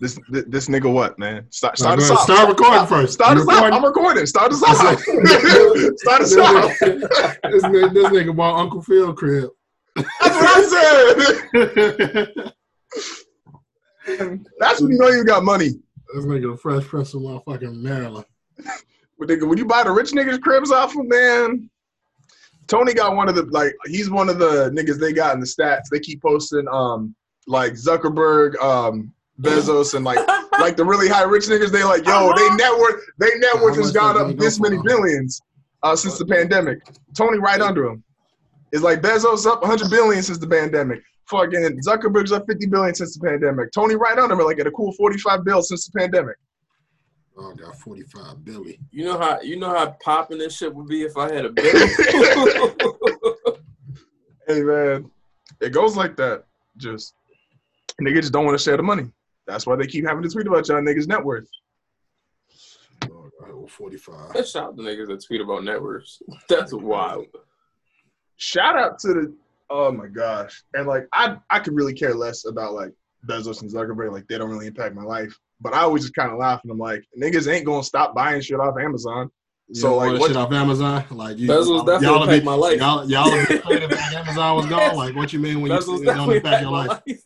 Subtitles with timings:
[0.00, 1.46] This this, this nigga what man?
[1.50, 2.22] Start start us off.
[2.22, 3.12] Start recording first.
[3.14, 3.72] Start us off.
[3.72, 4.26] I'm recording.
[4.26, 4.76] Start us off.
[5.98, 6.78] start us off.
[6.80, 9.50] this, nigga, this nigga bought Uncle Phil crib.
[9.94, 10.62] That's what I
[11.54, 12.52] said.
[14.58, 15.70] That's when you know you got money.
[16.14, 18.26] This nigga fresh prince of motherfucking Maryland.
[19.18, 21.70] But nigga, when you buy the rich niggas cribs off of man,
[22.66, 25.46] Tony got one of the like he's one of the niggas they got in the
[25.46, 25.88] stats.
[25.90, 27.14] They keep posting um
[27.46, 30.18] like Zuckerberg, um Bezos, and like
[30.60, 31.70] like the really high rich niggas.
[31.70, 35.40] They like yo, they network they network has gone up this many billions
[35.82, 36.78] uh since the pandemic.
[37.16, 38.04] Tony right under him.
[38.72, 41.00] It's like Bezos up 100 billion since the pandemic.
[41.26, 43.72] Fucking Zuckerberg's up 50 billion since the pandemic.
[43.72, 46.36] Tony right under him like at a cool 45 bill since the pandemic.
[47.36, 48.78] Oh, I got 45 Billy.
[48.92, 51.50] You know how you know how popping this shit would be if I had a
[51.52, 51.88] bill.
[54.46, 55.10] Hey man,
[55.60, 56.44] it goes like that.
[56.76, 57.14] Just
[58.00, 59.10] niggas just don't want to share the money.
[59.46, 61.48] That's why they keep having to tweet about y'all niggas' net worth.
[63.10, 64.46] Oh, I got 45.
[64.46, 66.20] Shout out to niggas that tweet about net networks.
[66.48, 67.26] That's wild.
[68.36, 69.34] Shout out to the
[69.70, 72.92] oh my gosh, and like I I could really care less about like
[73.26, 74.12] Bezos and Zuckerberg.
[74.12, 75.38] Like they don't really impact my life.
[75.60, 78.40] But I always just kind of laugh and I'm like, niggas ain't gonna stop buying
[78.40, 79.30] shit off Amazon.
[79.68, 82.22] You So, so like, like what- shit off Amazon, like you, Bezos y'all, definitely y'all
[82.24, 82.78] impact be, my life.
[82.78, 84.96] Y'all, y'all be afraid if Amazon was gone.
[84.96, 86.88] Like what you mean when you say it don't impact impact your life?
[87.06, 87.20] life.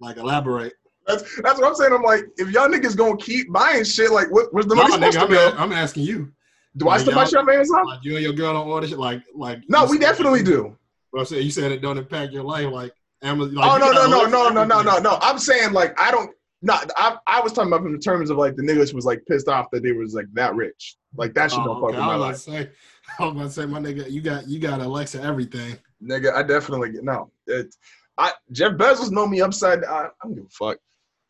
[0.00, 0.72] Like elaborate.
[1.06, 1.92] That's that's what I'm saying.
[1.92, 4.94] I'm like, if y'all niggas gonna keep buying shit, like what, where's the No, money
[4.94, 5.56] supposed nigga, to I'm, go?
[5.56, 6.32] a- I'm asking you.
[6.76, 7.86] Do I like, still buy shit off Amazon?
[7.86, 8.98] Like you and your girl don't order shit.
[8.98, 9.60] Like like.
[9.68, 10.76] No, we definitely do.
[11.12, 12.66] Well, I said you said it don't impact your life.
[12.72, 13.54] Like Amazon.
[13.54, 15.18] Like, oh no no no no no no no no!
[15.20, 16.30] I'm saying like I don't.
[16.62, 17.16] Not I.
[17.26, 19.82] I was talking about in terms of like the niggas was like pissed off that
[19.82, 20.96] they was like that rich.
[21.14, 21.96] Like that shit oh, don't Oh, fuck okay.
[21.98, 22.70] with I my was life, say,
[23.18, 25.76] I was gonna say, my nigga, you got you got Alexa everything.
[26.02, 26.34] nigga.
[26.34, 27.30] I definitely get no.
[27.46, 27.74] It,
[28.16, 29.84] I Jeff Bezos know me upside.
[29.84, 30.78] I, I don't give a fuck.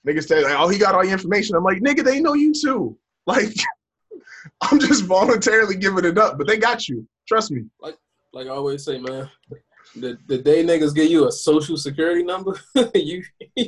[0.06, 1.56] Niggas say like, oh he got all the information.
[1.56, 2.96] I'm like nigga, they know you too.
[3.26, 3.54] Like
[4.60, 7.08] I'm just voluntarily giving it up, but they got you.
[7.26, 7.64] Trust me.
[7.80, 7.96] Like
[8.34, 9.30] like I always say, man,
[9.96, 12.60] the the day niggas give you a social security number,
[12.94, 13.24] you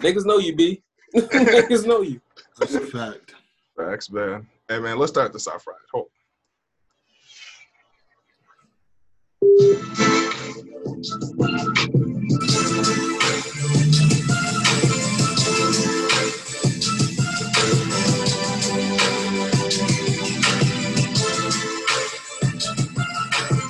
[0.00, 0.82] niggas know you be.
[1.14, 2.18] niggas know you.
[2.58, 3.34] That's a fact.
[3.76, 4.46] Facts, man.
[4.70, 5.76] Hey man, let's start this off right.
[5.92, 6.08] Hold.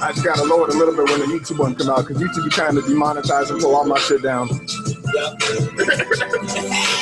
[0.05, 2.23] I just gotta lower it a little bit when the YouTube one come out because
[2.23, 4.49] YouTube be trying to demonetize and pull all my shit down.
[4.49, 5.41] Shout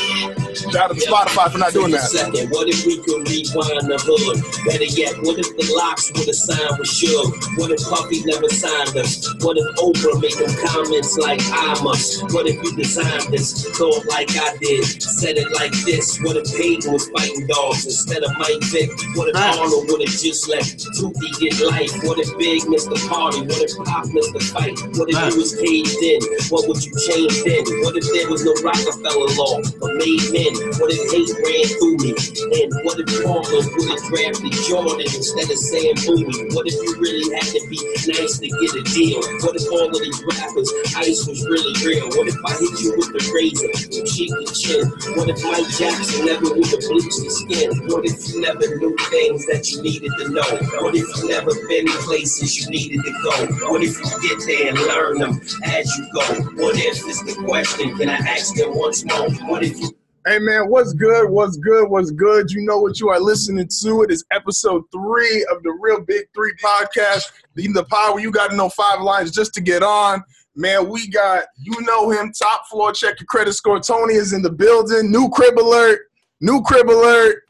[0.77, 2.09] out to Spotify for not doing that.
[2.09, 4.39] Second, what if we could rewind the hood?
[4.67, 7.33] Better yet, what if the LOX would have signed with Suge?
[7.59, 9.29] What if Puffy never signed us?
[9.45, 12.23] What if Oprah made them comments like Imus?
[12.33, 16.21] What if you designed this, thought like I did, said it like this?
[16.23, 18.91] What if Peyton was fighting dogs instead of Mike Vick?
[19.15, 19.61] What if ah.
[19.61, 20.65] Arnold would have just let
[20.97, 21.93] Tookie get life?
[22.05, 23.43] What if Big missed the party?
[23.43, 24.77] What if Pop missed the fight?
[24.97, 25.27] What if Facts.
[25.27, 25.35] Ah.
[25.35, 26.21] you was caged in?
[26.49, 27.65] What would you change then?
[27.83, 30.55] What if there was no Rockefeller law for made men?
[30.79, 32.13] What if hate ran through me?
[32.15, 36.55] And what if Portland would have drafted Jordan instead of Sam Bowie?
[36.55, 39.21] What if you really had to be nice to get a deal?
[39.43, 42.07] What if all of these rappers, ice was really real?
[42.15, 44.85] What if I hit you with the razor from cheek to chin?
[45.19, 47.71] What if Mike Jackson never would have bleached his skin?
[47.91, 50.51] What if you never knew things that you needed to know?
[50.79, 53.35] What if you never been places you needed to go?
[53.71, 56.25] What if you get there and learn them as you go?
[56.63, 57.97] What if is the question?
[57.97, 59.31] Can I ask them once more?
[59.49, 59.91] What if you
[60.25, 61.29] Hey man, what's good?
[61.31, 61.91] What's good?
[61.91, 62.49] What's good?
[62.53, 64.03] You know what you are listening to.
[64.03, 67.25] It is episode three of the Real Big Three podcast.
[67.57, 70.23] The, the you got to know five lines just to get on.
[70.55, 72.31] Man, we got you know him.
[72.41, 73.81] Top floor, check your credit score.
[73.81, 75.11] Tony is in the building.
[75.11, 76.03] New crib alert.
[76.41, 77.43] New crib alert.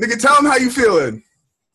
[0.00, 1.22] Nigga, tell him how you feeling.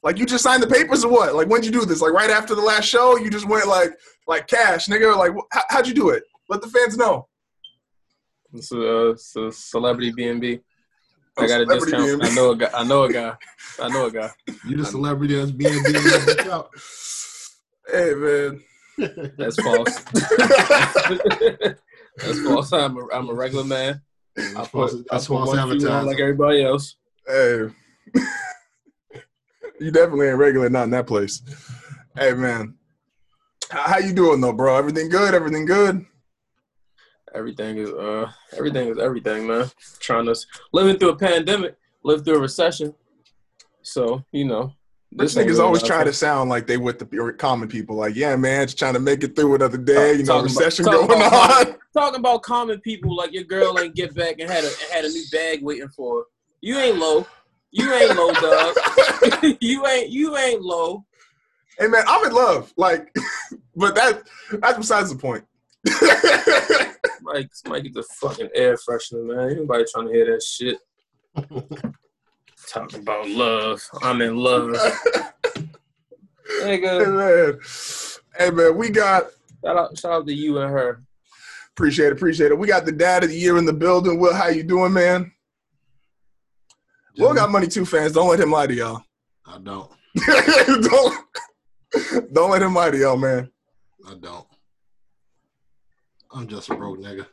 [0.02, 1.36] Like you just signed the papers or what?
[1.36, 2.02] Like when'd you do this?
[2.02, 3.92] Like right after the last show, you just went like
[4.28, 5.16] like cash, nigga.
[5.16, 5.34] Like
[5.70, 6.24] how'd you do it?
[6.50, 7.29] Let the fans know.
[8.54, 10.62] It's a, it's a celebrity BNB.
[11.38, 12.22] Oh, I got a discount.
[12.22, 12.32] B&B.
[12.32, 12.70] I know a guy.
[12.74, 13.36] I know a guy.
[13.82, 14.30] I know a guy.
[14.66, 16.70] You the celebrity that's being being bitch out.
[17.92, 18.62] Hey man.
[19.38, 20.04] That's false.
[22.18, 22.74] That's false.
[22.74, 24.02] I'm a, I'm a regular man.
[24.38, 26.08] I That's put, false, I that's put false one shoe on advertising.
[26.08, 26.96] like everybody else.
[27.26, 27.70] Hey.
[29.80, 31.42] you definitely ain't regular not in that place.
[32.18, 32.76] Hey man.
[33.70, 34.76] How, how you doing though, bro?
[34.76, 35.34] Everything good?
[35.34, 36.06] Everything good?
[37.36, 39.70] Everything is uh everything is everything, man.
[40.00, 40.36] Trying to
[40.74, 42.94] living through a pandemic, live through a recession.
[43.82, 44.74] So, you know,
[45.12, 47.96] This niggas really always trying to sound like they with the common people.
[47.96, 50.14] Like, yeah, man, just trying to make it through another day.
[50.14, 51.76] You know, Talking about- recession going about- on.
[51.94, 55.10] talking about common people like your girl ain't get back and had a had a
[55.10, 56.24] new bag waiting for her.
[56.62, 57.26] You ain't low.
[57.72, 58.76] You ain't low, dog.
[59.62, 61.06] you ain't you ain't low.
[61.78, 62.74] Hey, man, I'm in love.
[62.76, 63.16] Like,
[63.76, 64.24] but that
[64.62, 65.46] that's besides the point.
[67.22, 69.50] Mike, Mike get the fucking air freshener, man.
[69.50, 70.78] Ain't Nobody trying to hear that shit.
[72.68, 73.82] Talking about love.
[74.02, 74.76] I'm in love.
[76.62, 77.60] hey Nigga, man,
[78.38, 79.26] hey man, we got
[79.64, 81.04] shout out, shout out to you and her.
[81.72, 82.58] appreciate it, appreciate it.
[82.58, 84.20] We got the dad of the year in the building.
[84.20, 85.32] Will, how you doing, man?
[87.18, 88.14] Will got money too, fans.
[88.14, 89.04] Don't let him lie to y'all.
[89.46, 89.92] I don't.
[90.26, 91.26] don't
[92.34, 93.50] don't let him lie to y'all, man.
[94.08, 94.46] I don't.
[96.32, 97.26] I'm just a broke nigga.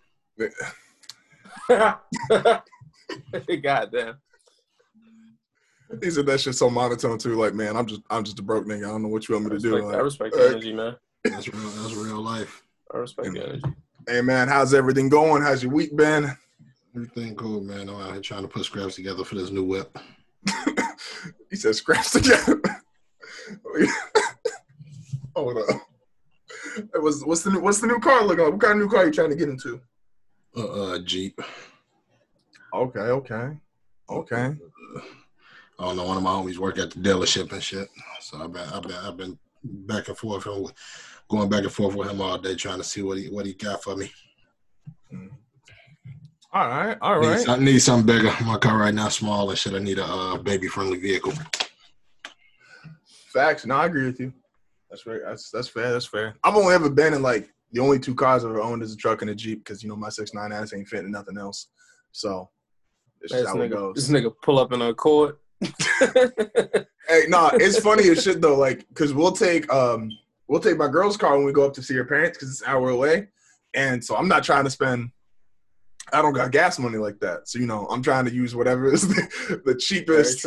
[3.62, 4.16] Goddamn.
[6.02, 7.34] He said that shit so monotone too.
[7.34, 8.86] Like, man, I'm just I'm just a broke nigga.
[8.86, 9.74] I don't know what you want I me to do.
[9.76, 10.96] respect, I respect the energy, man.
[11.24, 11.68] That's real.
[11.70, 12.62] That's real life.
[12.92, 13.62] I respect the energy.
[14.08, 15.42] hey man, how's everything going?
[15.42, 16.36] How's your week been?
[16.94, 17.88] Everything cool, man.
[17.88, 19.96] I'm out here trying to put scraps together for this new whip.
[21.50, 22.60] he said scraps together.
[25.38, 25.82] Oh, Hold up.
[26.76, 28.50] It was what's the new what's the new car look like?
[28.50, 29.80] What kind of new car are you trying to get into?
[30.56, 31.40] Uh, uh Jeep.
[32.74, 33.56] Okay, okay,
[34.10, 34.54] okay.
[35.78, 36.04] I don't know.
[36.04, 37.88] One of my homies work at the dealership and shit.
[38.20, 40.72] So I've been, I've been, I've been back and forth, and
[41.28, 43.52] going back and forth with him all day, trying to see what he, what he
[43.54, 44.10] got for me.
[46.52, 47.40] All right, all Need, right.
[47.40, 48.32] some- need something bigger.
[48.44, 49.74] My car right now small and shit.
[49.74, 51.32] I need a uh, baby friendly vehicle.
[53.32, 53.66] Facts.
[53.66, 54.32] No, I agree with you.
[54.90, 55.20] That's right.
[55.24, 55.92] That's that's fair.
[55.92, 56.36] That's fair.
[56.44, 58.96] I've only ever been in like the only two cars I've ever owned is a
[58.96, 61.68] truck and a Jeep because you know my six nine ass ain't fitting nothing else.
[62.12, 62.50] So
[63.20, 65.36] it's This just how it nigga, this nigga pull up in a Accord.
[67.08, 68.56] Hey, nah, it's funny as shit though.
[68.56, 70.10] Like, cause we'll take um
[70.48, 72.62] we'll take my girl's car when we go up to see her parents because it's
[72.62, 73.28] an hour away,
[73.74, 75.10] and so I'm not trying to spend.
[76.12, 78.92] I don't got gas money like that, so you know I'm trying to use whatever
[78.92, 80.44] is the, the cheapest.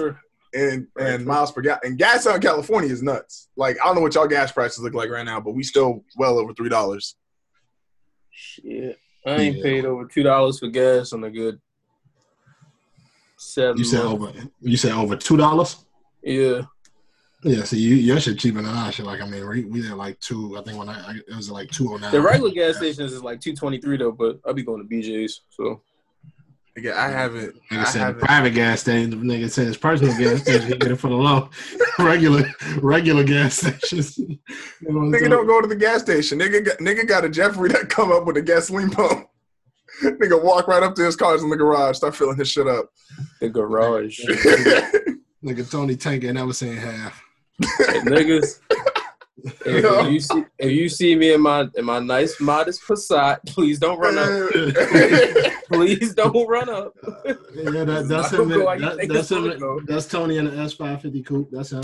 [0.53, 1.79] And Very and miles per gallon.
[1.83, 3.49] And gas out in California is nuts.
[3.55, 6.03] Like I don't know what y'all gas prices look like right now, but we still
[6.17, 7.15] well over three dollars.
[8.31, 8.97] Shit.
[9.25, 9.63] I ain't Yeah.
[9.63, 11.59] paid over two dollars for gas on a good
[13.37, 14.23] seven You said months.
[14.23, 15.77] over, you said over two dollars.
[16.23, 16.61] Yeah.
[17.41, 19.05] Yeah, so you your shit cheaper than our shit.
[19.05, 20.57] Like I mean, we, we did like two.
[20.57, 22.11] I think when I, I it was like two oh nine.
[22.11, 24.93] The regular gas stations is like two twenty three though, but I'll be going to
[24.93, 25.41] BJ's.
[25.49, 25.81] So
[26.79, 27.55] Again, I haven't.
[27.71, 28.21] I Nigga said haven't.
[28.23, 29.09] private gas station.
[29.09, 30.67] The nigga said his personal gas station.
[30.71, 31.49] He get it for the low.
[31.99, 32.49] regular
[32.81, 34.17] regular gas stations.
[34.81, 36.39] Nigga don't go to the gas station.
[36.39, 39.27] Nigga, got, nigga got a Geoffrey that come up with a gasoline pump.
[40.03, 42.89] nigga walk right up to his cars in the garage, start filling his shit up.
[43.41, 44.19] the garage.
[45.43, 47.21] Nigga Tony Tank ain't never seen half.
[47.61, 48.59] Hey, niggas.
[49.65, 50.07] If, Yo.
[50.07, 53.99] you see if you see me in my in my nice modest Passat, please don't
[53.99, 55.53] run up.
[55.71, 56.93] Please don't run up.
[57.53, 58.49] Yeah, that, that's him.
[58.49, 59.85] That, that's him.
[59.85, 61.49] That's Tony in the S five fifty coupe.
[61.51, 61.83] That's him.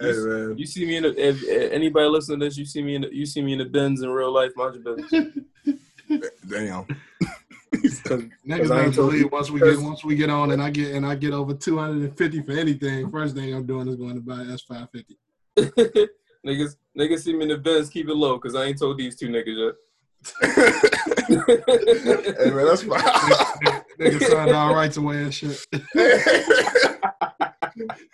[0.00, 0.58] Hey, man.
[0.58, 3.02] You see me in the if, if anybody listening to this, you see me in
[3.02, 5.34] the, you see me in the Benz in real life, mind your business.
[6.48, 6.86] Damn.
[7.72, 10.70] 'Cause- Niggas I ain't don't believe once we get once we get on and I
[10.70, 13.10] get and I get over two hundred and fifty for anything.
[13.10, 15.16] First thing I'm doing is going to buy S five fifty.
[16.46, 19.16] niggas, niggas see me in the Benz, keep it low, cause I ain't told these
[19.16, 19.74] two niggas yet.
[20.40, 20.56] hey,
[21.28, 22.54] yet.
[22.54, 23.00] man, that's fine.
[23.98, 25.64] niggas signed all rights away and shit.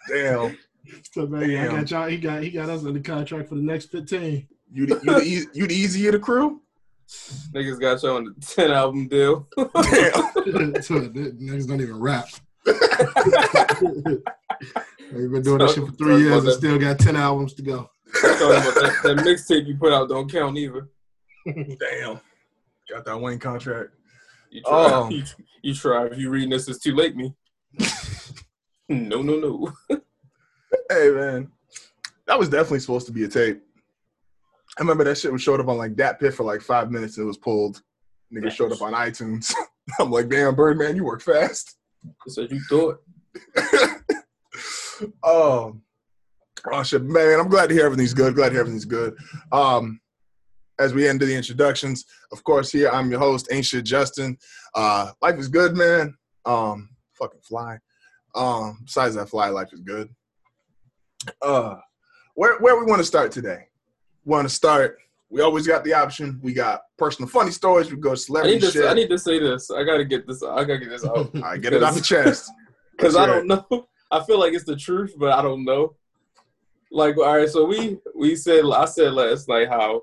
[0.09, 0.57] Damn.
[1.13, 1.77] So baby, I Damn.
[1.77, 2.09] got y'all.
[2.09, 4.49] He got he got us in the contract for the next fifteen.
[4.73, 6.61] You the, you the, you the easy of the crew?
[7.55, 9.49] niggas got you on the ten album deal.
[9.57, 9.67] Damn.
[9.75, 12.29] niggas don't even rap.
[15.13, 17.91] We've been doing this shit for three years and still got ten albums to go.
[18.23, 20.89] That, that mixtape you put out don't count either.
[21.47, 22.21] Damn.
[22.91, 23.91] Got that Wayne contract.
[24.51, 25.09] You try, Oh.
[25.11, 25.25] you,
[25.63, 26.07] you try.
[26.07, 27.17] If you reading this, it's too late.
[27.17, 27.35] Me.
[28.89, 29.73] no, no, no.
[30.91, 31.51] Hey, man.
[32.27, 33.63] That was definitely supposed to be a tape.
[34.79, 37.25] I remember that shit was showed up on like DatPiff for like five minutes and
[37.25, 37.83] it was pulled.
[38.33, 39.53] Nigga showed up on iTunes.
[40.01, 41.77] I'm like, damn, Birdman, you work fast.
[42.29, 42.99] So you thought.
[45.25, 45.81] oh,
[46.73, 47.41] oh shit, man!
[47.41, 48.35] I'm glad to hear everything's good.
[48.35, 49.17] Glad to hear everything's good.
[49.51, 50.01] Um,
[50.79, 54.39] as we end the introductions, of course, here I'm your host, Shit Justin.
[54.75, 56.15] Uh, life is good, man.
[56.45, 57.79] Um, fucking fly.
[58.35, 60.09] Um, besides that, fly life is good.
[61.43, 61.77] Uh,
[62.35, 63.68] where where we want to start today?
[64.29, 64.99] Want to start?
[65.31, 66.39] We always got the option.
[66.43, 67.91] We got personal funny stories.
[67.91, 68.71] We go I celebrity need to.
[68.71, 68.85] shit.
[68.85, 69.71] I need to say this.
[69.71, 70.43] I gotta get this.
[70.43, 71.17] I gotta get this out.
[71.35, 72.53] All right, get it off the chest.
[72.93, 73.65] because I don't know.
[74.11, 75.95] I feel like it's the truth, but I don't know.
[76.91, 80.03] Like, all right, so we we said I said last night how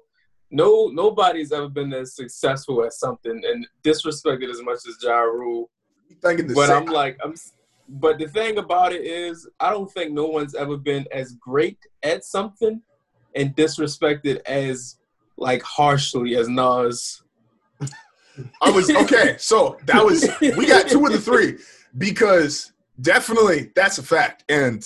[0.49, 5.69] no nobody's ever been as successful at something and disrespected as much as Ja Rule.
[6.23, 6.77] Thinking the But same.
[6.77, 7.35] I'm like, I'm.
[7.87, 11.77] But the thing about it is, I don't think no one's ever been as great
[12.01, 12.81] at something
[13.35, 14.97] and disrespected as
[15.37, 17.21] like harshly as Nas.
[18.61, 19.35] I was okay.
[19.37, 21.57] So that was we got two of the three
[21.97, 24.43] because definitely that's a fact.
[24.49, 24.85] And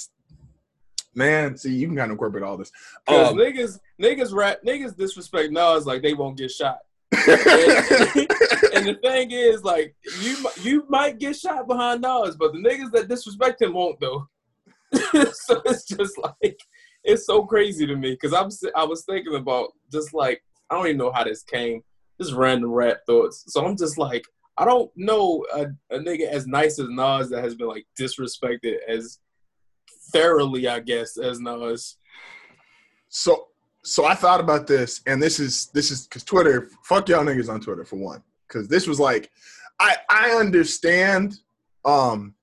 [1.15, 2.71] man, see, you can kind of incorporate all this.
[3.07, 6.79] Um, niggas, niggas rap, niggas disrespect Nas like they won't get shot.
[7.11, 12.91] and the thing is, like you, you might get shot behind Nas, but the niggas
[12.91, 14.27] that disrespect him won't though.
[14.93, 16.59] so it's just like
[17.03, 20.85] it's so crazy to me because I'm I was thinking about just like I don't
[20.85, 21.81] even know how this came,
[22.19, 23.45] just random rap thoughts.
[23.47, 24.23] So I'm just like
[24.57, 28.75] I don't know a, a nigga as nice as Nas that has been like disrespected
[28.87, 29.19] as
[30.11, 31.97] thoroughly, I guess, as Nas.
[33.07, 33.47] so
[33.83, 37.49] so I thought about this, and this is this is because Twitter, fuck y'all niggas
[37.49, 39.31] on Twitter for one, because this was like,
[39.79, 41.39] I I understand
[41.85, 42.35] um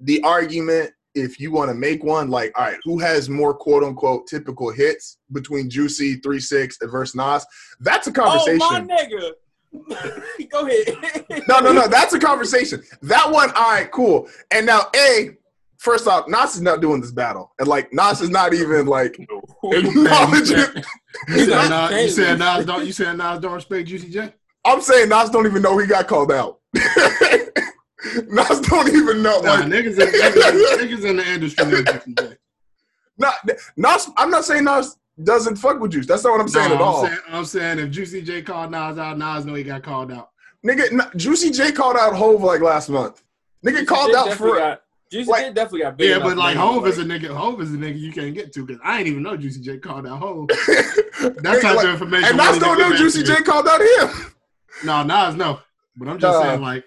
[0.00, 3.82] the argument if you want to make one like, all right, who has more quote
[3.82, 7.44] unquote typical hits between Juicy, Three Six, and versus Nas?
[7.80, 8.60] That's a conversation.
[8.62, 9.32] Oh my nigga,
[10.50, 11.44] go ahead.
[11.48, 11.88] No, no, no.
[11.88, 12.82] That's a conversation.
[13.02, 14.28] That one, all right, cool.
[14.50, 15.30] And now, A,
[15.78, 17.52] first off, Nas is not doing this battle.
[17.58, 19.16] And like Nas is not even like
[19.64, 20.84] acknowledging.
[21.28, 22.38] You said Nas- you saying said.
[22.38, 24.32] Nas don't you said Nas don't respect Juicy J?
[24.64, 26.60] I'm saying Nas don't even know he got called out.
[28.28, 29.40] Nas don't even know.
[29.40, 32.36] Nah, Like, niggas, in, niggas, niggas in the industry know Juicy J.
[33.18, 33.34] not,
[33.76, 36.06] Nas, I'm not saying Nas doesn't fuck with Juice.
[36.06, 37.04] That's not what I'm saying No, at all.
[37.04, 40.12] I'm saying, I'm saying if Juicy J called Nas out, Nas know he got called
[40.12, 40.30] out.
[40.66, 43.22] Nigga, N- Juicy J called out Hove like last month.
[43.64, 44.56] Nigga called Juicy out for.
[44.56, 47.28] got, Juicy like- J definitely got big Yeah, but like name, Hove is a nigga.
[47.28, 49.78] Hove is a nigga you can't get to because I ain't even know Juicy J
[49.78, 50.48] called out Hove.
[51.20, 52.28] That Nigga, type like- of information.
[52.30, 54.32] and Nas don't know Juicy J called out him.
[54.84, 55.60] No, Nas no.
[55.96, 56.42] But I'm just Nah.
[56.42, 56.84] saying like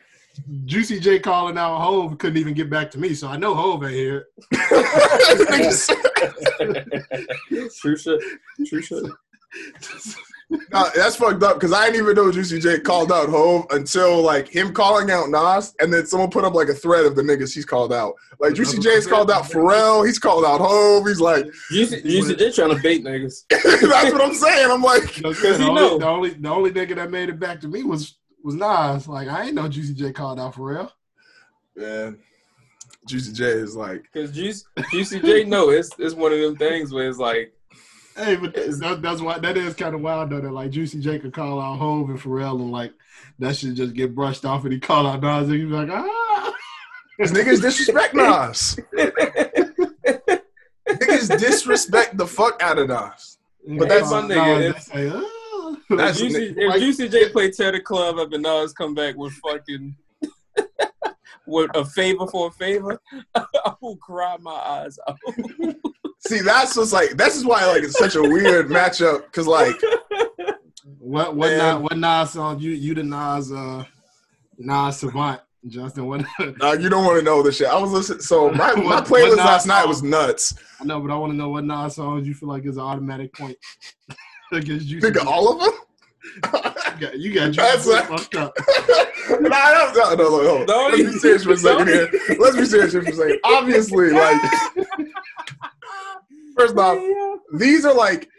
[0.66, 3.84] Juicy J calling out Hove couldn't even get back to me, so I know Hove
[3.84, 4.28] ain't here.
[7.80, 8.22] True shit.
[8.68, 9.04] True shit.
[10.72, 14.22] Nah, that's fucked up because I didn't even know Juicy J called out Hove until
[14.22, 17.22] like him calling out Nas, and then someone put up like a thread of the
[17.22, 18.13] niggas he's called out.
[18.40, 21.08] Like Juicy J's called out Pharrell, he's called out Hove.
[21.08, 23.46] He's like, Juicy, Juicy J trying to bait niggas.
[23.50, 24.70] that's what I'm saying.
[24.70, 25.98] I'm like, No, Because the, only, know.
[25.98, 29.07] the only the only nigga that made it back to me was was Nas.
[29.07, 30.91] Like I ain't know Juicy J called out for real.
[31.75, 32.19] man,
[33.07, 36.93] Juicy J is like, Because Juicy, Juicy J know it's it's one of them things
[36.93, 37.53] where it's like
[38.15, 40.39] Hey, but that, that's why that is kind of wild though.
[40.39, 42.93] That like Juicy J could call out Hove and Pharrell and like
[43.39, 46.53] that should just get brushed off, and he call out Nas and he's like, ah.
[47.17, 48.79] these niggas disrespect Nas.
[50.88, 53.39] niggas disrespect the fuck out of Nas.
[53.67, 54.73] But that's my nigga.
[54.73, 55.42] They say, ah.
[55.90, 58.94] That's- if Juicy, if like- Juicy J play Tear the Club up and Nas come
[58.94, 59.96] back with fucking
[61.46, 63.00] with a favor for a favor,
[63.36, 65.18] I will cry my eyes out.
[66.20, 67.12] See, that's what's like.
[67.12, 69.75] This is why like it's such a weird matchup because like
[71.00, 71.58] what what Man.
[71.58, 73.84] Nas, what Nas song you you the Nas uh
[74.58, 76.06] Nas savant Justin?
[76.06, 77.68] What uh, you don't want to know the shit.
[77.68, 78.22] I was listening.
[78.22, 80.56] So my, my playlist what Nas last night was nuts.
[80.80, 82.84] I know, but I want to know what Nas songs you feel like is an
[82.84, 83.58] automatic point
[84.55, 85.07] against Juicy.
[85.07, 85.74] Nigga, all of them.
[86.36, 88.53] You got, you got That's Juicy like- fucked up.
[89.29, 90.65] nah, no, no, no, no, no.
[90.65, 92.10] Don't Let's be serious for a second here.
[92.39, 93.39] Let's be serious for a second.
[93.43, 94.41] Obviously, like,
[96.57, 96.98] first off,
[97.55, 98.29] these are like,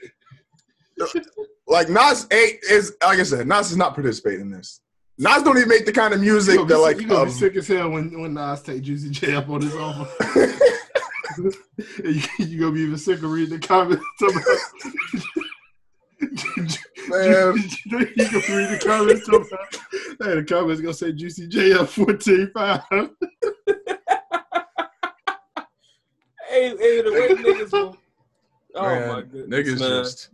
[1.67, 4.81] like Nas eight is like I said, Nas is not participating in this.
[5.19, 7.01] Nas don't even make the kind of music gonna, that like.
[7.01, 9.63] you gonna um, be sick as hell when, when Nas take Juicy J up on
[9.63, 10.53] his offer.
[11.39, 15.45] you, you gonna be even sicker reading the comments about.
[17.09, 17.57] Man.
[17.85, 19.29] you gonna read the comments.
[20.21, 23.11] Hey, the comments gonna say Juicy J up 14-5.
[26.55, 27.97] Hey, hey, the way niggas will.
[28.77, 30.05] Oh man, my goodness, niggas man.
[30.05, 30.31] just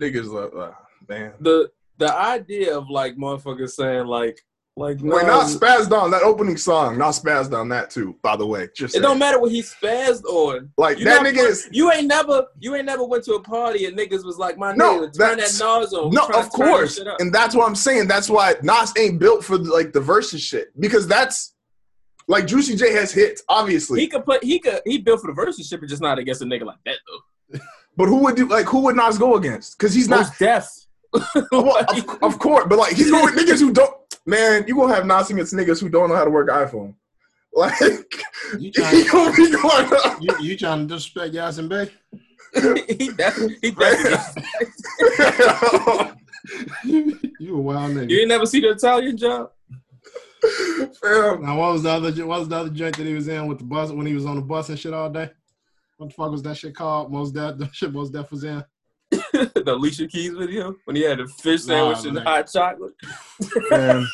[0.00, 0.74] niggas uh, uh,
[1.08, 1.32] man.
[1.40, 4.44] the the idea of like motherfuckers saying like
[4.76, 6.98] like Wait, not spazzed on that opening song.
[6.98, 8.16] Not spazzed on that too.
[8.22, 9.02] By the way, just it saying.
[9.02, 10.72] don't matter what he spazzed on.
[10.76, 13.40] like You that not- nigga is You ain't never you ain't never went to a
[13.40, 16.10] party and niggas was like, my No, nigga, turn that that's- Nas on.
[16.12, 18.08] No, of course, and that's what I'm saying.
[18.08, 21.54] That's why Nas ain't built for like the versus shit because that's
[22.26, 24.00] like Juicy J has hits, obviously.
[24.00, 26.42] He could put he could he built for the versus shit, but just not against
[26.42, 27.58] a nigga like that though.
[27.96, 29.78] but who would do like who would Nas go against?
[29.78, 30.20] Because he's not.
[30.20, 30.68] Mos Def.
[31.52, 33.94] Well, of, of course, but like he's going with niggas who don't.
[34.26, 36.94] Man, you gonna have Nas niggas who don't know how to work iPhone.
[37.56, 40.20] Like You he trying, gonna be going up.
[40.20, 41.88] you, you trying to disrespect Yasin Bey?
[42.98, 44.42] he definitely, he definitely.
[47.38, 48.10] you a wild nigga.
[48.10, 49.50] you ain't never see the Italian job?
[51.00, 52.10] Fam, Now, what was the other?
[52.26, 54.26] What was the other joint that he was in with the bus when he was
[54.26, 55.30] on the bus and shit all day?
[55.96, 57.12] What the fuck was that shit called?
[57.12, 58.64] Mos Def, the shit Mos Def was in.
[59.32, 62.24] the Alicia Keys video when he had a fish Nah, sandwich and man.
[62.24, 62.92] hot chocolate
[63.70, 64.06] man,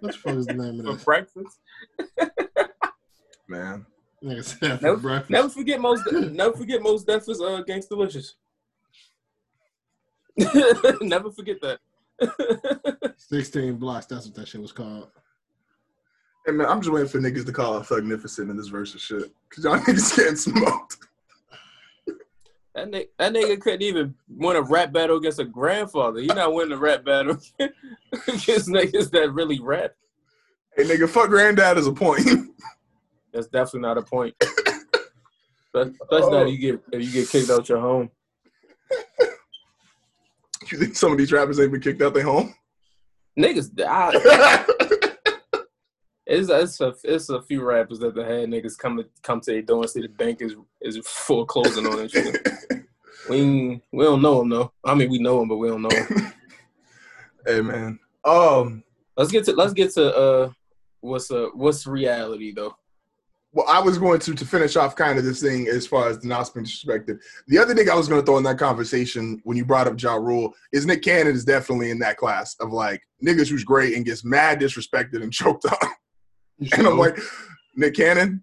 [0.00, 0.98] What the fuck is the name for of that?
[1.00, 1.58] For breakfast.
[3.48, 3.86] man.
[4.22, 5.30] Nigga for Never, breakfast.
[5.30, 6.02] never forget most.
[6.12, 7.06] Never forget most.
[7.06, 8.34] Def is uh, Gangsta Delicious.
[11.02, 11.78] never forget that.
[13.18, 14.06] 16 blocks.
[14.06, 15.08] That's what that shit was called.
[16.46, 19.00] Hey man, I'm just waiting for niggas to call out Thugnificent in this verse of
[19.00, 19.32] shit.
[19.50, 20.96] Cause y'all niggas getting smoked.
[22.74, 26.20] That nigga, that nigga couldn't even win a rap battle against a grandfather.
[26.20, 29.92] He not winning a rap battle against niggas that really rap.
[30.76, 32.26] Hey nigga, fuck granddad is a point.
[33.32, 34.34] That's definitely not a point.
[35.72, 38.10] That's Especially not you get if you get kicked out your home.
[40.70, 42.54] you think some of these rappers ain't been kicked out their home?
[43.38, 44.64] Niggas, I,
[46.26, 49.50] it's, it's a it's a few rappers that have had niggas come to come to
[49.52, 52.36] their door and say the bank is is foreclosing on shit.
[53.28, 54.72] We we don't know them though.
[54.84, 56.32] I mean, we know them, but we don't know them.
[57.46, 57.98] hey man.
[58.24, 58.84] Um
[59.16, 60.50] Let's get to let's get to uh
[61.00, 62.76] what's uh what's reality though.
[63.52, 66.18] well, I was going to to finish off kind of this thing as far as
[66.18, 67.18] the being disrespected.
[67.46, 70.00] The other thing I was going to throw in that conversation when you brought up
[70.00, 73.94] Ja Rule is Nick Cannon is definitely in that class of like niggas who's great
[73.94, 75.90] and gets mad disrespected and choked on.
[76.58, 77.18] You And I'm like,
[77.76, 78.42] Nick Cannon?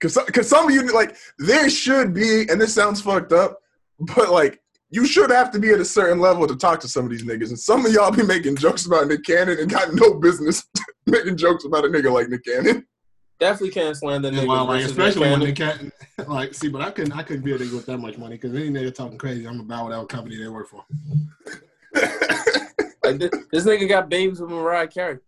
[0.00, 3.58] Because cause some of you, like, there should be, and this sounds fucked up,
[4.00, 7.04] but like, you should have to be at a certain level to talk to some
[7.04, 7.48] of these niggas.
[7.48, 10.64] And some of y'all be making jokes about Nick Cannon and got no business
[11.06, 12.86] making jokes about a nigga like Nick Cannon.
[13.40, 14.48] Definitely can't slander Yeah, niggas.
[14.48, 15.92] well, like, versus especially when Nick they can't
[16.28, 18.54] like see, but I couldn't I couldn't be a nigga with that much money because
[18.54, 20.84] any nigga talking crazy, I'm about whatever company they work for.
[23.02, 25.18] Like this, this nigga got babies with Mariah Carey.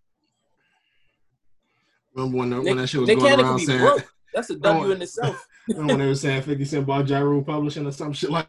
[2.15, 4.07] Remember when, the, Nick, when that shit was Nick going Cannon around be saying broke.
[4.33, 5.47] That's a W in itself.
[5.69, 8.49] remember when they were saying 50 Cent bought Ja Rule Publishing or some shit like,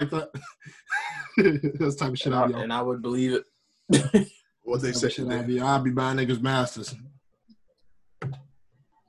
[0.00, 0.30] like that?
[1.78, 2.60] That's type of shit And I'll I, be on.
[2.62, 4.28] and I would believe it.
[4.62, 5.06] what they say.
[5.06, 6.94] of shit I'll be, I'll be buying niggas masters.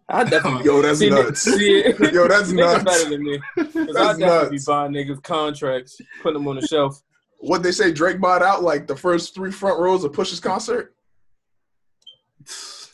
[0.10, 1.42] I definitely Yo, that's see, nuts.
[1.42, 1.84] See,
[2.14, 2.84] Yo, that's nuts.
[2.86, 3.40] better than me.
[3.58, 4.50] 'Cause I That's definitely nuts.
[4.66, 7.02] be buying niggas contracts, putting them on the shelf.
[7.40, 10.96] What they say, Drake bought out like the first three front rows of Push's concert?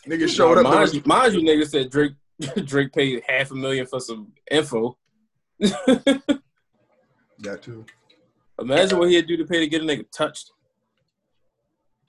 [0.07, 0.63] Niggas showed up.
[0.63, 2.13] there mind, you, mind you, niggas said Drake
[2.65, 4.97] Drake paid half a million for some info.
[7.43, 7.85] That too.
[8.59, 10.51] Imagine what he'd do to pay to get a nigga touched.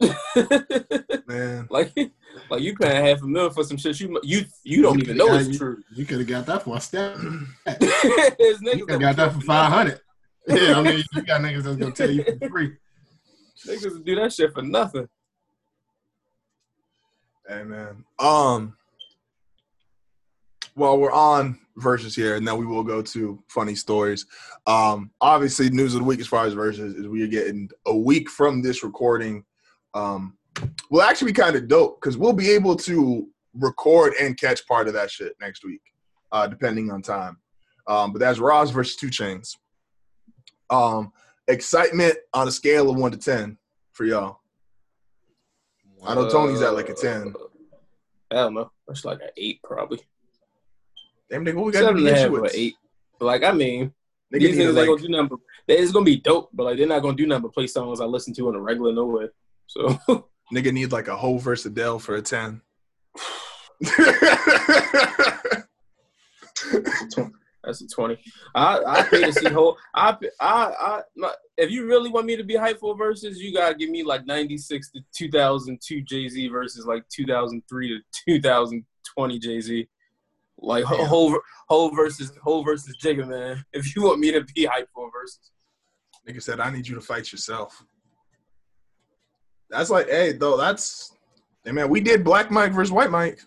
[1.26, 1.66] Man.
[1.70, 1.92] like,
[2.50, 5.26] like you paying half a million for some shit you you you don't even know
[5.32, 5.82] Yeah, it's you, true.
[5.94, 7.16] You could have got that for a step.
[7.18, 10.00] You niggas could got that for 500.
[10.46, 12.72] Yeah, I mean, you got niggas that's going to tell you for free.
[13.66, 15.08] Niggas do that shit for nothing.
[17.48, 18.04] Man.
[18.18, 18.76] Um
[20.76, 24.26] well we're on Verzuz here and then we will go to funny stories.
[24.66, 27.96] Um obviously news of the week as far as Verzuz is we are getting a
[27.96, 29.44] week from this recording.
[29.94, 30.36] Um
[30.90, 34.88] will actually be kind of dope because we'll be able to record and catch part
[34.88, 35.82] of that shit next week,
[36.32, 37.38] uh, depending on time.
[37.86, 39.56] Um, but that's Ross versus 2 Chainz.
[40.70, 41.12] Um,
[41.48, 43.58] excitement on a scale of one to ten
[43.92, 44.40] for y'all.
[46.06, 47.34] I know Tony's at like a uh, 10.
[48.30, 48.70] I don't know.
[48.86, 50.00] That's like an eight probably.
[51.30, 52.54] Damn nigga, what we got Seven to and a be half issue or with?
[52.54, 52.74] eight.
[53.18, 53.92] But like I mean,
[54.32, 55.28] Nigga these need niggas to, ain't gonna do nothing.
[55.28, 58.00] But, it's gonna be dope, but like they're not gonna do nothing but play songs
[58.00, 59.28] I listen to on a regular no way.
[59.66, 59.98] So
[60.52, 62.60] nigga need like a whole verse Adele for a ten.
[67.64, 68.18] that's a twenty.
[68.54, 69.76] I I pay to see whole.
[69.94, 71.32] I I I.
[71.56, 74.26] If you really want me to be hyped for Verzuz, you gotta give me like
[74.26, 78.40] ninety six to two thousand two Jay Z versus like two thousand three to two
[78.40, 78.84] thousand
[79.16, 79.88] twenty Jay Z.
[80.58, 81.06] Like Damn.
[81.06, 83.64] whole whole versus whole versus Jigga man.
[83.72, 85.50] If you want me to be hyped for Verzuz.
[86.28, 87.84] nigga said, I need you to fight yourself.
[89.70, 91.16] That's like, hey, though, that's
[91.64, 93.40] hey man, we did Black Mike versus White Mike.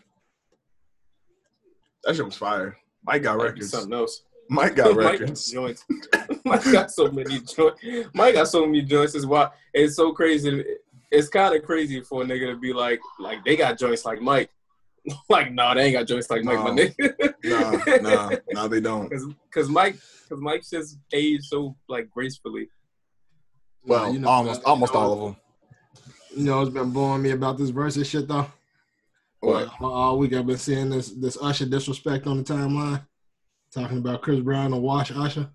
[2.04, 2.78] That shit was fire.
[3.08, 3.70] Mike got Might records.
[3.72, 4.24] something else.
[4.50, 5.52] Mike got Mike records.
[5.52, 5.86] joints.
[6.46, 7.82] Mike got so many joints.
[8.14, 9.16] Mike got so many joints.
[9.16, 10.64] Is why it's so crazy.
[11.10, 14.22] It's kind of crazy for a nigga to be like, like they got joints like
[14.22, 14.50] Mike.
[15.30, 17.34] like, no, they ain't got joints like Mike, my nigga.
[17.46, 19.10] Nah, nah, nah, they don't.
[19.10, 19.96] Cause, cause Mike,
[20.28, 22.70] cause Mike's just aged so like gracefully.
[23.86, 25.36] Well, You know, almost, almost you know, all of them.
[26.36, 28.52] You know, it's been blowing me about this versus shit though.
[29.42, 33.06] Well, all week I've been seeing this this Usher disrespect on the timeline,
[33.72, 35.50] talking about Chris Brown and Wash Usher.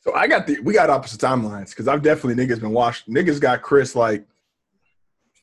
[0.00, 3.08] So I got the we got opposite timelines because I've definitely niggas been washed.
[3.08, 4.24] Niggas got Chris like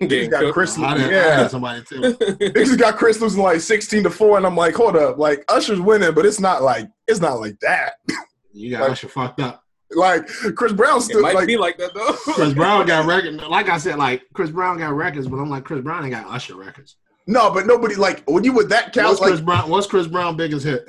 [0.01, 0.53] niggas got.
[0.53, 0.77] Chris.
[0.77, 2.13] I didn't, I Yeah, had somebody tell me.
[2.13, 5.79] niggas got Chris losing like sixteen to four, and I'm like, hold up, like Usher's
[5.79, 7.95] winning, but it's not like it's not like that.
[8.57, 9.61] You got Like- Usher fucked up.
[9.91, 12.13] Like Chris Brown It still might like be like that though.
[12.33, 13.35] Chris Brown got records.
[13.43, 16.25] Like I said, like Chris Brown got records, but I'm like Chris Brown ain't got
[16.33, 16.95] Usher records.
[17.27, 19.69] No, but nobody like when you with that count What's like Chris Brown?
[19.69, 20.87] What's Chris Brown biggest hit?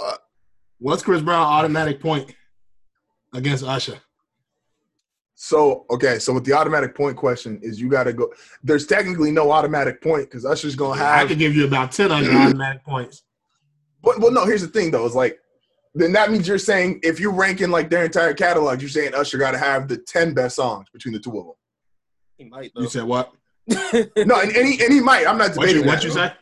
[0.00, 0.16] Uh,
[0.78, 2.34] What's Chris Brown automatic point
[3.32, 3.98] against Usher?
[5.34, 8.32] So okay, so with the automatic point question is you got to go.
[8.62, 11.24] There's technically no automatic point because Usher's gonna have.
[11.24, 13.24] I could give you about ten on automatic points.
[14.02, 14.44] But well, no.
[14.46, 15.04] Here's the thing though.
[15.04, 15.40] Is like
[15.94, 19.38] then that means you're saying if you're ranking like their entire catalog, you're saying Usher
[19.38, 21.54] got to have the ten best songs between the two of them.
[22.36, 23.32] He might You said what?
[24.16, 25.26] No, and any and he might.
[25.26, 26.32] I'm not What you, debating what you say?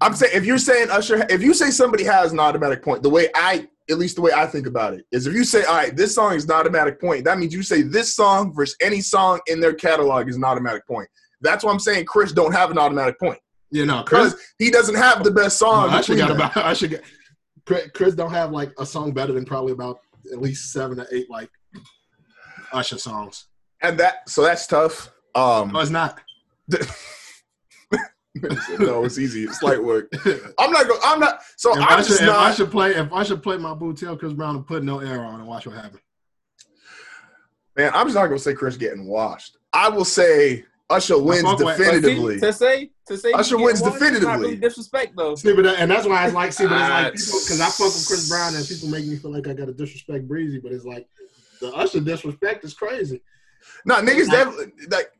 [0.00, 3.10] I'm saying if you're saying Usher, if you say somebody has an automatic point, the
[3.10, 5.74] way I, at least the way I think about it, is if you say, all
[5.76, 9.00] right, this song is an automatic point, that means you say this song versus any
[9.00, 11.08] song in their catalog is an automatic point.
[11.40, 13.38] That's why I'm saying Chris don't have an automatic point
[13.70, 14.32] You know, Chris.
[14.32, 15.96] because he doesn't have the best song.
[15.96, 16.36] Between got them.
[16.38, 16.56] about.
[16.56, 17.00] Usher got.
[17.66, 19.98] Chris, Chris don't have like a song better than probably about
[20.32, 21.48] at least seven or eight like
[22.72, 23.46] Usher songs.
[23.82, 25.10] and that so that's tough.
[25.34, 26.20] Um, No, it's not.
[28.78, 29.44] no, it's easy.
[29.44, 30.10] It's light work.
[30.58, 31.00] I'm not going.
[31.04, 31.42] I'm not.
[31.56, 32.50] So if I'm Usher, just if not.
[32.50, 35.40] Usher play, if Usher play my boot tell Chris Brown to put no air on
[35.40, 36.00] and watch what happens.
[37.76, 39.56] Man, I'm just not going to say Chris getting washed.
[39.72, 42.40] I will say Usher wins fuck with- But see, definitively.
[42.40, 44.46] to say to say Usher wins get one, it's not definitively.
[44.48, 45.34] really disrespect though.
[45.34, 47.94] See, but that, and that's why I like see, but it's like because I fuck
[47.94, 50.72] with Chris Brown and people make me feel like I got to disrespect Breezy, but
[50.72, 51.06] it's like
[51.60, 53.22] the Usher disrespect is crazy.
[53.84, 55.10] No, niggas Like- definitely like.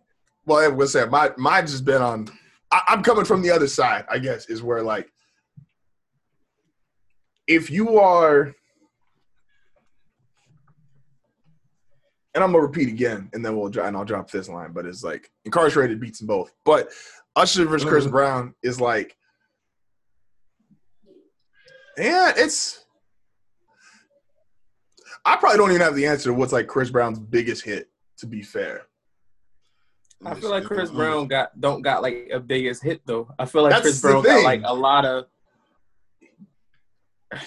[0.44, 2.28] Well, I was saying my mine just been on.
[2.70, 4.04] I, I'm coming from the other side.
[4.10, 5.10] I guess is where like,
[7.46, 8.54] if you are,
[12.34, 15.04] and I'm gonna repeat again, and then we'll and I'll drop this line, but it's
[15.04, 16.52] like incarcerated beats them both.
[16.64, 16.90] But
[17.36, 18.10] Usher versus Chris Uh-huh.
[18.12, 19.16] Brown is like,
[21.96, 22.84] yeah, it's.
[25.24, 27.88] I probably don't even have the answer to what's like Chris Brown's biggest hit.
[28.18, 28.82] To be fair.
[30.24, 33.28] I feel like Chris Brown got don't got like a biggest hit though.
[33.38, 35.26] I feel like That's Chris the Brown got like a lot of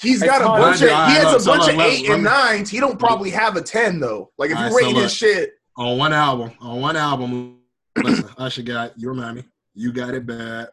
[0.02, 0.90] He's It's got a bunch of.
[0.90, 2.70] He has a bunch of let- eight and nines.
[2.70, 4.32] He don't probably have a ten though.
[4.38, 7.60] Like if you Alright, so rate his shit, on one album, on one album,
[7.98, 10.70] listen, Usher got You Remind Me, You Got It Bad,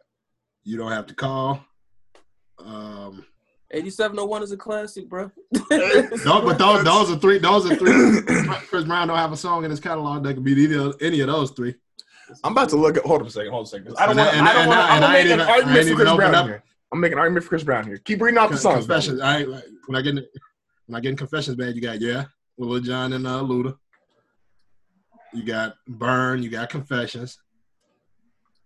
[0.63, 1.63] You Don't Have to Call.
[2.59, 3.25] Um,
[3.71, 5.31] 8701 is a classic, bro.
[5.69, 7.39] those, but those, those are three.
[7.39, 8.21] Those are three.
[8.67, 11.27] Chris Brown don't have a song in his catalog that could beat either any of
[11.27, 11.75] those three.
[12.43, 13.03] I'm about to look at.
[13.05, 13.51] Hold on a second.
[13.51, 13.95] Hold on a second.
[13.97, 14.29] I don't want.
[14.29, 14.79] I- and I I- don't want.
[14.79, 16.63] I- I'm and gonna I make ain't an even- argument for Chris Brown up- here.
[16.91, 17.97] I'm making an argument for Chris Brown here.
[17.97, 18.85] Keep reading off the songs.
[18.85, 19.19] confessions.
[19.21, 20.25] I ain't like when I get in,
[20.85, 21.75] when I get in confessions bad.
[21.75, 22.25] You got yeah,
[22.57, 23.75] with Lil Jon and uh, Luda.
[25.33, 26.43] You got Burn.
[26.43, 27.39] You got Confessions.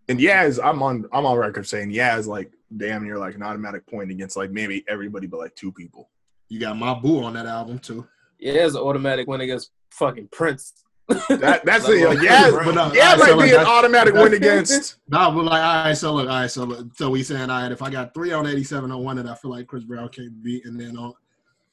[0.09, 1.05] And Yaz, I'm on.
[1.13, 4.83] I'm on record saying Yaz like damn near like an automatic point against like maybe
[4.87, 6.09] everybody but like two people.
[6.49, 8.07] You got My Boo on that album too.
[8.39, 10.73] yeah, it's an automatic win against fucking Prince.
[11.07, 12.51] That that's Like, the like, Chris Yaz.
[12.51, 12.65] Brown.
[12.65, 14.97] But, uh, Yeah, alright, might so, be like, an automatic win against.
[15.07, 17.61] No, but like, all right, so look, all right, so look, so we saying, all
[17.61, 20.09] right, if I got three on 87 on one that I feel like Chris Brown
[20.09, 21.13] can't beat, and then on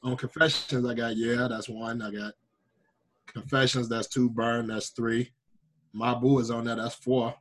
[0.05, 2.01] on Confessions, I got yeah, that's one.
[2.03, 2.35] I got
[3.27, 4.31] Confessions, that's two.
[4.31, 5.33] Burn, that's three.
[5.93, 7.35] My Boo is on that, that's four.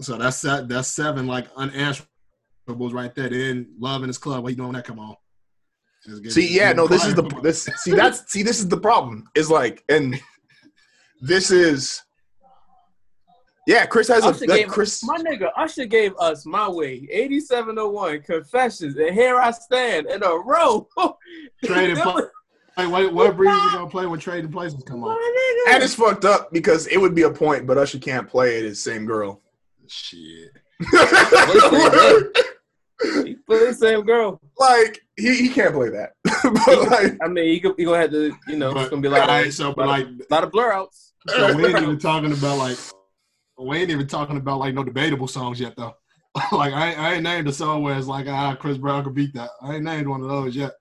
[0.00, 3.28] So that's se- that's seven like unanswerables right there.
[3.28, 5.16] Then Love in This Club, what you doing when that come on?
[6.30, 7.64] See, yeah, no, this is the this.
[7.76, 9.24] See, that's see, this is the problem.
[9.34, 10.18] Is like, and
[11.20, 12.02] this is,
[13.66, 13.86] yeah.
[13.86, 15.02] Chris has a Usher like, gave- Chris.
[15.04, 20.30] My nigga, Usher gave us my way, 8701, Confessions, and here I stand in a
[20.36, 20.88] row.
[21.64, 22.22] Trade and play.
[22.76, 25.10] Like, what, what breeze you gonna play when Trading Places come on?
[25.10, 28.58] My And it's fucked up because it would be a point, but Usher can't play
[28.58, 29.42] it as same girl.
[29.88, 30.52] Shit.
[33.00, 34.40] He put the same girl.
[34.58, 36.14] like he, he can't play that.
[36.24, 39.06] but like I mean, he, go- he gonna have to, you know, it's gonna be
[39.06, 41.07] a lot, alright, of, so, but like, a lot of blur outs.
[41.28, 42.78] So we ain't even talking about like
[43.58, 45.94] we ain't even talking about like no debatable songs yet though.
[46.52, 49.14] like I, ain't- I ain't named a song where it's like ah Chris Brown could
[49.14, 49.50] beat that.
[49.62, 50.72] I ain't named one of those yet.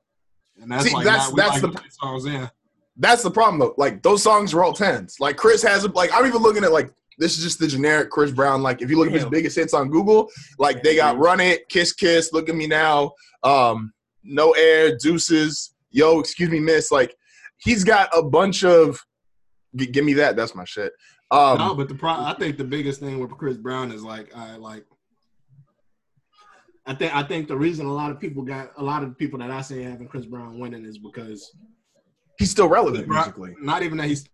[0.61, 2.49] And that's See, like that's- not, that's like the- put songs in.
[2.97, 3.73] that's the problem though.
[3.77, 5.15] Like those songs are all tens.
[5.19, 8.31] Like Chris has like I'm even looking at like this is just the generic Chris
[8.31, 8.61] Brown.
[8.61, 11.67] Like if you look at his biggest hits on Google, like they got Run It,
[11.67, 13.91] Kiss Kiss, Look at Me Now, um,
[14.23, 16.91] No Air, Deuces, Yo, Excuse Me Miss.
[16.91, 17.15] Like
[17.57, 19.03] he's got a bunch of
[19.77, 20.35] G- give me that.
[20.35, 20.91] That's my shit.
[21.31, 24.35] Um, no, but the pro- I think the biggest thing with Chris Brown is like
[24.35, 24.85] I like.
[26.85, 29.39] I think I think the reason a lot of people got a lot of people
[29.39, 31.51] that I say having Chris Brown winning is because
[32.39, 33.55] he's still relevant Brown- musically.
[33.59, 34.27] not even that he's.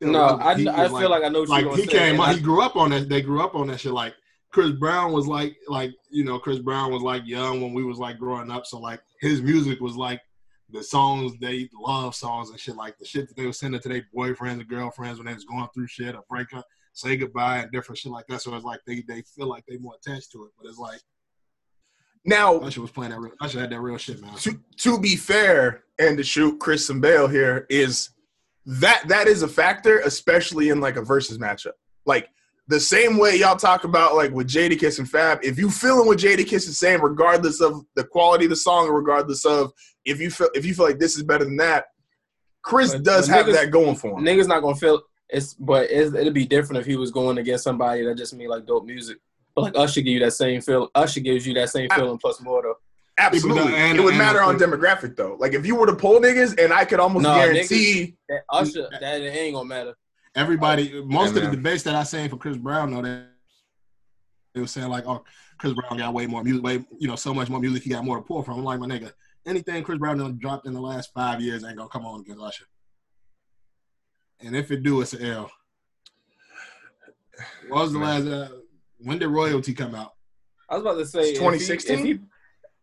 [0.00, 0.54] No, I.
[0.54, 1.88] He I was feel like I know what like you're he say.
[1.88, 3.08] came and I- he grew up on that.
[3.08, 3.92] They grew up on that shit.
[3.92, 4.14] Like
[4.52, 7.98] Chris Brown was like, like you know, Chris Brown was like young when we was
[7.98, 8.64] like growing up.
[8.64, 10.20] So like his music was like
[10.70, 13.88] the songs they love songs and shit like the shit that they were sending to
[13.88, 17.58] their boyfriends and girlfriends when they was going through shit or break up, say goodbye
[17.58, 18.42] and different shit like that.
[18.42, 20.50] So it's like they they feel like they more attached to it.
[20.58, 21.00] But it's like
[22.24, 23.20] Now, Usher was playing that.
[23.20, 24.34] Real, Usher had that real shit, man.
[24.36, 28.10] to to be fair and to shoot Chris and Bale here is
[28.66, 31.72] that that is a factor, especially in like a versus matchup.
[32.04, 32.28] Like
[32.68, 36.18] the same way y'all talk about like with Jadakiss and Fab, if you feeling what
[36.18, 39.72] Jadakiss is saying, regardless of the quality of the song, regardless of
[40.04, 41.86] if you feel if you feel like this is better than that,
[42.62, 44.24] Chris But- does but have niggas- that going for him.
[44.24, 47.64] niggas not gonna feel it's, but it's, it'd be different if he was going against
[47.64, 49.18] somebody that just made like dope music.
[49.54, 50.88] But like Usher give you that same feel.
[50.94, 52.74] Usher gives you that same I- feeling plus more though.
[53.20, 55.36] Absolutely, People and- it would and matter I on demographic though.
[55.40, 58.14] Like if you were to poll niggas, and I could almost No, guarantee.
[58.28, 59.94] That Usher, that it ain't gonna matter.
[60.34, 63.24] Everybody, most Yeah, of the debates that I seen for Chris Brown, though, they,
[64.54, 65.24] they were saying like, "Oh,
[65.58, 67.82] Chris Brown got way more music, way you know, so much more music.
[67.82, 69.12] He got more to pull from." I'm like, my nigga,
[69.46, 72.40] anything Chris Brown done dropped in the last five years ain't gonna come on against
[72.42, 72.64] Usher.
[74.40, 75.50] And if it do, it's an L.
[77.68, 78.26] What was the last?
[78.26, 78.48] Uh,
[78.98, 80.12] when did royalty come out?
[80.68, 81.98] I was about to say It's if he- 2016?
[81.98, 82.18] If he,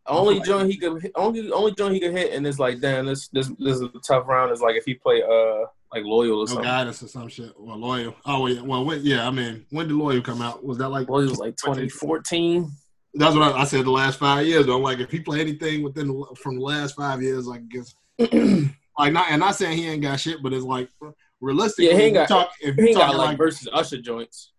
[0.08, 3.28] only joint he could only only joint he could hit, and it's like damn, this
[3.30, 4.52] this this is a tough round.
[4.52, 6.64] Is like if he play uh like loyal or No something.
[6.66, 7.52] guidance or some shit.
[7.58, 8.16] Well, loyal.
[8.26, 8.62] Oh yeah.
[8.62, 9.28] Well, yeah.
[9.28, 10.64] I mean, when did loyal come out?
[10.64, 11.08] Was that like?
[11.10, 12.70] Loyal was like 2014.
[13.14, 13.86] That's what I, I said.
[13.86, 14.76] The last five years, though.
[14.76, 17.96] I'm like, if he play anything within the, from the last five years, like, guess,
[18.20, 20.90] like, not and not saying he ain't got shit, but it's like
[21.40, 24.02] realistically, Yeah, he ain't got- talk, if He you ain't got like like, versus Usher
[24.02, 24.52] joints.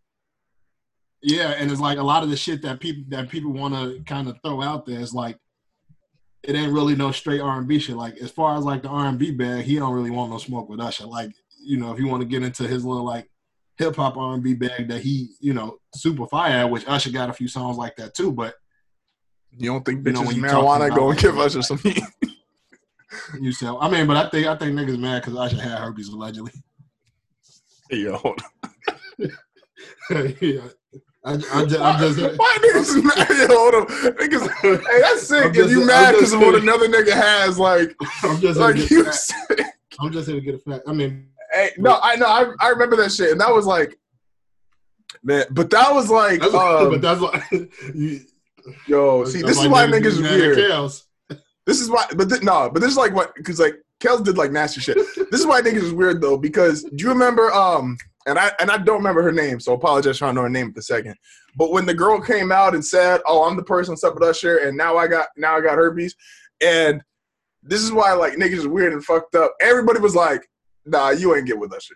[1.23, 4.03] yeah, and it's like a lot of the shit that people that people want to
[4.05, 5.39] kind of throw out there is like,
[6.47, 7.97] it ain't really no straight R and B shit.
[7.97, 10.39] Like as far as like the R and B bag, he don't really want no
[10.39, 11.07] smoke with Usher.
[11.07, 11.31] Like,
[11.63, 13.29] you know, if you want to get into his little like
[13.79, 17.11] hip hop R and B bag that he, you know, super fire, at, which Usher
[17.11, 18.55] got a few songs like that too, but.
[19.59, 22.03] You don't think You know, bitches when marijuana go and give Usher some heat?
[23.41, 23.79] You sell.
[23.81, 26.53] I mean, but I think I think niggas mad because Usher had herpes allegedly.
[27.91, 28.43] Yo, hold
[30.41, 30.61] yeah.
[31.27, 33.29] I, I, just, I'm just, Why niggas mad?
[33.29, 33.87] Yo, hold on.
[33.87, 35.45] Niggas, hey, that's sick.
[35.45, 39.05] I'm if you mad because of what another nigga has, like, I'm just, like you
[39.99, 40.85] I'm just here to get a fact.
[40.87, 42.27] I mean, Hey, no, I know.
[42.27, 43.99] I, I remember that shit, and that was like,
[45.23, 45.47] man.
[45.51, 47.23] But that was like, that's, um, but that's.
[47.95, 48.21] You,
[48.87, 49.25] yo.
[49.25, 50.57] See, this is why niggas is weird.
[51.67, 54.37] This is why, but th- no, but this is like what because like Kels did
[54.37, 54.97] like nasty shit.
[54.97, 58.71] this is why niggas is weird though because do you remember um and I and
[58.71, 60.83] I don't remember her name so I apologize for not knowing her name at the
[60.83, 61.15] second.
[61.57, 64.59] But when the girl came out and said, "Oh, I'm the person up with Usher,"
[64.59, 66.15] and now I got now I got herpes,
[66.61, 67.03] and
[67.63, 69.55] this is why like niggas is weird and fucked up.
[69.61, 70.47] Everybody was like,
[70.85, 71.95] "Nah, you ain't get with Usher."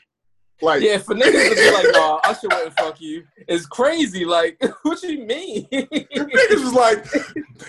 [0.63, 3.25] Like, Yeah, for niggas to be like, nah, Usher wouldn't fuck you.
[3.49, 4.27] It's crazy.
[4.27, 5.67] Like, what you mean?
[5.71, 7.07] niggas was like,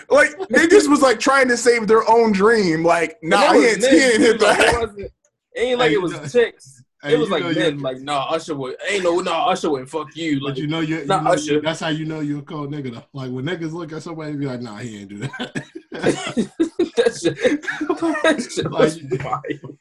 [0.09, 2.83] like niggas was like trying to save their own dream.
[2.83, 4.77] Like, nah, he ain't, he ain't hit that.
[4.81, 5.11] wasn't- It
[5.55, 6.80] ain't like it was chicks.
[7.03, 8.75] Hey, It was like know men, you- like, nah, Usher would.
[8.87, 10.39] Ain't no, nah, Usher wouldn't fuck you.
[10.39, 11.59] But you know you, you Not know, Usher.
[11.59, 13.03] that's how you know you're a cold nigga though.
[13.13, 15.63] Like when niggas look at somebody and be like, nah, he ain't do that.
[15.91, 19.77] that shit, that shit was Like- wild.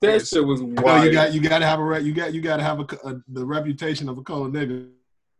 [0.00, 1.04] That shit was You know, wild.
[1.04, 2.86] you got you got to have a re- you got you got to have a,
[3.08, 4.88] a, the reputation of a cold nigga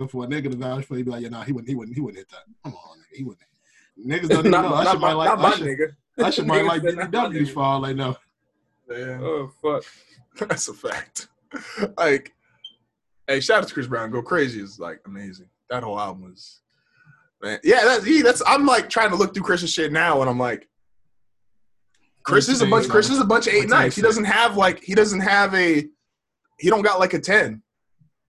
[0.08, 1.04] for a nigga to vouch for you.
[1.04, 2.44] Be like, yeah, nah, he wouldn't, he wouldn't, he wouldn't hit that.
[2.62, 3.46] Come on, nigga, he wouldn't.
[4.06, 4.70] Niggas don't even not, know.
[4.70, 6.26] not, Usher my, might not like my Usher, nigga.
[6.26, 7.48] Usher might Niggas like said not nigga.
[7.54, 8.16] for all they know.
[8.90, 9.18] Yeah.
[9.22, 9.84] Oh fuck.
[10.48, 11.28] That's a fact.
[11.98, 12.32] like,
[13.26, 14.10] hey, shout out to Chris Brown.
[14.10, 15.48] Go crazy is like amazing.
[15.68, 16.60] That whole album was,
[17.42, 17.58] man.
[17.62, 18.22] Yeah, that's he.
[18.22, 20.68] That's I'm like trying to look through Chris's shit now, and I'm like,
[22.22, 22.88] Chris is a bunch.
[22.88, 23.96] Chris is a bunch of eight What's.
[23.96, 25.86] He doesn't have like he doesn't have a.
[26.58, 27.62] He don't got like a ten.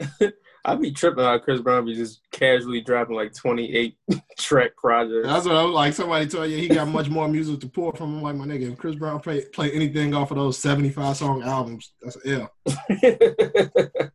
[0.64, 3.96] I be tripping out Chris Brown be just casually dropping like 28
[4.38, 5.26] track projects.
[5.26, 5.94] That's what I was like.
[5.94, 8.16] Somebody told you he got much more music to pour from.
[8.16, 11.42] I'm like, my nigga, if Chris Brown play play anything off of those 75 song
[11.42, 12.52] albums, that's an L.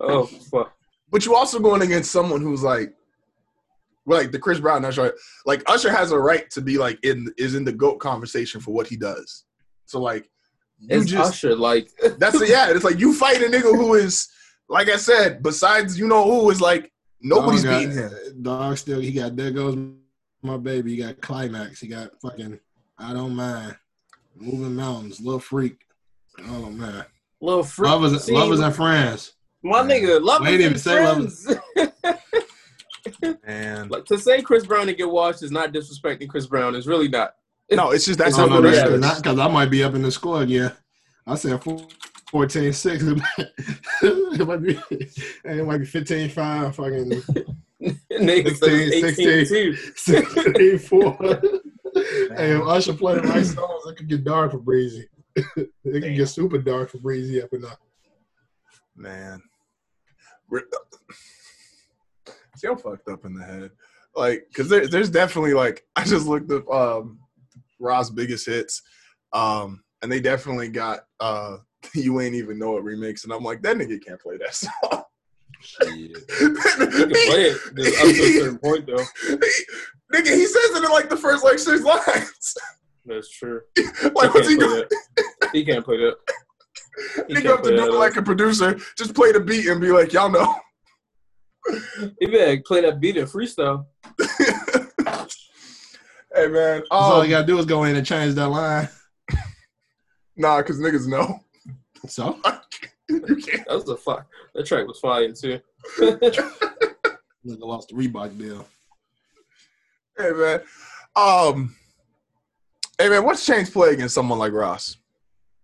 [0.00, 0.72] oh fuck.
[1.10, 2.94] But you also going against someone who's like,
[4.06, 5.14] like the Chris Brown Usher.
[5.46, 8.72] Like Usher has a right to be like in is in the goat conversation for
[8.72, 9.44] what he does.
[9.86, 10.28] So like,
[10.80, 12.48] you It's just Usher, like That's it.
[12.48, 14.28] Yeah, it's like you fight a nigga who is,
[14.72, 18.42] like I said, besides you know who is like nobody's Dog got- beating him.
[18.42, 19.76] Dog still, he got there goes
[20.42, 20.92] my baby.
[20.92, 21.80] He got climax.
[21.80, 22.58] He got fucking
[22.98, 23.76] I don't mind
[24.34, 25.78] moving mountains, little freak.
[26.48, 27.04] Oh man,
[27.40, 29.34] Little fr- Lovers, see, lovers and friends.
[29.62, 31.44] my nigga, lovers Wait, even and say lovers.
[31.44, 32.18] friends.
[33.44, 36.74] And like to say Chris Brown to get washed is not disrespecting Chris Brown.
[36.74, 37.34] It's really not.
[37.70, 39.22] no, it's just that's I how don't good that it that is.
[39.22, 40.70] because I might be up in the score Yeah,
[41.26, 41.86] I said four-
[42.32, 43.02] 14 6.
[44.02, 44.80] it might be
[45.44, 47.10] it might be 15 5 fucking
[48.10, 49.46] Nigga 16, 18 16.
[49.46, 49.76] too.
[49.96, 51.16] 16 4.
[51.20, 55.06] hey, if Usher play the right songs, it could get dark for Breezy.
[55.36, 57.76] it can get super dark for Breezy up in there.
[58.96, 59.42] Man.
[60.48, 60.64] We're-
[62.56, 63.72] See, I'm fucked up in the head.
[64.16, 67.18] Like, cause there, there's definitely like I just looked up um
[67.78, 68.80] Ross biggest hits.
[69.34, 71.58] Um, and they definitely got uh
[71.94, 75.04] you ain't even know it remix, and I'm like, that nigga can't play that song.
[75.92, 79.04] You can play it up to a certain point though.
[80.12, 82.56] Nigga, he says it in like the first like six lines.
[83.06, 83.60] That's true.
[83.76, 84.84] like he what's he can't play doing?
[85.52, 86.16] He can't play that.
[87.28, 88.76] He Nigga have to do it like a producer.
[88.98, 90.52] Just play the beat and be like, y'all know.
[92.18, 93.86] He better play that beat in freestyle.
[96.34, 98.88] hey man, That's all um, you gotta do is go in and change that line.
[100.36, 101.38] nah, cause niggas know.
[102.08, 102.38] So
[103.08, 103.66] you can't.
[103.66, 104.26] That was a fuck.
[104.54, 105.60] That track was fire too.
[106.00, 108.66] I lost the Reebok deal.
[110.16, 110.60] Hey man,
[111.16, 111.74] um,
[112.98, 114.96] hey man, what's Chainz play against someone like Ross?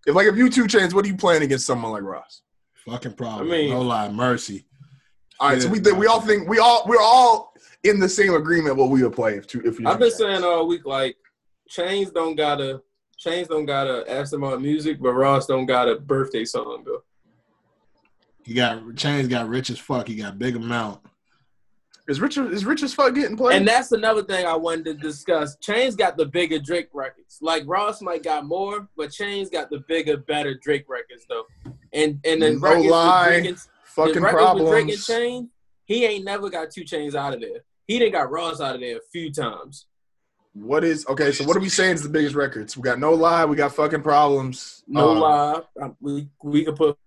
[0.07, 2.42] If like if you 2 Chainz, what are you playing against someone like Ross?
[2.87, 3.48] Fucking problem.
[3.48, 4.64] I mean- no lie, mercy.
[5.40, 7.53] All right, so we think we all think we all we're all
[7.85, 9.87] in the same agreement what we would play if two if you.
[9.87, 11.16] I've been saying all week like
[11.70, 12.83] Chainz don't gotta
[13.24, 16.85] Chainz don't got a ask them about music, but Ross don't got a birthday song
[16.87, 17.02] though.
[18.44, 20.09] He got Chainz got rich as fuck.
[20.09, 21.00] He got big amount.
[22.09, 23.57] is Richard is Rich as fuck getting played?
[23.57, 25.57] And that's another thing I wanted to discuss.
[25.59, 27.38] Chainz got the bigger Drake records.
[27.42, 31.44] Like Ross might got more, but Chainz got the bigger, better Drake records though.
[31.92, 33.24] And and then No records lie.
[33.26, 35.02] with Drake and, Fucking the records with Drake and.
[35.02, 35.50] Chain,
[35.87, 37.64] he ain't never got two chains out of there.
[37.88, 39.87] He didn't got Ross out of there a few times.
[40.61, 41.33] What is okay?
[41.33, 42.77] So what are we saying is the biggest records?
[42.77, 43.44] We got no lie.
[43.44, 44.83] We got fucking problems.
[44.88, 46.99] No Um, lie, um, we we could put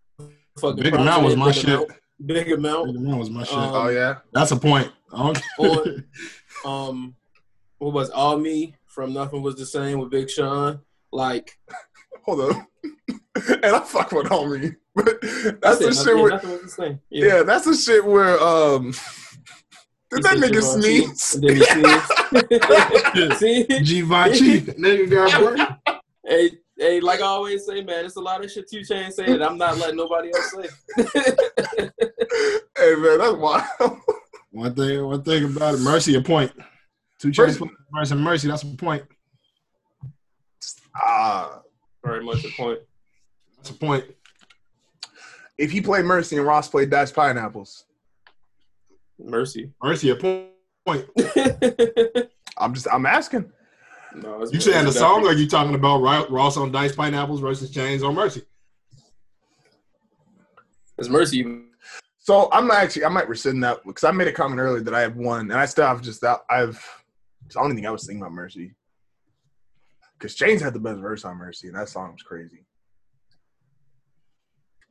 [0.59, 1.65] fucking Big Ross amount was my big shit.
[1.65, 1.91] amount,
[2.25, 2.85] Big amount.
[2.87, 3.57] Big amount was my shit.
[3.57, 4.17] Um, Oh yeah.
[4.33, 4.91] That's a point.
[5.13, 5.85] I Or-
[6.65, 7.15] Um,
[7.79, 10.79] what was All Me from Nothing Was the Same with Big Sean?
[11.11, 11.57] Like
[12.25, 12.67] Hold up.
[13.35, 14.73] and I fuck with all me.
[14.95, 16.99] but I that's the nothing, shit yeah, where nothing was the same.
[17.09, 17.43] yeah.
[17.43, 18.93] that's the shit where um.
[20.11, 21.35] Did that nigga Javon sneeze?
[21.35, 21.63] And then he
[23.29, 23.39] sneezed.
[23.39, 23.63] See?
[23.63, 25.99] Givenchy, nigga got break.
[26.25, 29.39] Hey, hey, like I always say, man, it's a lot of shit 2 Chainz saying
[29.39, 31.89] that I'm not letting nobody else say.
[32.77, 33.99] Hey man, that's wild.
[34.51, 36.51] One thing, one thing about it, mercy a point.
[37.19, 38.47] 2 Chainz, mercy, mercy.
[38.47, 39.03] That's a point.
[40.95, 41.61] Ah,
[42.03, 42.79] Very much a point.
[43.57, 44.05] That's a point.
[45.57, 47.85] if he played Mercy and Ross played Diced Pineapples,
[49.23, 49.71] Mercy.
[49.81, 51.05] Mercy a point.
[52.57, 53.51] I'm just I'm asking.
[54.15, 57.71] no, You saying the song, or definitely- you talking about Ross on Diced Pineapples versus
[57.71, 58.43] Chainz on Mercy?
[60.97, 61.45] It's Mercy.
[62.19, 65.01] So I'm actually I might rescind that because I made a comment earlier that I
[65.01, 66.83] have one, and I still have just that I've.
[67.45, 68.73] It's the only thing I was thinking about Mercy.
[70.17, 72.63] Because Chainz had the best verse on Mercy, and that song was crazy.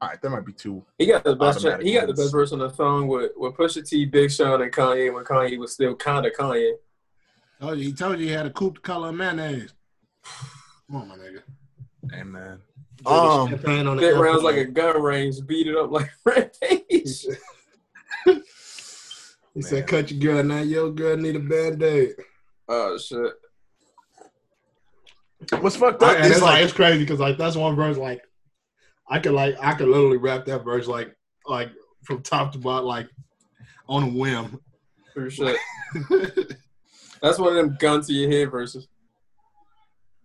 [0.03, 0.85] All right, there might be two.
[0.99, 1.59] He got the best.
[1.59, 4.63] Automatic He got the best verse on the song with with Pusha T, Big Sean,
[4.63, 6.73] and Kanye when Kanye was still kind of Kanye.
[7.61, 9.75] Oh, he told you he had a coupe color of mayonnaise.
[10.91, 11.43] Come on, my nigga.
[12.15, 12.61] Amen.
[13.05, 17.27] Um, Champagne on the rounds like a gun range, beat it up like Rampage.
[19.53, 19.69] He Man.
[19.69, 20.61] said, "Cut your girl now.
[20.61, 22.15] Your girl need a band aid."
[22.69, 23.33] oh shit.
[25.61, 27.97] What's fucked up and is it's like like it's crazy because like that's one verse
[27.97, 28.23] like
[29.11, 31.15] I could like I could literally rap that verse like
[31.47, 31.71] like
[32.05, 33.09] from top to bottom like
[33.89, 34.61] on a whim.
[35.13, 35.57] For shit.
[37.21, 38.87] That's one of them gun to your head verses.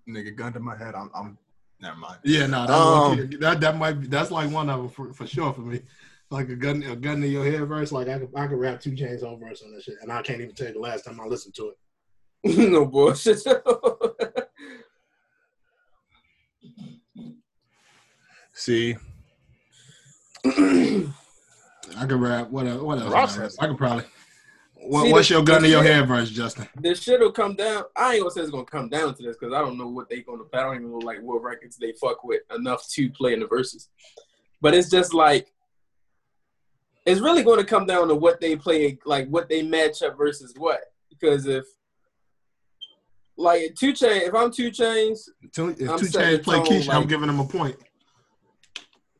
[0.07, 0.93] nigga gun to my head.
[0.95, 1.37] I'm, I'm
[1.81, 2.19] never mind.
[2.23, 5.27] yeah, no, that, Um, that that might be that's like one of them for, for
[5.27, 5.81] sure for me.
[6.29, 7.91] Like a gun a gun to your head verse.
[7.91, 10.21] Like I could I could rap 2 Chainz on verse on that shit, and I
[10.21, 11.75] can't even tell you the last time I listened to it.
[12.71, 13.41] no bullshit.
[18.55, 18.95] See,
[20.45, 22.81] I could rap what else?
[22.81, 23.37] What else?
[23.37, 24.05] I, has- I could probably.
[24.75, 26.67] What, See, what's the- your gun to your head verse, Justin?
[26.79, 27.83] this shit will come down.
[27.95, 30.09] I ain't gonna say it's gonna come down to this because I don't know what
[30.09, 30.43] they gonna.
[30.53, 33.47] I don't even know like what records they fuck with enough to play in the
[33.47, 33.89] verses.
[34.61, 35.51] But it's just like
[37.05, 40.17] it's really going to come down to what they play, like what they match up
[40.17, 40.79] versus what.
[41.09, 41.65] Because if
[43.37, 46.93] like two chain, if I'm 2 Chainz, Two, if I'm 2 Chainz play tone, Keisha,
[46.93, 47.75] I'm giving them a point.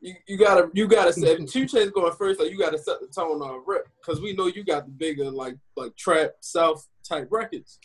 [0.06, 3.00] You, you gotta you gotta set if 2 Chainz going first, like you gotta set
[3.00, 6.86] the tone on rip because we know you got the bigger like like trap south
[7.02, 7.80] type records.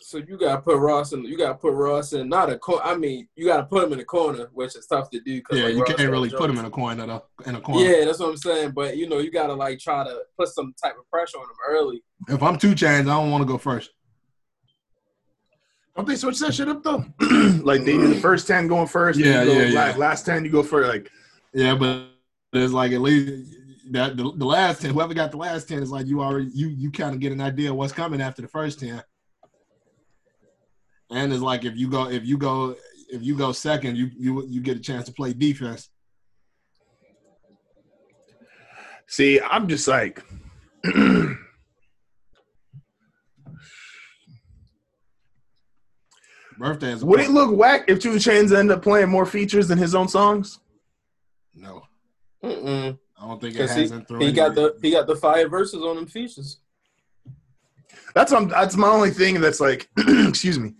[0.00, 1.24] So you gotta put Ross in.
[1.24, 2.82] You gotta put Ross in not a corner.
[2.82, 5.40] I mean, you gotta put him in a corner, which is tough to do.
[5.42, 7.24] Cause Yeah, like, you Ross can't really put him in a corner though.
[7.46, 7.88] In a corner.
[7.88, 8.72] Yeah, that's what I'm saying.
[8.72, 11.56] But you know, you gotta like try to put some type of pressure on him
[11.68, 12.02] early.
[12.28, 13.92] If I'm 2 Chainz, I don't want to go first.
[15.96, 17.04] Don't they switch that shit up though?
[17.62, 19.18] like they do the first ten going first.
[19.18, 19.92] Yeah, and you go yeah, yeah.
[19.92, 20.88] la- Last ten you go first.
[20.88, 21.10] Like
[21.52, 22.08] Yeah, but
[22.52, 23.54] it's like at least
[23.90, 26.68] that the, the last ten, whoever got the last ten is like you already you
[26.68, 29.02] you kind of get an idea of what's coming after the first ten.
[31.10, 32.74] And it's like if you go if you go
[33.08, 35.90] if you go second, you you you get a chance to play defense.
[39.06, 40.24] See, I'm just like,
[46.58, 49.78] Birthday is would it look whack if 2 Chainz end up playing more features than
[49.78, 50.60] his own songs?
[51.54, 51.82] no.
[52.42, 52.98] Mm-mm.
[53.18, 55.16] I don't think it Because he, hasn't through he got any- the he got the
[55.16, 56.58] fire verses on them features.
[58.14, 59.40] That's um, that's my only thing.
[59.40, 60.74] That's like, excuse me,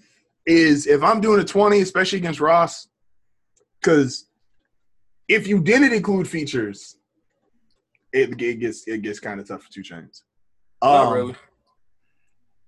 [0.46, 2.86] is if I'm doing a twenty, especially against Ross,
[3.80, 4.26] because
[5.26, 6.96] if you didn't include features,
[8.12, 10.20] it, it gets it gets kind of tough for 2 Chainz.
[10.82, 11.34] Not Um, really.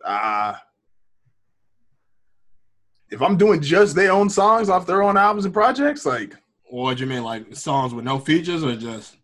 [0.05, 0.55] Uh,
[3.11, 6.35] if I'm doing just their own songs off their own albums and projects, like
[6.71, 9.17] What do you mean, like songs with no features or just?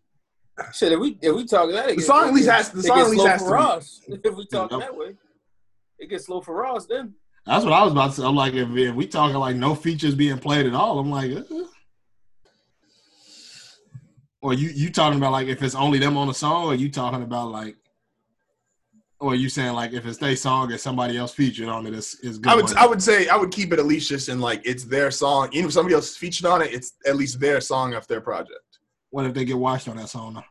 [0.73, 2.71] Shit, if we if we talking that, it The gets- song at least gets- has-
[2.71, 4.79] the song at least slow has for to be- If we talk Yep.
[4.81, 5.15] that way,
[5.99, 6.85] it gets slow for Ross.
[6.85, 7.13] Then
[7.45, 8.23] That's what I was about to say.
[8.25, 11.31] I'm like, if, if we talking like no features being played at all, I'm like,
[11.31, 11.43] uh.
[14.41, 16.89] or you you talking about like if it's only them on the song, or you
[16.91, 17.75] talking about like,
[19.23, 22.19] or you saying like if it's their song and somebody else featured on it, it's,
[22.21, 22.51] it's good.
[22.51, 22.75] I would money?
[22.77, 25.47] I would say I would keep it at least just in like it's their song.
[25.53, 28.19] Even if somebody else is featured on it, it's at least their song off their
[28.19, 28.59] project.
[29.11, 30.43] What if they get washed on that song?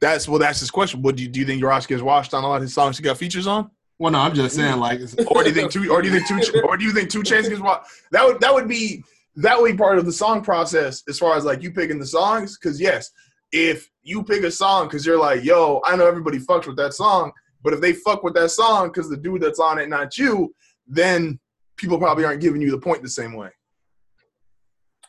[0.00, 0.40] That's well.
[0.40, 1.02] That's his question.
[1.02, 1.40] What do you do?
[1.40, 3.70] You think Ross gets washed on a lot of his songs he got features on,
[3.96, 4.98] Well, no, I'm just saying like,
[5.28, 5.88] or do you think two?
[5.92, 6.62] Or do you think two?
[6.64, 7.88] Or do you think 2 Chainz gets washed?
[8.10, 9.04] That would that would be
[9.36, 12.06] that would be part of the song process as far as like you picking the
[12.06, 12.58] songs.
[12.58, 13.12] Because yes,
[13.52, 16.94] if you pick a song because you're like, yo, I know everybody fucks with that
[16.94, 17.30] song,
[17.62, 20.54] but if they fuck with that song because the dude that's on it not you,
[20.86, 21.38] then
[21.76, 23.50] people probably aren't giving you the point the same way.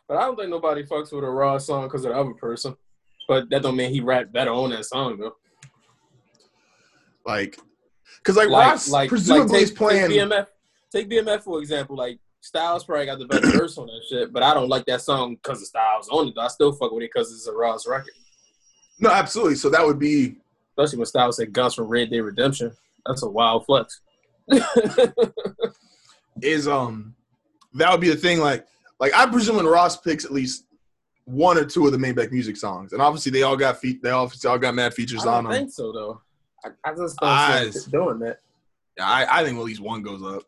[0.08, 2.76] But I don't think nobody fucks with a raw song because of the other person.
[3.28, 5.36] But that don't mean he rap better on that song though.
[7.26, 7.58] Like,
[8.18, 10.10] because like, Like, Ross like, presumably like take, playing.
[10.10, 10.48] Take BMF,
[10.92, 11.96] take BMF for example.
[11.96, 15.02] Like Styles probably got the better verse on that shit, but I don't like that
[15.02, 16.38] song because of Styles on it.
[16.38, 18.14] I still fuck with it because it's a Ross record.
[19.00, 19.56] no, absolutely.
[19.56, 20.36] So that would be
[20.78, 22.72] Especially when Styles said Guns from Red Dead Redemption.
[23.06, 24.02] That's a wild flex.
[26.42, 27.16] is um
[27.76, 28.40] that would be the thing.
[28.40, 28.66] Like,
[29.00, 30.66] like I'm presuming Ross picks at least
[31.26, 34.02] one or two of the Main Maybach music songs, and obviously they all got feet.
[34.04, 35.54] They obviously all got mad features on them.
[35.54, 36.22] think so though.
[36.66, 38.38] I, I just don't I- see doing that.
[38.98, 40.44] Yeah, I, I think at least one goes up.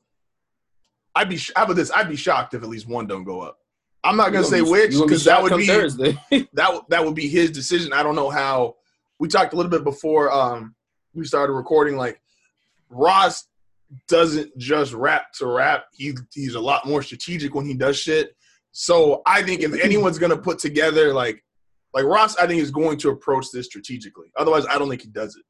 [1.16, 1.90] I'd be sh- how about this?
[1.92, 3.58] I'd be shocked if at least one don't go up.
[4.04, 6.18] I'm not gonna You say be- which gonna because that would be Thursday.
[6.54, 7.92] that that would be his decision.
[7.94, 8.76] I don't know how.
[9.20, 10.76] We talked a little bit before um,
[11.14, 11.98] we started recording.
[11.98, 12.20] Like
[12.90, 13.48] Ross
[14.08, 15.86] doesn't just rap to rap.
[15.94, 18.36] He he's a lot more strategic when he does shit.
[18.72, 21.44] So I think if anyone's gonna put together like
[21.94, 24.28] like Ross, I think is going to approach this strategically.
[24.36, 25.44] Otherwise, I don't think he does it.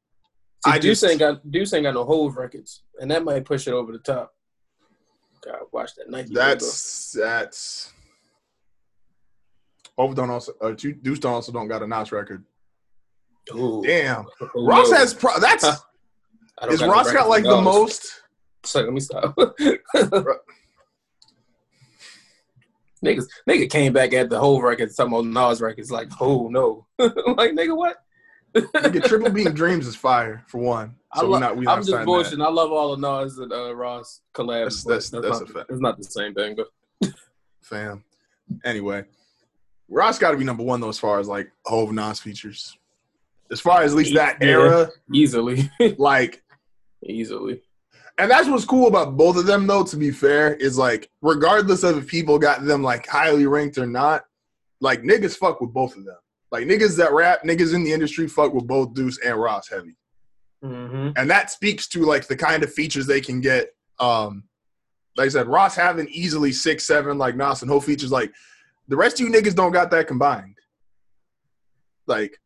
[0.64, 3.44] See, I Deuce just- ain't got Deuce ain't got no Hov records, and that might
[3.44, 4.32] push it over the top.
[5.44, 6.32] God, watch that Nike.
[6.32, 6.48] logo.
[6.48, 7.92] That's that's.
[9.98, 12.44] Hov don't also uh, Deuce don't also don't got a Nas record.
[13.54, 13.82] Ooh.
[13.84, 14.26] Damn,
[14.56, 18.22] Ooh, Ross has pro- that's I is Ross got like the most.
[18.64, 19.36] So let me stop.
[23.04, 26.86] Niggas, nigga came back at the whole record, some about Nas records, like, oh no,
[26.98, 27.98] like nigga, what?
[28.54, 30.94] Nigga, Triple Beam Dreams is fire for one.
[31.12, 32.44] I So lo- we're not I'm just bullshitting.
[32.44, 34.82] I love all the Nas and uh, Ross collabs.
[34.84, 35.70] That's- but that's- that's not, a fact.
[35.70, 37.12] It's not the same thing, but
[37.60, 38.02] fam.
[38.64, 39.04] Anyway,
[39.88, 42.76] Ross got to be number one though as far as like Hov Nas features.
[43.50, 44.48] As far as at least that Yeah.
[44.48, 46.42] era, easily, like
[47.04, 47.62] easily.
[48.18, 49.84] And that's what's cool about both of them, though.
[49.84, 53.86] To be fair, is like regardless of if people got them like highly ranked or
[53.86, 54.24] not,
[54.80, 56.16] like niggas fuck with both of them.
[56.50, 59.96] Like niggas that rap, niggas in the industry fuck with both Deuce and Ross heavy,
[60.64, 61.10] Mm-hmm.
[61.16, 63.74] and that speaks to like the kind of features they can get.
[63.98, 64.44] Um,
[65.16, 68.10] like I said, Ross having easily six, seven like Nas and whole features.
[68.12, 68.32] Like
[68.88, 70.56] the rest of you niggas don't got that combined.
[72.06, 72.38] Like,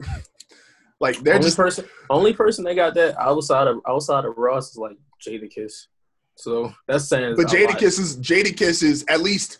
[1.00, 4.70] like they're only just person, only person they got that outside of outside of Ross
[4.70, 4.96] is like
[5.26, 5.86] Jadakiss.
[6.36, 7.34] So that's saying.
[7.36, 7.68] But Jada.
[7.68, 9.58] Jadakiss is Jadakiss is at least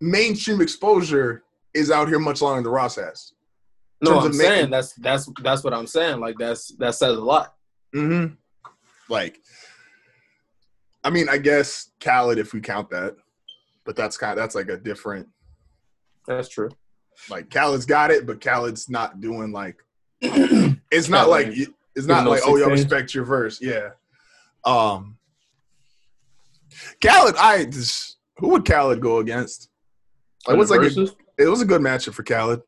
[0.00, 1.44] mainstream exposure
[1.74, 3.32] is out here much longer than Ross has.
[4.02, 6.20] No, I'm of saying making- that's that's that's what I'm saying.
[6.20, 7.54] Like that's that says a lot.
[7.94, 8.34] Mm-hmm.
[9.10, 9.40] Like,
[11.04, 13.16] I mean, I guess Khaled, if we count that,
[13.84, 15.28] but that's kind that's like a different.
[16.26, 16.70] That's true.
[17.28, 19.76] Like Khaled's got it, but Khaled's not doing like.
[20.20, 21.48] it's not like
[21.96, 22.70] it's not no like oh, yo, 16.
[22.70, 23.90] respect your verse, yeah.
[24.64, 25.16] Um,
[27.02, 29.68] Khaled, I just who would Khaled go against?
[30.48, 31.08] It was like a,
[31.38, 32.62] it was a good matchup for Khaled.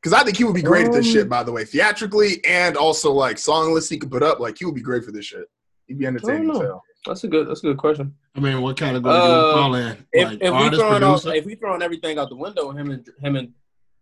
[0.00, 1.64] Because I think he would be great at this Um, shit, by the way.
[1.64, 5.04] Theatrically and also like song lists he could put up, like he would be great
[5.04, 5.44] for this shit.
[5.86, 6.62] He'd be entertaining as
[7.06, 8.14] that's a good that's a good question.
[8.34, 10.06] I mean, what category do Uh, you call in?
[10.12, 13.08] If, Like if we throwing out, if we throwing everything out the window, him and
[13.20, 13.52] him and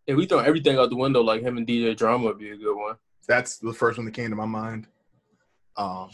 [0.08, 2.56] if we throw everything out the window, like him and DJ Drama would be a
[2.56, 2.96] good one.
[3.28, 4.88] That's the first one that came to my mind.
[5.76, 6.10] Um,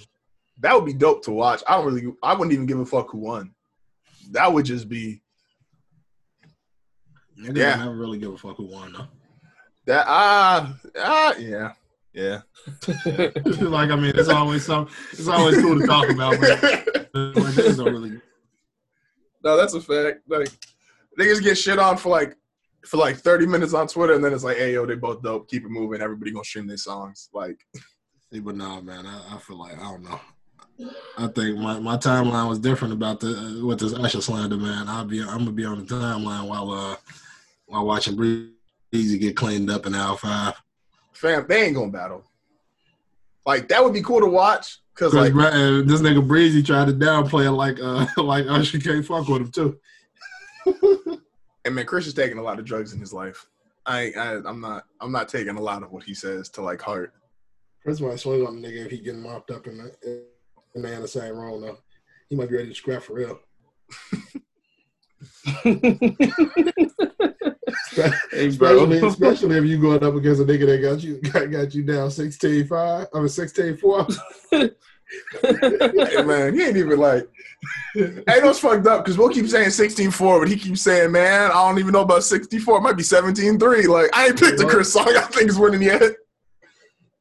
[0.58, 1.62] that would be dope to watch.
[1.66, 3.54] I don't really, I wouldn't even give a fuck who won.
[4.32, 5.22] That would just be
[7.38, 7.76] Niggas yeah.
[7.76, 9.06] never really give a fuck who won though.
[9.86, 10.06] that.
[10.08, 11.72] Ah, ah, yeah,
[12.12, 12.42] yeah.
[13.06, 14.88] like I mean, it's always some.
[15.12, 18.20] It's always cool to talk about, but like, niggas don't really.
[19.42, 20.20] No, that's a fact.
[20.28, 20.48] Like
[21.18, 22.36] niggas get shit on for like
[22.86, 25.48] for like thirty minutes on Twitter, and then it's like, hey yo, they both dope.
[25.48, 26.00] Keep it moving.
[26.00, 27.28] Everybody gonna stream their songs.
[27.32, 27.58] Like,
[28.32, 30.20] See, but no, man, I, I feel like I don't know.
[31.16, 34.88] I think my, my timeline was different about the uh, with this Usher slander, man.
[34.88, 36.96] I'll be I'm gonna be on the timeline while uh
[37.66, 40.54] while watching Breezy get cleaned up in Al Five.
[41.12, 42.24] fam, they ain't gonna battle.
[43.46, 47.46] Like that would be cool to watch because like this nigga Breezy tried to downplay
[47.46, 49.78] it like uh like Usher can't fuck with him too.
[51.64, 53.46] And man, Chris is taking a lot of drugs in his life.
[53.86, 56.80] I, I I'm not I'm not taking a lot of what he says to like
[56.80, 57.12] heart.
[57.82, 60.24] Chris might swing on the nigga if he getting mopped up in the
[60.74, 61.78] in the, in the same room though.
[62.28, 63.40] He might be ready to scrap for real.
[65.62, 65.76] hey,
[68.56, 68.84] bro.
[68.84, 71.82] Especially, especially if you going up against a nigga that got you got, got you
[71.82, 74.74] down 16-5, I mean 16-4.
[75.42, 77.28] hey man, he ain't even like.
[77.94, 81.54] Hey, that's fucked up because we'll keep saying 16-4, but he keeps saying, man, I
[81.54, 82.78] don't even know about 64.
[82.78, 83.86] It might be 17-3.
[83.86, 86.02] Like I ain't picked a Chris song I think is winning yet.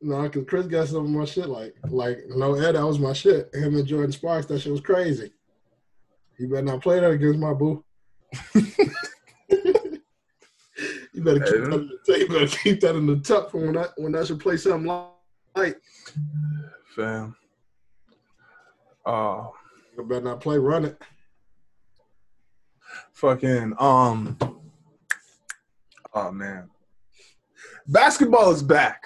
[0.02, 3.14] No, because Chris got some of my shit like like no Ed, that was my
[3.14, 3.50] shit.
[3.54, 5.32] Him and Jordin Sparks, that shit was crazy.
[6.38, 7.86] You better not play that against my boo.
[8.56, 8.82] you
[11.16, 13.78] better keep Hey, that in the, you better keep that in the tuck for when
[13.78, 14.91] I when I should play something
[15.56, 15.80] like
[16.96, 17.36] Fam.
[19.06, 19.54] Oh,
[19.97, 21.01] you better not play run it.
[23.14, 24.38] fucking um.
[26.14, 26.70] Oh man,
[27.88, 29.04] basketball is back.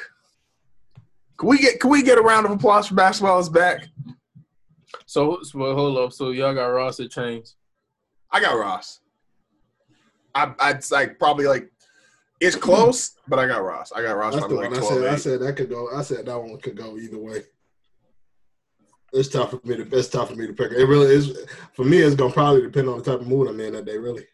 [1.37, 3.87] Can we get can we get a round of applause for basketball is back?
[5.05, 6.13] So, so well, hold up.
[6.13, 7.55] So y'all got Ross at Chainz.
[8.31, 8.99] I got Ross.
[10.35, 11.71] I I'd like probably like
[12.39, 13.91] it's close, but I got Ross.
[13.91, 15.13] I got Ross That's the probably one like I 12 said.
[15.13, 15.89] I said that could go.
[15.95, 17.43] I said that one could go either way.
[19.13, 19.97] It's tough for me to.
[19.97, 20.71] It's tough for me to pick.
[20.71, 21.45] It really is.
[21.73, 23.97] For me, it's gonna probably depend on the type of mood I'm in that day.
[23.97, 24.25] Really.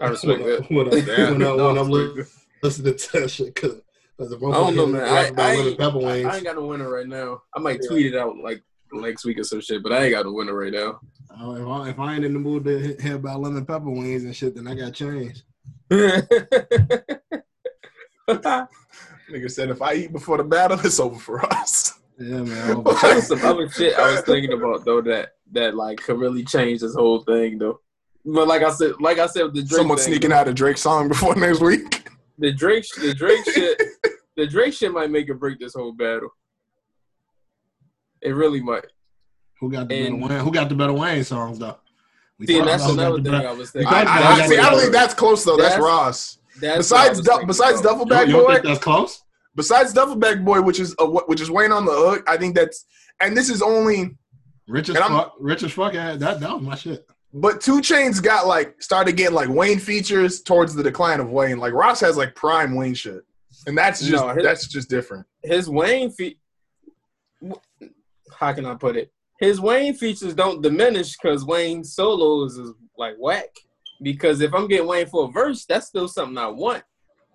[0.00, 0.70] I respect when, that.
[0.70, 2.24] when, I, when, I, No, when I'm li-
[2.62, 3.82] listening to that shit, because
[4.18, 5.02] I I don't know, man.
[5.02, 6.26] I, I, ain't, pepper I, wings.
[6.26, 7.42] I ain't got a winner right now.
[7.54, 7.88] I might Yeah.
[7.88, 8.62] tweet it out like
[8.92, 11.00] next week or some shit, but I ain't got a winner right now.
[11.38, 13.90] Oh, if, I, if I ain't in the mood to he- hear about lemon pepper
[13.90, 15.42] wings and shit, then I got changed.
[15.90, 17.18] Nigga
[19.48, 21.99] said if I eat before the battle, it's over for us.
[22.20, 22.84] Yeah, man.
[23.22, 26.94] Some other shit I was thinking about though that that like could really change this
[26.94, 27.80] whole thing though.
[28.24, 30.76] But like I said, like I said, the Drake Someone thing, sneaking out a Drake
[30.76, 32.06] song before next week.
[32.38, 33.80] the Drake, the Drake shit,
[34.36, 36.28] the Drake shit might make or break this whole battle.
[38.20, 38.84] It really might.
[39.60, 40.40] Who got the better Wayne?
[40.44, 41.78] Who got the better Wayne songs though?
[42.38, 43.88] We See, and that's about who got another thing better- I was thinking.
[43.94, 45.56] I, talked I, I, see, I don't think that's close though.
[45.56, 46.38] That's, That's- Ross.
[46.60, 47.98] That's Besides, was Du- thinking besides about.
[47.98, 49.22] You, Duffelbag you don't think that's close?
[49.54, 52.24] Besides Duffelbag Boy, which is uh, what- which is Wayne on the hook.
[52.28, 52.86] I think that's
[53.20, 54.16] and this is only.
[54.68, 55.34] Rich as fuck.
[55.40, 55.92] Rich as fuck.
[55.92, 57.06] That that was my shit.
[57.32, 61.58] But 2 Chainz got like started getting like Wayne features towards the decline of Wayne.
[61.58, 63.22] Like Ross has like prime Wayne shit,
[63.66, 65.26] and that's just No, his- that's just different.
[65.42, 66.38] his Wayne fe-
[68.38, 69.12] how can I put it?
[69.38, 73.48] His Wayne features don't diminish because Wayne solos is like whack.
[74.02, 76.82] Because if I'm getting Wayne for a verse, that's still something I want.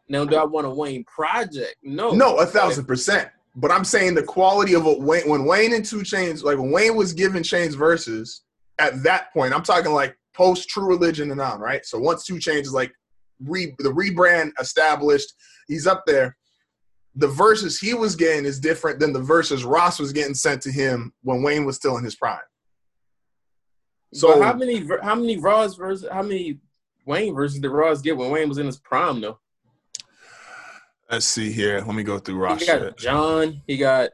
[0.07, 1.75] Now, do I want a Wayne project?
[1.83, 2.11] No.
[2.11, 3.29] No, a thousand percent.
[3.55, 6.71] But I'm saying the quality of what Wayne when Wayne and 2 Chainz, like when
[6.71, 8.41] Wayne was giving Chainz verses,
[8.79, 11.85] at that point, I'm talking like post True Religion and on, right?
[11.85, 12.91] So once 2 Chainz is like
[13.39, 15.33] re, the rebrand established,
[15.67, 16.35] he's up there.
[17.15, 20.71] The verses he was getting is different than the verses Ross was getting sent to
[20.71, 22.39] him when Wayne was still in his prime.
[24.13, 26.09] So So how many how many Ross verses?
[26.11, 26.59] How many
[27.05, 29.39] Wayne versus did Ross get when Wayne was in his prime though?
[31.11, 31.81] Let's see here.
[31.85, 32.97] Let me go through Ross He got.
[32.97, 33.61] John.
[33.67, 34.09] He got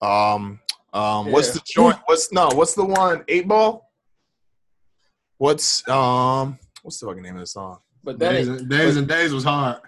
[0.00, 0.60] Um,
[0.92, 1.98] um, what's the joint?
[2.06, 2.48] What's no?
[2.54, 3.24] What's the one?
[3.28, 3.90] Eight ball.
[5.38, 6.58] What's um?
[6.82, 7.78] What's the fucking name of the song?
[8.04, 9.80] but that Days, and, days and days was hard.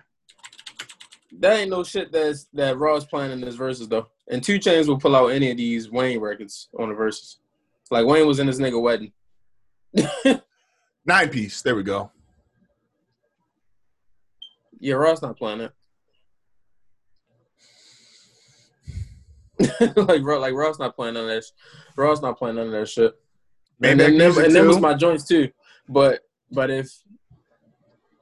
[1.38, 4.08] that ain't no shit that's that Ross playing in his verses though.
[4.30, 7.38] And 2 Chainz will pull out any of these Wayne records on the verses.
[7.92, 9.12] Like Wayne was in his nigga wedding.
[11.06, 11.62] Nine piece.
[11.62, 12.10] There we go.
[14.80, 15.72] Yeah, Ross not playing it.
[19.96, 21.44] like Ro- like Ross not playing none of that.
[21.44, 21.50] sh-
[21.96, 23.12] Ross not playing none of that shit.
[23.82, 25.50] And Maybach then, and them was my joints too.
[25.88, 26.20] But
[26.50, 26.88] but if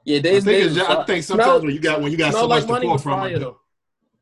[0.03, 2.17] yeah, I days think, days just, I think sometimes Smell- when you got when you
[2.17, 3.59] got Smell so like much to pull from, it, though.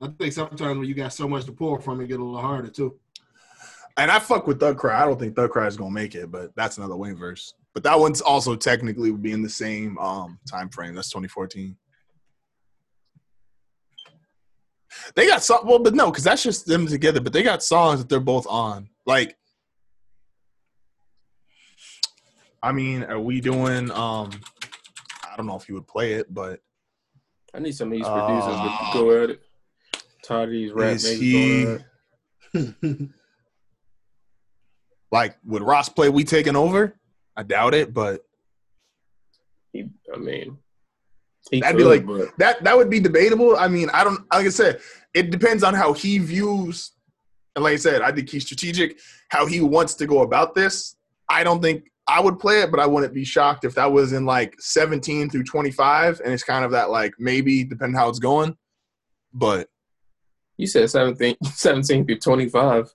[0.01, 2.41] I think sometimes when you got so much to pull from, it get a little
[2.41, 2.99] harder too.
[3.97, 5.01] And I fuck with Thug Cry.
[5.01, 7.53] I don't think Thug Cry is gonna make it, but that's another Wayne verse.
[7.73, 10.95] But that one's also technically would be in the same um time frame.
[10.95, 11.77] That's 2014.
[15.15, 17.19] They got some well, but no, because that's just them together.
[17.21, 18.89] But they got songs that they're both on.
[19.05, 19.37] Like,
[22.61, 23.91] I mean, are we doing?
[23.91, 24.31] um
[25.31, 26.61] I don't know if you would play it, but
[27.53, 29.41] I need some of these Uh, producers to go at it.
[30.23, 31.81] Tired of these rap is he going
[32.53, 33.09] at it.
[35.11, 36.97] like would Ross play "We Taking Over"?
[37.35, 38.25] I doubt it, but
[39.73, 40.57] He, I mean,
[41.51, 43.55] he That'd be like- but that that would be debatable.
[43.57, 44.81] I mean, I don't like I said,
[45.13, 46.91] it depends on how he views
[47.55, 50.95] and like I said, I think he's strategic, how he wants to go about this.
[51.29, 54.11] I don't think I would play it, but I wouldn't be shocked if that was
[54.13, 58.19] in like 17 through 25 and it's kind of that like maybe depending how it's
[58.19, 58.55] going.
[59.33, 59.69] But
[60.57, 62.93] you said 17, 17 through 25.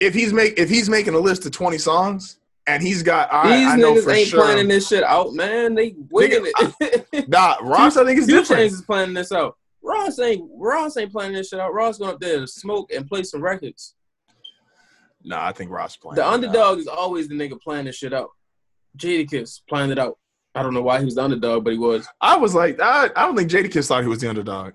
[0.00, 3.56] if he's make if he's making a list of 20 songs and he's got I,
[3.56, 5.74] These I know niggas for ain't sure planning this shit out, man.
[5.74, 7.28] They winging it.
[7.28, 8.62] Nah, Ross I think is Two different.
[8.62, 9.56] Chainz is planning this out.
[9.82, 11.72] Ross ain't Ross ain't planning this shit out.
[11.74, 13.94] Ross going up there to smoke and play some records.
[15.22, 16.16] No, I think Ross playing.
[16.16, 16.32] The it out.
[16.34, 18.30] underdog is always the nigga planning this shit out.
[18.98, 20.18] Jadakiss planned it out.
[20.54, 22.06] I don't know why he was the underdog, but he was.
[22.20, 24.74] I was like, I, I don't think Jadakiss thought he was the underdog.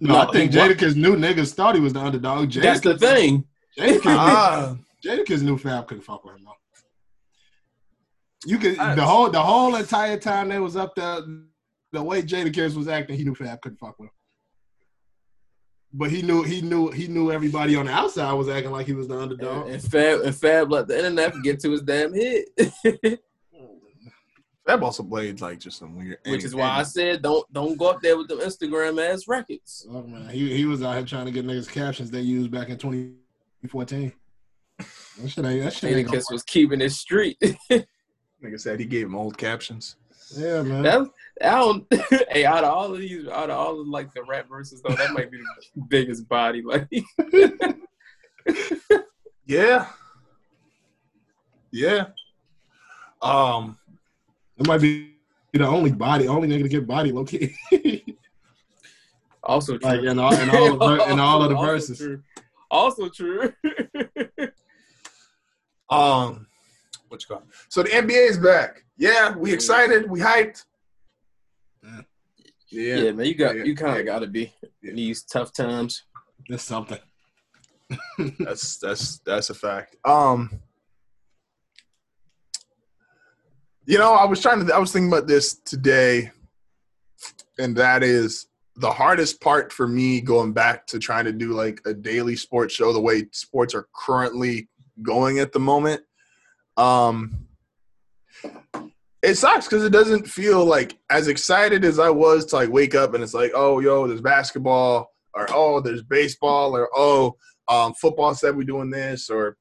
[0.00, 2.50] No, No, I think he wa- Jadakiss knew niggas thought he was the underdog.
[2.50, 3.44] Jadakiss, That's the thing.
[3.78, 6.52] Jadakiss, Ah, Jadakiss knew Fab couldn't fuck with him though.
[8.46, 11.20] You could I- the whole the whole entire time they was up there,
[11.92, 14.12] the way Jadakiss was acting, he knew Fab couldn't fuck with him.
[15.92, 18.92] But he knew he knew he knew everybody on the outside was acting like he
[18.92, 19.66] was the underdog.
[19.66, 22.48] And, and Fab and Fab let the internet get to his damn hit.
[24.66, 26.18] Fab also played like just some weird.
[26.26, 29.86] Which is why I said don't don't go up there with them Instagram ass records.
[29.90, 32.68] Oh man, he he was out here trying to get niggas captions they used back
[32.68, 34.12] in 2014.
[35.20, 37.36] That shit ain't that shit ain't gonna was keeping it street.
[38.40, 39.96] Like I said he gave him old captions.
[40.36, 40.82] Yeah, man.
[40.84, 41.08] that
[41.42, 41.84] I don't.
[42.30, 44.94] hey, out of all of these, out of all of like the rap verses though,
[44.94, 46.62] that might be the biggest body.
[46.62, 46.86] Like,
[49.44, 49.88] Yeah.
[51.72, 52.06] Yeah.
[53.22, 53.76] Um.
[54.56, 55.14] It might be
[55.52, 57.56] the only body, only nigga to get body low key.
[59.42, 59.88] also true.
[59.90, 61.98] like in all in all, of, the- in all of the Also verses.
[61.98, 62.22] true.
[62.70, 63.52] Also true.
[65.90, 66.46] Um.
[67.08, 67.38] What you call?
[67.38, 67.44] it?
[67.68, 68.84] So the NBA is back.
[68.98, 70.10] Yeah, we excited.
[70.10, 70.64] We hyped.
[71.82, 72.96] yeah.
[72.96, 73.12] Yeah.
[73.12, 73.64] man, you got Yeah.
[73.64, 76.04] you kind of got to be in these tough times.
[76.48, 76.98] That's something.
[78.38, 79.96] That's that's that's a fact.
[80.04, 80.60] Um.
[83.86, 84.74] You know, I was trying to.
[84.74, 86.30] I was thinking about this today,
[87.58, 91.80] and that is the hardest part for me going back to trying to do like
[91.86, 94.68] a daily sports show the way sports are currently
[95.02, 96.02] going at the moment.
[96.76, 97.46] Um,
[99.22, 102.94] it sucks because it doesn't feel like as excited as I was to like wake
[102.94, 107.34] up and it's like, oh, yo, there's basketball, or oh, there's baseball, or oh,
[107.68, 109.56] um, football said we're doing this, or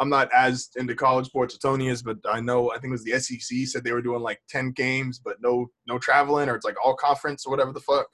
[0.00, 2.92] I'm not as into college sports as Tony is, but I know I think it
[2.92, 6.56] was the SEC said they were doing like ten games, but no no traveling, or
[6.56, 8.06] it's like all conference or whatever the fuck.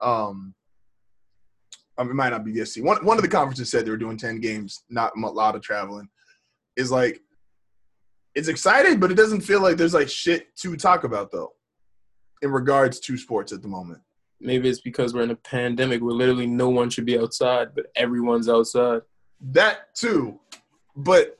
[0.00, 0.54] Um,
[2.08, 2.84] it might not be SEC.
[2.84, 5.62] One one of the conferences said they were doing ten games, not a lot of
[5.62, 6.08] traveling.
[6.76, 7.20] Is like
[8.34, 11.52] it's excited, but it doesn't feel like there's like shit to talk about though,
[12.42, 14.00] in regards to sports at the moment.
[14.40, 17.86] Maybe it's because we're in a pandemic where literally no one should be outside, but
[17.96, 19.02] everyone's outside.
[19.40, 20.40] That too.
[20.96, 21.36] But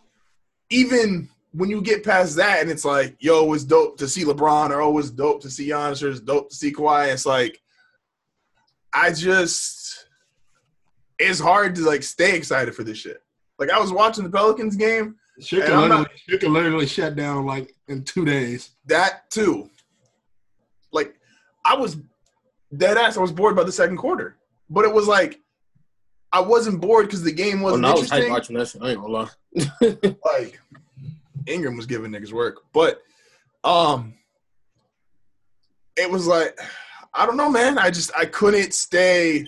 [0.69, 4.71] even when you get past that and it's like, yo, it's dope to see LeBron
[4.71, 7.61] or oh, it's dope to see Giannis or it's dope to see Kawhi, it's like
[8.93, 9.80] I just
[11.21, 13.23] it's hard to like stay excited for this shit.
[13.59, 16.53] Like I was watching the Pelicans game Shit And can, I'm not- literally, shit can
[16.53, 18.71] literally shut down like in two days.
[18.87, 19.71] That too.
[20.93, 21.15] Like
[21.65, 21.97] I was
[22.77, 23.17] dead ass.
[23.17, 24.37] I was bored by the second quarter,
[24.69, 25.41] but it was like
[26.33, 28.83] I wasn't bored because the game Oh, wasn't no, I was hyped watching that shit.
[28.83, 30.17] I ain't gonna lie.
[30.25, 30.61] like
[31.47, 33.03] Ingram was giving niggas work, but
[33.65, 34.15] um,
[35.97, 36.59] it was like
[37.15, 37.79] I don't know, man.
[37.79, 39.47] I just I couldn't stay.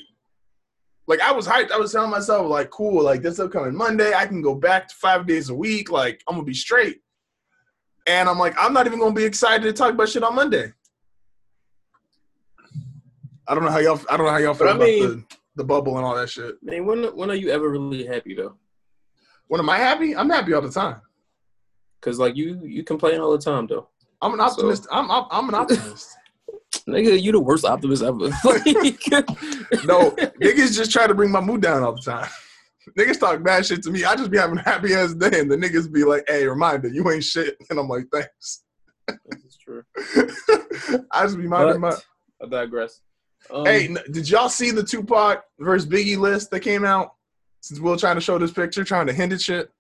[1.09, 1.73] Like I was hyped.
[1.73, 4.95] I was telling myself like, cool, like this upcoming Monday, I can go back to
[4.95, 5.91] five days a week.
[5.91, 7.01] Like I'm gonna be straight.
[8.07, 10.73] And I'm like, I'm not even gonna be excited to talk about shit on Monday.
[13.49, 14.01] I don't know how y'all.
[14.09, 16.31] I don't know how y'all feel I about mean- the, the bubble and all that
[16.31, 16.57] shit.
[16.63, 18.57] Man, when when are you ever really happy though?
[19.49, 20.17] When am I happy?
[20.17, 21.01] I'm happy all the time.
[22.01, 23.89] Cause like you you complain all the time though.
[24.21, 24.87] I'm an optimist.
[24.91, 26.17] I'm, I'm I'm an optimist.
[26.89, 28.29] Nigga, you the worst optimist ever.
[29.85, 30.11] No,
[30.41, 32.29] niggas just try to bring my mood down all the time.
[32.99, 34.05] Niggas talk bad shit to me.
[34.05, 36.89] I just be having a happy ass day, and the niggas be like, "Hey, reminder,
[36.89, 38.65] you ain't shit," and I'm like, "Thanks."
[39.07, 39.83] This is true.
[41.11, 41.97] I just be minding my.
[42.43, 43.01] I digress.
[43.51, 47.15] Um, Hey, did y'all see the Tupac versus Biggie list that came out?
[47.61, 49.71] Since Will trying to show this picture, trying to hint at shit.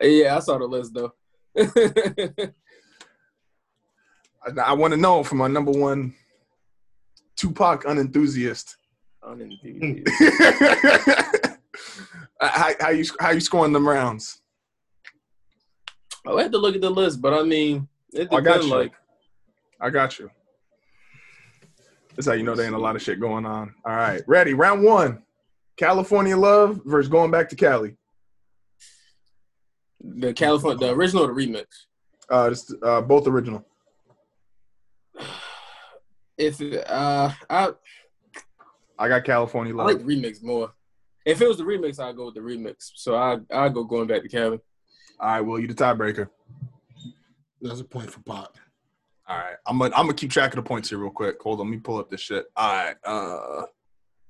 [0.00, 1.12] yeah, I saw the list though.
[1.56, 2.52] I,
[4.64, 6.14] I want to know from my number one
[7.36, 8.76] Tupac unenthusiast.
[9.22, 10.08] Unindeed.
[12.40, 14.40] how, how you how you scoring them rounds?
[16.26, 18.70] I had to look at the list, but I mean, it I got you.
[18.70, 18.92] Like,
[19.80, 20.30] I got you.
[22.14, 23.74] That's how you know there ain't a lot of shit going on.
[23.84, 24.54] All right, ready?
[24.54, 25.22] Round one.
[25.76, 27.96] California Love versus going back to Cali.
[30.00, 31.64] The California, the original, or the remix.
[32.28, 33.64] Uh, this, uh, both original.
[36.36, 37.70] If uh, I
[38.98, 40.72] I got California I like remix more.
[41.24, 42.90] If it was the remix, I'd go with the remix.
[42.94, 44.60] So I I go going back to Cali.
[45.18, 46.28] All right, Will you the tiebreaker?
[47.62, 48.58] That's a point for Pop.
[49.28, 51.36] All right, I'm gonna I'm gonna keep track of the points here real quick.
[51.42, 52.46] Hold on, let me pull up this shit.
[52.54, 53.64] All right, uh,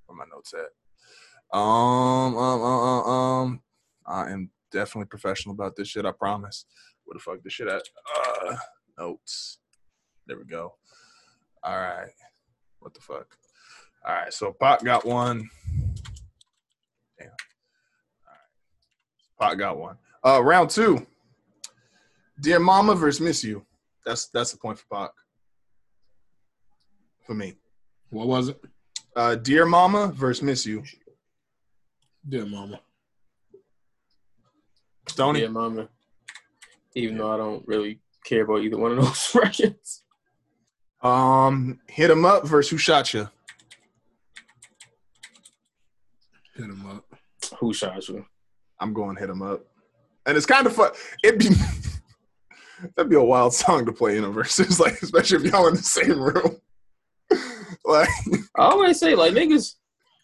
[0.06, 1.58] where my notes at?
[1.58, 3.62] Um, um, um, um, um,
[4.06, 6.04] I am definitely professional about this shit.
[6.04, 6.66] I promise.
[7.04, 7.82] Where the fuck this shit at?
[8.14, 8.56] Uh,
[8.98, 9.58] notes.
[10.26, 10.74] There we go.
[11.62, 12.10] All right.
[12.80, 13.26] What the fuck?
[14.06, 14.32] All right.
[14.32, 15.48] So Pot got one.
[17.18, 17.28] Damn.
[17.28, 19.50] All right.
[19.50, 19.96] Pot got one.
[20.24, 21.06] Uh, round two.
[22.40, 23.64] Dear Mama versus Miss You.
[24.04, 25.10] That's that's the point for Pac.
[27.26, 27.54] For me.
[28.10, 28.62] What was it?
[29.16, 30.82] Uh, Dear Mama versus Miss You.
[32.28, 32.80] Dear Mama.
[35.16, 35.40] Stoney.
[35.40, 35.88] Yeah, mama.
[36.94, 40.02] Even though I don't really care about either one of those records.
[41.02, 43.28] Um, Hit 'em up versus Who Shot you.
[46.54, 47.04] Hit him up.
[47.60, 48.24] Who shot you?
[48.80, 49.64] I'm going Hit 'em up.
[50.26, 50.90] And it's kind of fun.
[51.24, 51.48] It'd be
[52.96, 55.76] that'd be a wild song to play in a versus, like especially if y'all in
[55.76, 56.56] the same room.
[57.86, 58.08] like
[58.56, 59.76] I always say like niggas,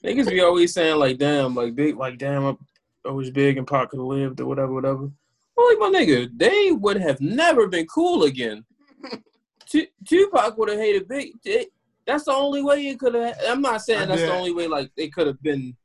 [0.05, 2.59] niggas be always saying like damn, like big, like damn,
[3.05, 5.11] I, I was big and Pac could have lived or whatever, whatever.
[5.57, 8.64] Well, like my nigga, they would have never been cool again.
[9.66, 11.32] Tu- Tupac would have hated Big.
[11.44, 11.72] It,
[12.07, 13.36] that's the only way it could have.
[13.46, 14.66] I'm not saying that's the only way.
[14.66, 15.76] Like they could have been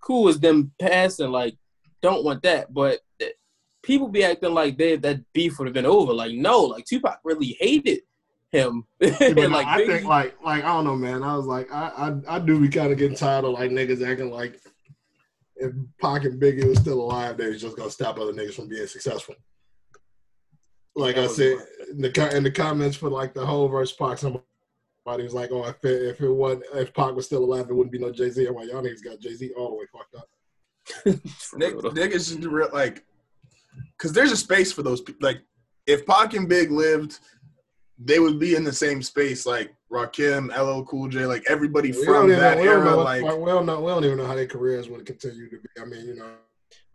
[0.00, 1.30] cool as them passing.
[1.30, 1.56] Like
[2.02, 3.28] don't want that, but eh,
[3.82, 6.12] people be acting like they that beef would have been over.
[6.12, 8.00] Like no, like Tupac really hated
[8.50, 8.84] him.
[9.00, 11.22] Like I think like like I don't know, man.
[11.22, 14.06] I was like I I, I do be kind of getting tired of like niggas
[14.06, 14.60] acting like
[15.56, 18.68] if Pac and Biggie was still alive, they was just gonna stop other niggas from
[18.68, 19.34] being successful.
[20.94, 21.58] Like I said
[21.90, 24.42] in the in the comments for like the whole verse Pac, somebody
[25.06, 27.92] was like, "Oh, if it, if it was if Pac was still alive, it wouldn't
[27.92, 30.14] be no Jay Z." I'm like, y'all niggas got Jay Z all the way fucked
[30.14, 30.28] up.
[31.38, 31.90] For Nick, real, though.
[31.90, 33.04] niggas real like,
[33.98, 35.26] cause there's a space for those people.
[35.26, 35.42] Like,
[35.86, 37.18] if Pac and Big lived,
[37.98, 39.46] they would be in the same space.
[39.46, 42.84] Like Rakim, LL Cool J, like everybody We from that know, we, era.
[42.84, 43.80] know, Like, what- we don't know.
[43.80, 45.68] We don't even know how their careers would continue to be.
[45.80, 46.30] I mean, you know,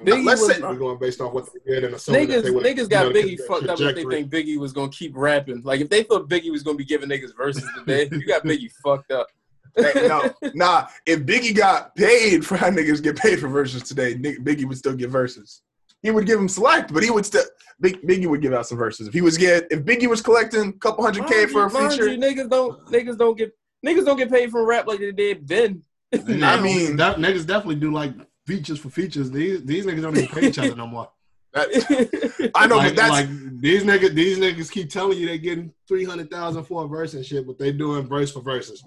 [0.03, 2.43] Biggie let's was- say- we're going based off what they did and assuming that Niggas,
[2.43, 2.65] they would.
[2.65, 5.61] niggas got Biggie the fucked up if they think Biggie was gonna keep rapping.
[5.63, 8.71] Like if they thought Biggie was gonna be giving niggas verses today, you got Biggie
[8.83, 9.27] fucked up.
[9.75, 10.87] Hey, no, nah.
[11.05, 14.93] If Biggie got paid for how niggas get paid for verses today, Biggie would still
[14.95, 15.61] get verses.
[16.01, 17.43] He would give him select, but he would still
[17.81, 19.07] Big, Biggie would give out some verses.
[19.07, 21.73] If he was get if Biggie was collecting a couple hundred K for a you-
[21.73, 23.51] mind feature, you, niggas don't niggas don't get
[23.85, 25.83] niggas don't get paid for rap like they did then.
[26.13, 28.13] I mean- that, niggas definitely do like
[28.45, 29.31] features for features.
[29.31, 31.09] These these niggas don't even pay each other no more.
[31.53, 33.29] that, I know, like, but that's like
[33.59, 34.13] these niggas.
[34.13, 37.47] These niggas keep telling you they getting three hundred thousand for a verse and shit,
[37.47, 38.83] but they doing verse for verses.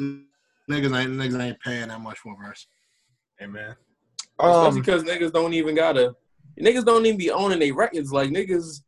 [0.00, 0.20] Niggas
[0.70, 2.66] ain't niggas ain't paying that much for a verse.
[3.38, 3.76] Hey man.
[4.40, 6.16] Especially Um, because niggas don't even gotta.
[6.60, 8.12] Niggas don't even be owning their records.
[8.12, 8.82] Like niggas,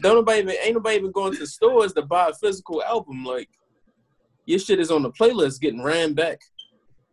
[0.00, 3.24] don't nobody even, ain't nobody even going to stores to buy a physical album.
[3.24, 3.48] Like
[4.46, 6.40] your shit is on the playlist getting ran back.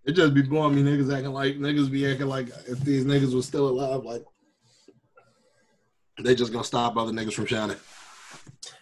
[0.05, 3.33] It just be blowing me niggas acting like niggas be acting like if these niggas
[3.33, 4.23] was still alive, like
[6.21, 7.77] they just gonna stop other niggas from shining.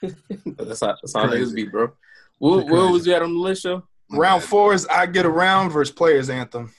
[0.57, 1.45] That's how that's how Crazy.
[1.51, 1.91] niggas be, bro.
[2.39, 3.83] What, Shit what was you at on the list, show?
[4.11, 6.73] round four is I get around versus players anthem.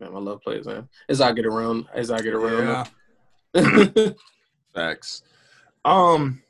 [0.00, 0.88] Man, I love plays, man.
[1.08, 2.88] As I get around, as I get around.
[3.54, 4.10] Yeah.
[4.74, 5.22] Facts.
[5.84, 6.42] Um,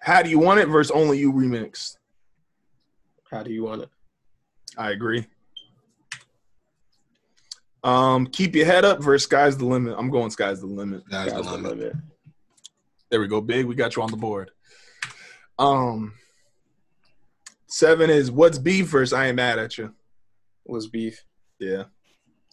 [0.00, 1.96] how do you want it versus only you remixed?
[3.30, 3.88] How do you want it?
[4.78, 5.26] I agree.
[7.84, 9.94] Um, keep your head up versus sky's the limit.
[9.98, 11.08] I'm going sky's the limit.
[11.08, 11.70] Guys, Guys, the I limit.
[11.70, 11.94] love it.
[13.10, 13.66] There we go, big.
[13.66, 14.50] We got you on the board.
[15.58, 16.14] Um,
[17.66, 19.92] seven is what's beef versus I ain't mad at you.
[20.64, 21.22] What's beef.
[21.60, 21.84] Yeah,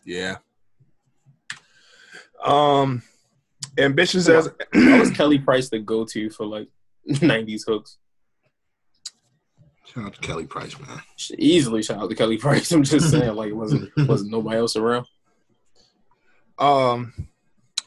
[0.05, 0.37] yeah.
[2.43, 3.01] Um,
[3.77, 6.67] ambitions as How was Kelly Price the go to for like
[7.09, 7.97] '90s hooks?
[9.85, 11.01] Shout out to Kelly Price, man.
[11.15, 12.71] She easily shout out to Kelly Price.
[12.71, 15.05] I'm just saying, like, it wasn't wasn't nobody else around.
[16.57, 17.13] um,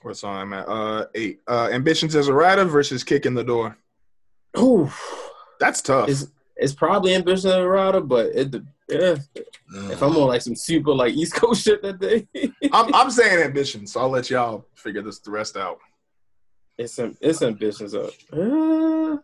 [0.03, 0.69] what song I'm at?
[0.69, 1.41] Uh, eight.
[1.49, 3.77] Uh, ambitions as a writer versus kick in the door.
[4.59, 4.91] Ooh,
[5.61, 6.09] That's tough.
[6.09, 8.55] it's it's probably Ambition of Rider, but it
[8.89, 9.17] yeah.
[9.91, 12.27] If I'm on like some super like East Coast shit that day,
[12.73, 15.79] I'm I'm saying ambitions, so I'll let y'all figure this the rest out.
[16.79, 19.17] it's am- it's ambitions of uh,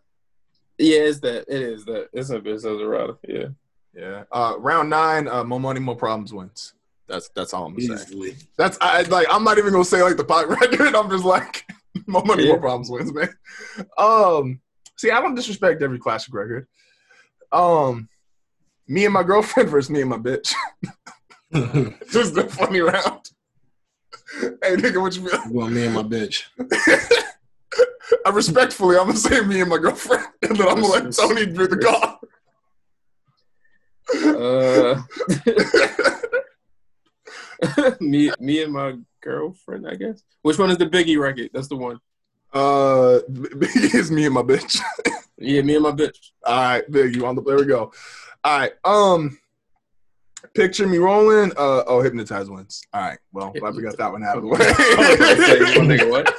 [0.77, 3.15] yeah, it's that it is that it's ambitions of Rider.
[3.27, 3.47] Yeah,
[3.95, 4.23] Yeah.
[4.31, 5.27] Uh, round nine.
[5.27, 6.73] Uh, more money, more problems wins.
[7.07, 8.35] That's that's all I'm gonna easily.
[8.57, 9.27] That's I like.
[9.29, 10.95] I'm not even gonna say like the pot record.
[10.95, 11.65] I'm just like
[12.07, 13.29] more money, more problems wins, man.
[13.97, 14.59] Um,
[14.97, 16.67] see, I don't disrespect every classic record.
[17.53, 18.09] Um,
[18.87, 20.53] me and my girlfriend versus me and my bitch.
[21.51, 23.29] this is the funny round.
[24.41, 25.39] hey, nigga, what you feel?
[25.51, 26.45] well, me and my bitch.
[28.25, 31.45] I respectfully, I'm gonna say me and my girlfriend, and then I'm gonna let Tony
[31.45, 32.19] do the call.
[37.85, 40.21] uh, me me and my girlfriend, I guess.
[40.41, 41.49] Which one is the Biggie record?
[41.53, 41.99] That's the one.
[42.53, 44.79] Uh, it's me and my bitch.
[45.37, 46.31] Yeah, me and my bitch.
[46.45, 47.41] All right, there you on the.
[47.41, 47.91] There we go.
[48.43, 48.71] All right.
[48.85, 49.37] Um,
[50.53, 51.51] picture me rolling.
[51.51, 52.81] Uh, oh, hypnotize wins.
[52.93, 53.17] All right.
[53.31, 56.09] Well, glad we got that one out of the I was gonna say, way.
[56.09, 56.33] what?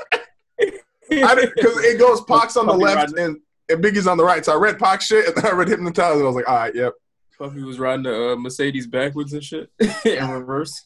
[1.08, 3.36] Because it goes Pac's on the left riding- and,
[3.68, 4.44] and Biggie's on the right.
[4.44, 6.56] So I read Pac shit and then I read hypnotize and I was like, all
[6.56, 6.94] right, yep.
[7.38, 9.68] Puffy was riding the uh, Mercedes backwards and shit
[10.04, 10.82] in reverse.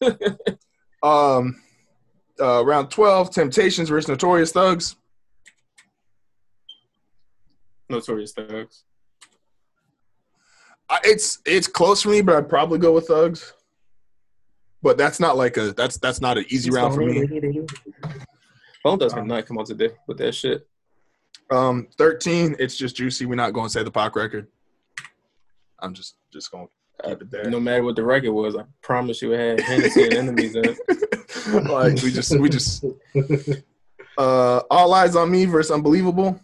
[1.03, 1.61] Um,
[2.41, 4.97] uh, round twelve, Temptations versus Notorious Thugs.
[7.89, 8.85] Notorious Thugs.
[10.91, 13.53] I, it's it's close for me, but I'd probably go with Thugs.
[14.83, 17.27] But that's not like a that's that's not an easy round for me.
[18.85, 20.67] Bone Thugs not come out today with that shit.
[21.51, 23.27] Um, thirteen, it's just juicy.
[23.27, 24.47] We're not going to say the Pac record.
[25.81, 26.69] I'm just just going
[27.03, 27.51] to keep it there.
[27.51, 30.65] No matter what the record was, I promise you it had Hennessy and enemies in
[30.65, 30.79] it.
[31.69, 32.85] like we just we just
[34.17, 36.41] uh all eyes on me versus unbelievable.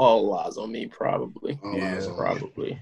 [0.00, 1.58] All lies on me, probably.
[1.62, 2.16] All Yeah, eyes on.
[2.16, 2.80] Probably.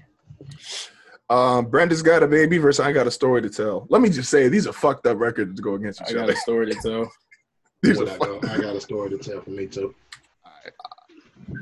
[1.29, 3.85] Um, Brenda's got a baby versus I got a story to tell.
[3.89, 6.19] Let me just say these are fucked up records to go against each other.
[6.23, 7.11] I got a story to tell.
[7.81, 9.93] These are What I, go, fucked- I got a story to tell for me too.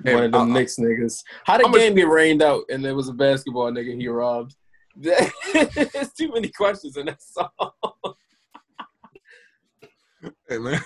[0.04, 1.24] Hey, One of them uh, Knicks niggas.
[1.44, 4.08] How the I'm a- game get rained out and there was a basketball nigga he
[4.08, 4.56] robbed?
[4.96, 7.50] There's too many questions in that song.
[10.48, 10.82] Hey man.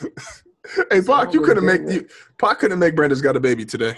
[0.90, 2.06] hey Pac, you couldn't make you
[2.38, 3.96] Pac couldn't make Brenda's got a baby today.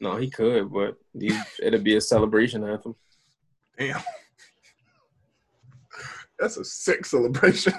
[0.00, 1.32] No, he could, but he,
[1.62, 2.94] it'd be a celebration anthem.
[3.78, 4.00] Damn.
[6.38, 7.72] That's a sick celebration.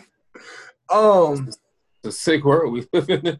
[0.89, 1.58] Um, It's
[2.05, 3.39] a sick world we live in.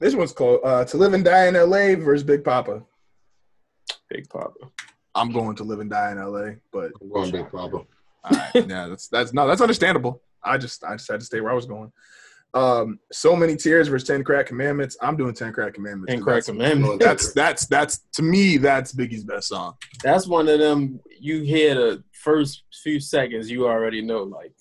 [0.00, 2.82] this one's called uh, "To Live and Die in L.A." versus Big Poppa.
[4.10, 4.70] Big Poppa.
[5.14, 7.86] I'm going to live and die in L.A., but I'm going big problem.
[8.24, 10.20] all right, yeah, that's that's no, that's understandable.
[10.42, 11.92] I just I just had to stay where I was going.
[12.54, 14.96] Um, so many tears versus ten crack commandments.
[15.02, 16.12] I'm doing ten crack commandments.
[16.12, 17.00] And Crack that's, Commandment.
[17.00, 19.74] that's that's that's to me that's Biggie's best song.
[20.02, 20.98] That's one of them.
[21.20, 24.22] You hear the first few seconds, you already know.
[24.22, 24.52] Like,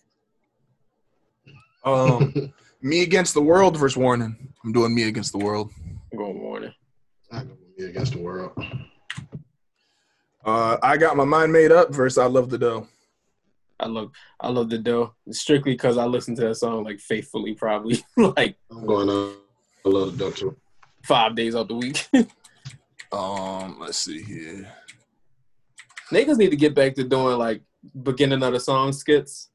[1.86, 4.36] Um, me against the world versus Warning.
[4.66, 5.72] I'm doing me against the world.
[6.12, 6.74] I'm going warning.
[7.32, 8.52] I go with me against the world.
[10.46, 12.88] Uh, I got my mind made up versus I love the dough.
[13.80, 17.54] I love, I love the dough strictly because I listen to that song like faithfully,
[17.54, 19.36] probably like I'm going on.
[19.86, 20.58] I love the dough too.
[21.04, 22.08] five days out the week.
[23.10, 24.70] Um, let's see here.
[26.12, 27.62] Niggas need to get back to doing like
[28.04, 29.50] beginning of the song skits.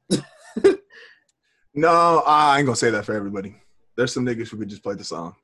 [1.73, 3.55] No, I ain't gonna say that for everybody.
[3.95, 5.35] There's some niggas who could just play the song.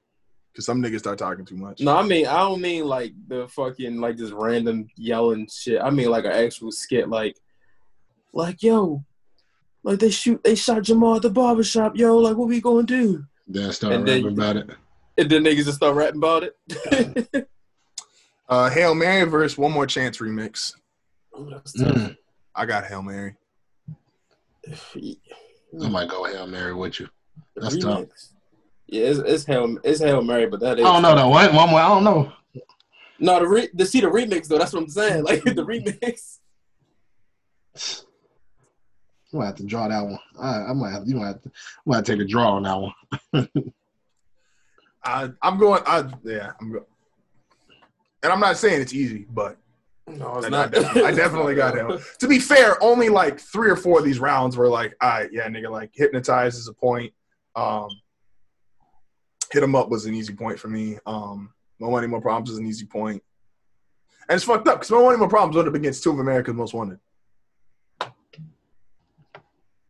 [0.56, 1.82] Cause some niggas start talking too much.
[1.82, 5.82] No, I mean I don't mean like the fucking like just random yelling shit.
[5.82, 7.38] I mean like an actual skit, like
[8.34, 9.04] like yo,
[9.84, 13.26] like they shoot they shot Jamal at the barbershop, yo, like what we gonna do?
[13.48, 14.70] Then start And then- rapping about it.
[15.18, 17.50] And then niggas just start rapping about it.
[18.50, 20.74] Uh, Hail Mary versus One More Chance remix.
[21.38, 21.96] Ooh, that tough.
[21.96, 22.18] Mm.
[22.56, 23.36] I got Hail Mary.
[24.96, 27.08] I might go Hail Mary with you.
[27.54, 28.06] The That's tough.
[28.88, 31.30] Yeah, it's, it's Hail it's Hail Mary, but that I don't know though.
[31.30, 31.54] What?
[31.54, 31.80] One more.
[31.80, 32.32] I don't know.
[33.20, 34.58] No, the re- the see the remix though.
[34.58, 35.24] That's what I'm saying.
[35.26, 36.40] Like the remix.
[39.32, 40.20] You might have to draw that one.
[40.40, 41.08] I, I might have.
[41.08, 41.50] You might have to.
[41.50, 43.50] I might have to take a draw on that one.
[45.04, 45.82] I, I'm going.
[45.86, 46.52] I yeah.
[46.60, 46.86] I'm going.
[48.24, 49.58] And I'm not saying it's easy, but
[50.08, 50.72] No, it's I, not.
[50.72, 52.00] definitely, I definitely got him.
[52.20, 55.30] To be fair, only like three or four of these rounds were like, all right,
[55.32, 57.14] yeah, nigga, like hypnotize is a point.
[57.56, 57.88] Um,
[59.52, 60.98] hit him up was an easy point for me.
[61.06, 63.24] Um, no money, more problems is an easy point.
[64.28, 66.54] And it's fucked up because no money, more problems went up against two of America's
[66.54, 67.00] most wanted.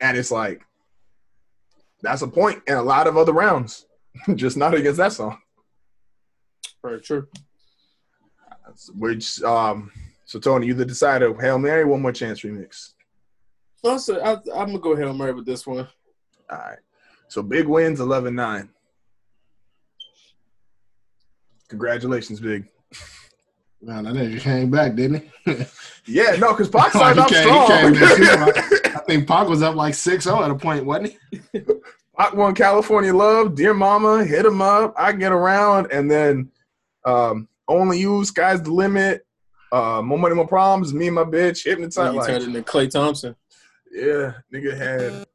[0.01, 0.61] And it's like,
[2.01, 3.85] that's a point in a lot of other rounds,
[4.35, 5.37] just not against that song.
[6.81, 7.27] Very true.
[8.95, 9.91] Which, um,
[10.25, 11.33] so Tony, you the decider.
[11.41, 12.93] Hail Mary, one more chance remix.
[13.83, 15.79] Also, I, I'm gonna go Hail Mary with this one.
[16.49, 16.77] All right.
[17.27, 18.69] So big wins 11 9.
[21.67, 22.65] Congratulations, Big.
[23.81, 25.55] Man, that nigga came back, didn't he?
[26.05, 27.67] Yeah, no, because Pac He started off came- he strong.
[27.67, 28.78] came to see I
[29.09, 31.59] think Pac was up like 6-0 at a point, wasn't he?
[32.17, 36.49] Pac won California Love, Dear Mama, Hit 'em Up, I Get Around, and then
[37.05, 39.25] um, Only You, Sky's the Limit,
[39.71, 42.11] uh, More Money, More Problems, Me and My Bitch, Hypnotize.
[42.13, 43.35] he Like, turned into Klay Thompson.
[43.91, 45.25] yeah, nigga had.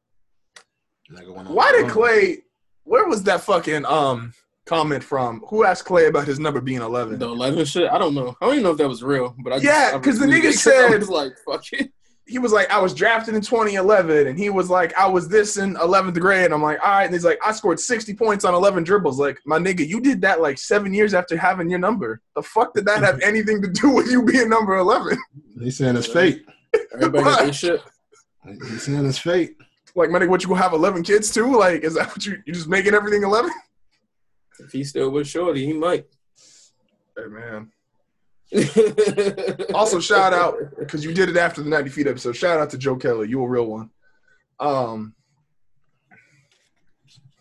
[1.11, 1.91] Nigga went on Why did run.
[1.91, 2.37] Klay,
[2.83, 4.33] where was that fucking um
[4.65, 5.41] comment from?
[5.49, 7.19] Who asked Klay about his number being 11?
[7.19, 7.89] The 11 shit.
[7.91, 8.35] I don't know.
[8.41, 10.45] I don't even know if that was real, but I just, Yeah, because the nigga
[10.45, 11.91] it 'cause I said- was like, fuck it.
[12.27, 15.57] He was like, I was drafted in 2011, and he was like, I was this
[15.57, 16.51] in 11th grade.
[16.51, 17.05] I'm like, all right.
[17.05, 19.19] And he's like, I scored 60 points on 11 dribbles.
[19.19, 22.21] Like, my nigga, you did that like seven years after having your number.
[22.35, 25.17] The fuck did that have anything to do with you being number 11?
[25.59, 26.45] He's saying it's fate.
[26.93, 27.81] Everybody shit.
[28.43, 29.57] He's saying it's fate.
[29.93, 31.57] Like, my nigga, what you gonna have 11 kids too?
[31.57, 33.51] Like, is that what you you just making everything 11?
[34.59, 36.05] If he's still with Shorty, he might.
[37.17, 37.71] Hey man.
[39.73, 42.35] Also, shout out because you did it after the 90 feet episode.
[42.35, 43.27] Shout out to Joe Kelly.
[43.27, 43.89] You a real one.
[44.59, 45.13] Um,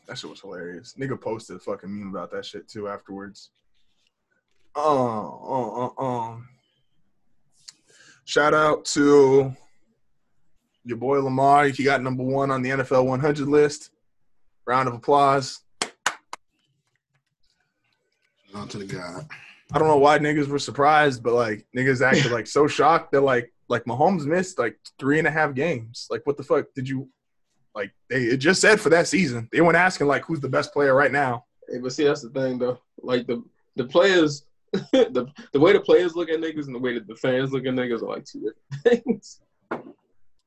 [0.07, 0.95] that shit was hilarious.
[0.99, 3.51] Nigga posted a fucking meme about that shit too afterwards.
[4.77, 6.37] Uh, uh, uh, uh.
[8.25, 9.55] Shout out to
[10.85, 11.67] your boy Lamar.
[11.69, 13.91] He got number one on the NFL 100 list.
[14.67, 15.61] Round of applause.
[18.55, 19.27] On to the guy.
[19.73, 23.23] I don't know why niggas were surprised, but like niggas acted like so shocked that
[23.23, 26.07] like like Mahomes missed like three and a half games.
[26.11, 27.09] Like what the fuck did you
[27.75, 27.93] like?
[28.11, 29.49] They it just said for that season.
[29.53, 31.45] They weren't asking like who's the best player right now.
[31.69, 32.79] Hey, but see, that's the thing though.
[33.03, 33.43] Like the
[33.77, 37.17] the players, the the way the players look at niggas and the way that the
[37.17, 39.41] fans look at niggas are like two different things.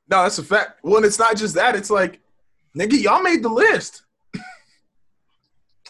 [0.09, 0.79] No, that's a fact.
[0.83, 1.75] Well, and it's not just that.
[1.75, 2.21] It's like
[2.77, 4.03] nigga, y'all made the list.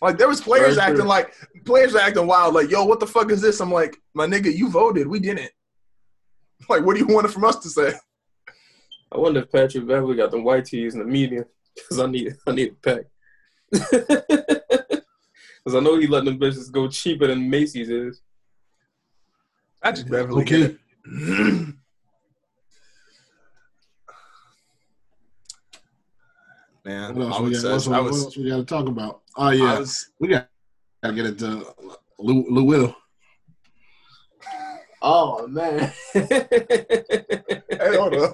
[0.01, 1.07] Like there was players Very acting true.
[1.09, 1.33] like
[1.65, 2.53] players acting wild.
[2.53, 3.59] Like yo, what the fuck is this?
[3.59, 5.07] I'm like my nigga, you voted.
[5.07, 5.51] We didn't.
[6.69, 7.93] Like what do you want from us to say?
[9.11, 11.45] I wonder if Patrick Beverley got the white tees in the media.
[11.75, 13.05] because I need I need a pack.
[15.63, 18.21] Because I know he letting them bitches go cheaper than Macy's is.
[19.83, 20.43] Patrick Beverley.
[20.43, 20.77] Okay.
[26.87, 28.87] Man, What else, I we was, got, what's- I what else we got to talk
[28.87, 29.21] about?
[29.35, 29.79] Oh, yeah.
[29.79, 30.47] was we got
[31.03, 31.65] to get into
[32.17, 32.95] Lou, Lou Will.
[35.01, 35.91] Oh man.
[36.13, 36.31] Hey,
[37.95, 38.33] hold up.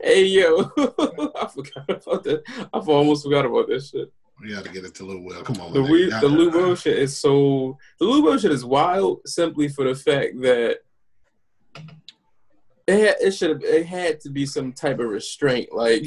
[0.00, 2.42] Hey yo, I forgot about that.
[2.72, 4.12] I almost forgot about that shit.
[4.40, 5.42] We got to get into Lou Will.
[5.42, 5.72] Come on.
[5.72, 5.90] The man.
[5.90, 9.84] we, the Lou Will shit is so the Lou Will shit is wild simply for
[9.84, 10.78] the fact that
[12.86, 16.06] it had, it should have it had to be some type of restraint like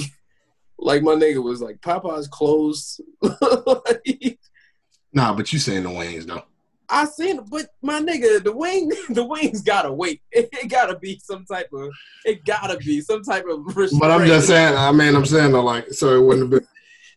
[0.81, 3.01] like my nigga was like Popeye's closed.
[3.21, 4.39] like,
[5.13, 6.43] Nah, but you saying the wings, though.
[6.87, 10.21] I seen it, but my nigga, the wing, the wings gotta wait.
[10.31, 11.89] It, gotta be some type of,
[12.25, 14.01] it gotta be some type of restraint.
[14.01, 16.67] But I'm just saying, I mean, I'm saying, though, like, so it wouldn't have been.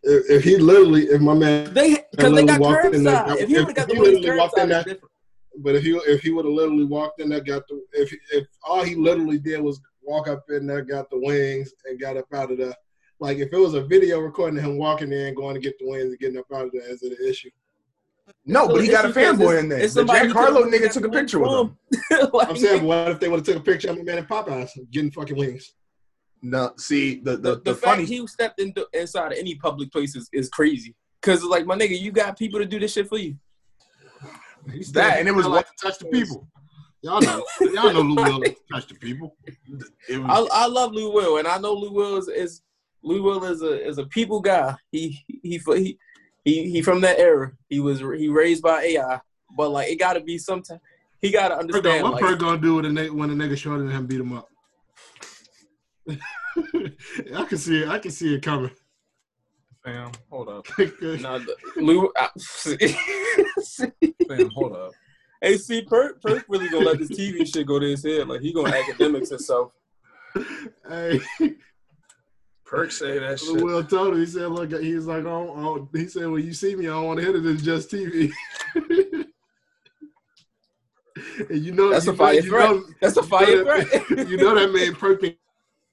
[0.04, 2.60] If, if he literally, if my man they because they got
[2.94, 4.98] in there- If he would have got the wings literally walked in curbside.
[5.58, 8.46] But if he if he would have literally walked in there, got the if if
[8.64, 12.26] all he literally did was walk up in there, got the wings, and got up
[12.34, 12.74] out of there.
[13.22, 15.78] Like if it was a video recording of him walking in, and going to get
[15.78, 17.50] the wings and getting up out of there, is it an issue?
[18.44, 19.86] No, but he got a fanboy in there.
[19.86, 21.78] The Jack who Harlow nigga took a picture with him.
[22.32, 24.24] Like, I'm saying, what if they would have took a picture of him man in
[24.24, 25.72] Popeyes getting fucking wings?
[26.42, 28.04] No, see the the, the, the, the fact funny.
[28.06, 30.96] he stepped in inside of any public place is, is crazy.
[31.20, 33.36] Cause like my nigga, you got people to do this shit for you.
[34.72, 36.48] He still- That, and it was like to touch the people.
[37.02, 39.36] Y'all know, y'all know Lou Will to touch the people.
[39.68, 42.62] was, I, I love Lou Will, and I know Lou Will is, is
[43.02, 44.76] Lou Will is a is a people guy.
[44.90, 45.98] He he he
[46.44, 47.52] he he from that era.
[47.68, 49.20] He was he raised by AI,
[49.56, 50.80] but like it got to be sometime.
[51.20, 52.02] He got to understand.
[52.04, 54.20] what Like, Perk gonna do when a nigga, when a nigga shorter than him beat
[54.20, 54.48] him up?
[56.08, 57.88] I can see it.
[57.88, 58.70] I can see it coming.
[59.84, 60.66] Fam, hold up.
[60.78, 62.10] Uh, nah, the- Lou.
[62.16, 62.28] I,
[64.28, 64.94] Fam, hold up.
[65.40, 68.28] hey, see, Perk Perk really gonna let this TV shit go to his head.
[68.28, 69.72] Like he gonna academics himself.
[70.88, 71.20] hey,
[72.72, 73.64] Perk say that Lou shit.
[73.64, 74.20] Will told him.
[74.20, 76.90] He said, "Look, he was like, oh, oh, he said, when you see me, I
[76.92, 77.44] don't want to hit it.
[77.44, 78.32] It's just TV."
[81.50, 82.70] and you know, That's you a fire know, you threat.
[82.70, 84.28] know, That's a you fire know that- threat.
[84.30, 85.22] you know that man Perk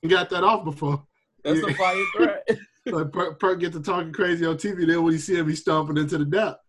[0.07, 1.03] got that off before.
[1.43, 2.47] That's a fire threat.
[2.85, 4.87] Like Perk, Perk get to talking crazy on TV.
[4.87, 6.61] Then when you see him, he's stomping into the depth.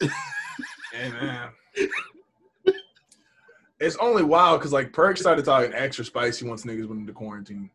[0.00, 1.50] Hey, man.
[3.78, 7.70] it's only wild because like Perk started talking extra spicy once niggas went into quarantine.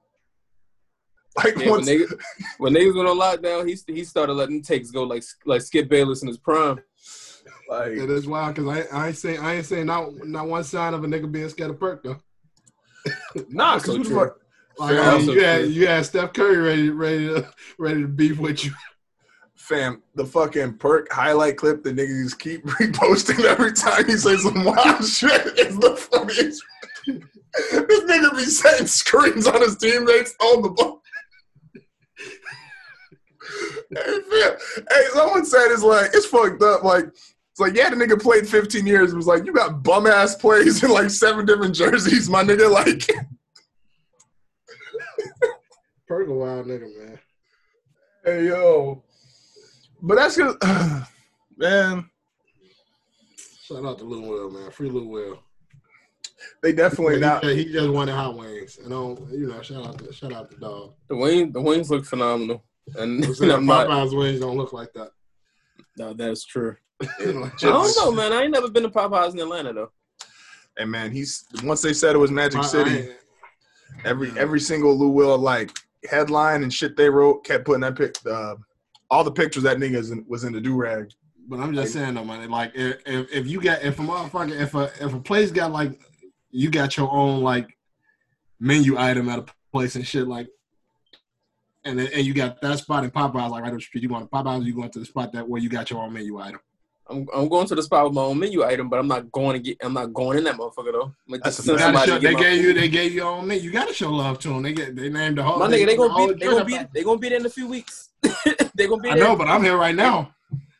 [1.35, 2.19] Like Yeah, when, once, niggas,
[2.59, 6.21] when niggas went on lockdown, he he started letting takes go like like Skip Bayless
[6.21, 6.79] in his prime.
[7.69, 10.63] like It is wild because I, I ain't saying I ain't saying not not one
[10.63, 12.17] sign of a nigga being scared of Perk though.
[13.49, 14.19] nah, because who the true.
[14.19, 14.37] fuck?
[14.77, 15.35] Like I mean, enough.
[15.35, 18.71] you had you had Steph Curry ready ready to ready to beef with you.
[19.55, 24.63] Fam, the fucking perk highlight clip that niggas keep reposting every time he says some
[24.65, 26.61] wild shit is the funniest.
[27.07, 31.02] this nigga be setting screens on his teammates on the ball.
[33.95, 36.83] Hey, someone said it's like it's fucked up.
[36.83, 39.13] Like it's like yeah, the nigga played 15 years.
[39.13, 42.71] It was like you got bum ass plays in like seven different jerseys, my nigga.
[42.71, 43.07] Like
[46.07, 47.19] Perk a wild nigga, man.
[48.25, 49.03] hey yo,
[50.01, 50.57] but that's good,
[51.57, 52.09] man.
[53.63, 54.69] Shout out to Lil Will, man.
[54.71, 55.39] Free Lil Will.
[56.61, 57.43] They definitely he, not.
[57.43, 58.89] he just wanted hot wings, and
[59.31, 60.93] you know, shout out to shout out to dog.
[61.07, 62.63] The wings the wings look phenomenal,
[62.97, 64.11] and I'm saying I'm not.
[64.13, 65.11] Wings don't look like that.
[65.97, 66.75] No, that's true.
[67.01, 67.07] I
[67.61, 68.31] don't know, man.
[68.33, 69.91] I ain't never been to Popeyes in Atlanta though.
[70.77, 73.11] And man, he's once they said it was Magic I- I City, ain't-
[74.05, 75.77] every every single Lou Will like
[76.09, 78.55] headline and shit they wrote kept putting that pic, uh,
[79.09, 81.11] all the pictures that niggas in, was in the do rag.
[81.47, 82.49] But I'm just saying though, man.
[82.49, 85.71] Like if, if if you got if a motherfucker if a if a place got
[85.71, 85.99] like
[86.51, 87.77] you got your own like
[88.59, 90.47] menu item at a place and shit like,
[91.85, 94.03] and then, and you got that spot in Popeyes like right up the street.
[94.03, 94.65] You going to Popeyes?
[94.65, 96.59] You going to the spot that where you got your own menu item?
[97.09, 99.53] I'm I'm going to the spot with my own menu item, but I'm not going
[99.53, 99.77] to get.
[99.83, 101.13] I'm not going in that motherfucker though.
[101.29, 101.89] I'm That's just a send fact.
[101.89, 102.67] You gotta somebody show, they gave food.
[102.67, 103.63] you they gave you your own menu.
[103.63, 104.63] You got to show love to them.
[104.63, 105.59] They get they named the whole.
[105.59, 107.67] My nigga, they gonna be they gonna be they gonna be there in a few
[107.67, 108.09] weeks.
[108.75, 110.33] they gonna be I know, but I'm here right now.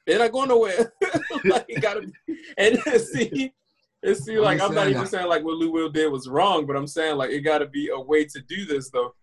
[0.06, 0.93] They're not going nowhere.
[1.45, 2.14] like it gotta be,
[2.58, 3.54] and see,
[4.01, 6.76] and see, like I'm not even saying like what Lou Will did was wrong, but
[6.76, 9.14] I'm saying like it gotta be a way to do this though.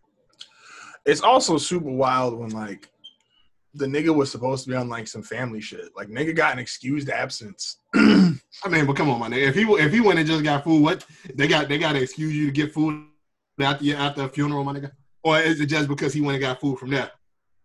[1.06, 2.88] It's also super wild when like
[3.74, 5.90] the nigga was supposed to be on like some family shit.
[5.96, 7.78] Like nigga got an excused absence.
[7.94, 9.48] I mean, but come on, my nigga.
[9.48, 11.04] If he if he went and just got food, what
[11.34, 13.04] they got they got to excuse you to get food
[13.60, 14.90] after after a funeral, my nigga?
[15.22, 17.10] Or is it just because he went and got food from there?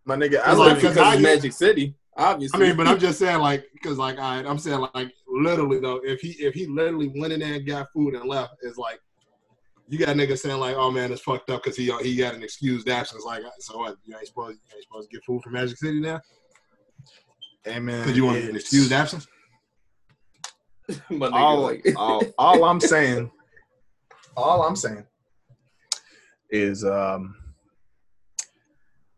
[0.04, 2.62] My nigga, I It's like like- because I it's Magic City, obviously.
[2.64, 6.00] I mean, but I'm just saying, like, because like I, I'm saying, like, literally though,
[6.04, 9.00] if he if he literally went in there and got food and left, it's like
[9.88, 12.42] you got niggas saying like, oh man, it's fucked up because he he got an
[12.42, 13.24] excused absence.
[13.24, 13.96] Like, so what?
[14.04, 16.20] You ain't supposed you ain't supposed to get food from Magic City now
[17.66, 19.26] hey man, because you want an it's- excused absence.
[21.10, 23.30] my nigga, all, like, all, all I'm saying,
[24.36, 25.04] all I'm saying
[26.48, 27.34] is, um,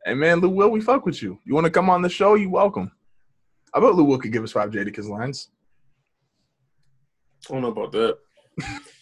[0.04, 1.38] hey man, Lou Will, we fuck with you.
[1.44, 2.34] You want to come on the show?
[2.34, 2.90] You welcome.
[3.74, 5.50] I bet Lou Will could give us five Jadakiss lines.
[7.48, 8.18] I don't know about that.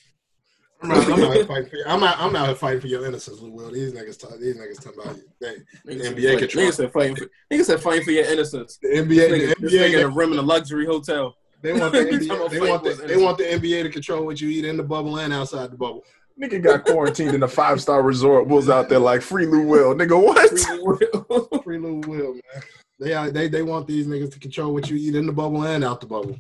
[0.83, 1.85] I'm not, I'm not here fighting for you.
[1.87, 2.17] I'm not.
[2.19, 3.71] I'm not here fighting for your innocence, Lou Will.
[3.73, 5.23] These niggas, talk, these niggas talking about you.
[5.41, 6.65] They, Niggas NBA said, control.
[6.67, 8.79] niggas said fighting for niggas said fighting for your innocence.
[8.83, 11.35] the This NBA, nigga, the this nigga in a room in a luxury hotel.
[11.63, 13.91] they want the Talking NBA, about they want the, was they want the NBA to
[13.91, 16.05] control what you eat in the bubble and outside the bubble.
[16.41, 18.47] Nigga got quarantined in a five star resort.
[18.47, 19.95] Was out there like free Lou Will.
[19.95, 20.21] Nigga,
[21.51, 21.65] what?
[21.65, 22.63] Free Lou Will, man.
[23.01, 25.83] They they they want these niggas to control what you eat in the bubble and
[25.85, 26.39] out the bubble.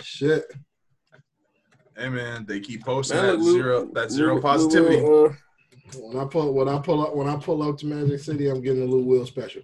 [0.00, 0.44] Shit.
[1.96, 5.00] Hey man, they keep posting Man, that look, Lou- zero that zero Lou- positivity.
[5.00, 5.32] Lou, uh,
[6.00, 8.60] When I pull when I pull up when I pull up to Magic City, I'm
[8.60, 9.62] getting a little Will special.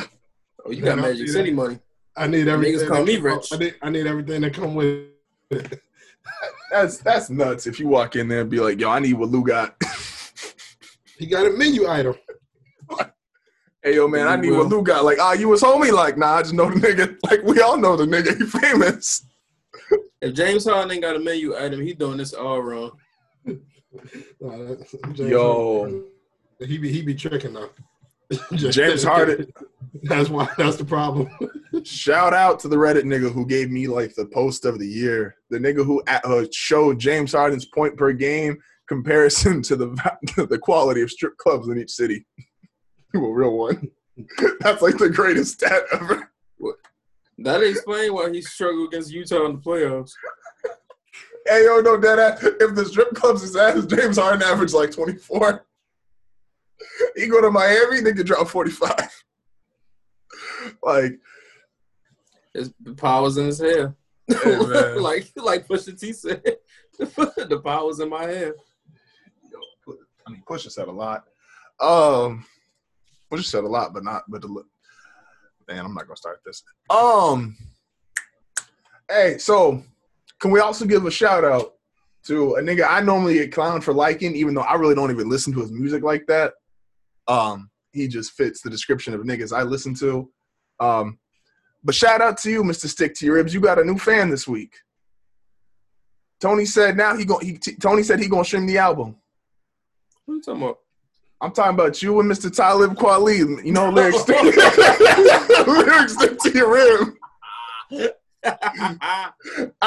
[0.00, 1.56] oh, you got I'll Magic City that.
[1.56, 1.78] money.
[2.16, 2.80] I need everything.
[2.80, 3.48] Niggas call me come- rich.
[3.52, 5.06] I need, I need everything that come with
[5.50, 5.80] it.
[6.70, 7.66] That's that's nuts.
[7.66, 9.74] If you walk in there and be like, "Yo, I need what Lou got."
[11.18, 12.14] He got a menu item.
[13.82, 15.04] hey, yo, man, I need what Lou got.
[15.04, 15.92] Like, ah, you was homie.
[15.92, 17.16] Like, nah, I just know the nigga.
[17.30, 18.36] Like, we all know the nigga.
[18.36, 19.24] He famous.
[20.20, 22.92] If James Harden ain't got a menu item, he doing this all wrong.
[23.46, 25.80] James Yo.
[25.80, 26.04] Harden,
[26.60, 27.70] he be he be tricking though.
[28.54, 29.52] James Harden.
[30.04, 30.48] That's why.
[30.56, 31.28] That's the problem.
[31.84, 35.36] Shout out to the Reddit nigga who gave me like the post of the year.
[35.50, 38.58] The nigga who uh, showed James Harden's point per game
[38.88, 39.88] comparison to the
[40.48, 42.24] the quality of strip clubs in each city.
[43.14, 43.90] a real one.
[44.60, 46.31] That's like the greatest stat ever.
[47.38, 50.12] That explain why he struggled against Utah in the playoffs.
[51.46, 55.64] Hey yo, no dead If the strip clubs is ass, James Harden averaged like 24.
[57.16, 59.24] He go to Miami, nigga drop 45.
[60.82, 61.18] Like,
[62.54, 63.96] His powers in his hair.
[64.28, 64.56] Hey,
[64.96, 66.42] like like Pusha T said,
[66.98, 68.54] the powers in my hair.
[69.50, 69.94] yo,
[70.26, 71.24] I mean, Pusha said a lot.
[71.80, 72.44] Um,
[73.30, 74.64] Pusha said a lot, but not, but the,
[75.72, 76.62] man, I'm not gonna start this.
[76.90, 77.56] Um,
[79.08, 79.82] hey, so
[80.40, 81.74] can we also give a shout out
[82.24, 85.28] to a nigga I normally get clowned for liking, even though I really don't even
[85.28, 86.52] listen to his music like that.
[87.26, 90.30] Um, he just fits the description of niggas I listen to.
[90.80, 91.18] Um,
[91.84, 92.86] but shout out to you, Mr.
[92.86, 93.52] Stick to Your Ribs.
[93.52, 94.74] You got a new fan this week.
[96.40, 99.16] Tony said now he going he t- Tony said he gonna stream the album.
[100.24, 100.78] What are you talking about?
[101.40, 102.54] I'm talking about you and Mr.
[102.54, 103.64] Talib Kweli.
[103.64, 104.36] You know lyrics stick,
[105.66, 108.12] lyrics to rib.
[108.44, 109.32] I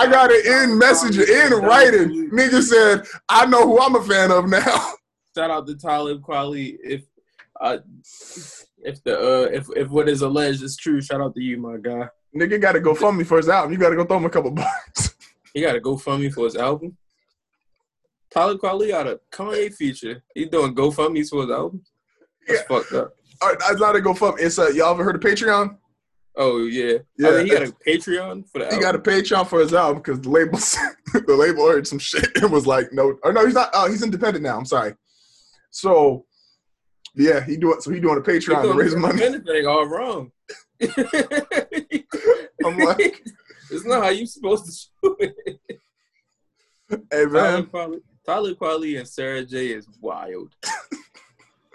[0.10, 2.30] got it in message in writing.
[2.32, 4.94] Nigga said, I know who I'm a fan of now.
[5.36, 6.78] Shout out to Talib Kweli.
[6.82, 7.04] If
[7.60, 7.78] uh,
[8.84, 11.78] if the uh, if if what is alleged is true, shout out to you, my
[11.78, 12.08] guy.
[12.36, 13.72] Nigga got to go fund me for his album.
[13.74, 15.16] You got to go throw him a couple bucks.
[15.54, 16.98] He got to go fund me for his album.
[18.30, 20.22] Talib Kweli got a Kanye feature.
[20.34, 21.82] He doing GoFundMe for his album.
[22.46, 22.68] That's Yeah.
[22.68, 23.14] fucked up.
[23.44, 24.40] Right, it's not a GoFundMe.
[24.40, 25.78] It's a, y'all ever heard of Patreon?
[26.38, 28.82] Oh yeah, oh, Yeah, I mean, he got a Patreon for the He album.
[28.82, 30.58] got a Patreon for his album because the label
[31.14, 33.70] the label heard some shit and was like, no, or no, he's not.
[33.74, 34.58] Oh, he's independent now.
[34.58, 34.96] I'm sorry.
[35.72, 36.26] So,
[37.16, 39.24] yeah, he doing so he doing a Patreon to raise money.
[39.24, 40.32] Anything all wrong.
[42.66, 43.24] I'm like,
[43.72, 45.80] it's not how you supposed to shoot it.
[47.12, 47.70] hey man,
[48.26, 50.54] Talib Kweli and Sara Jay is wild.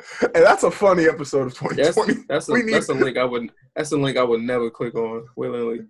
[0.20, 2.24] hey, that's a funny episode of That's 2020.
[2.28, 4.70] that's a We need- that's a link I would that's a link I would never
[4.70, 5.86] click on willingly.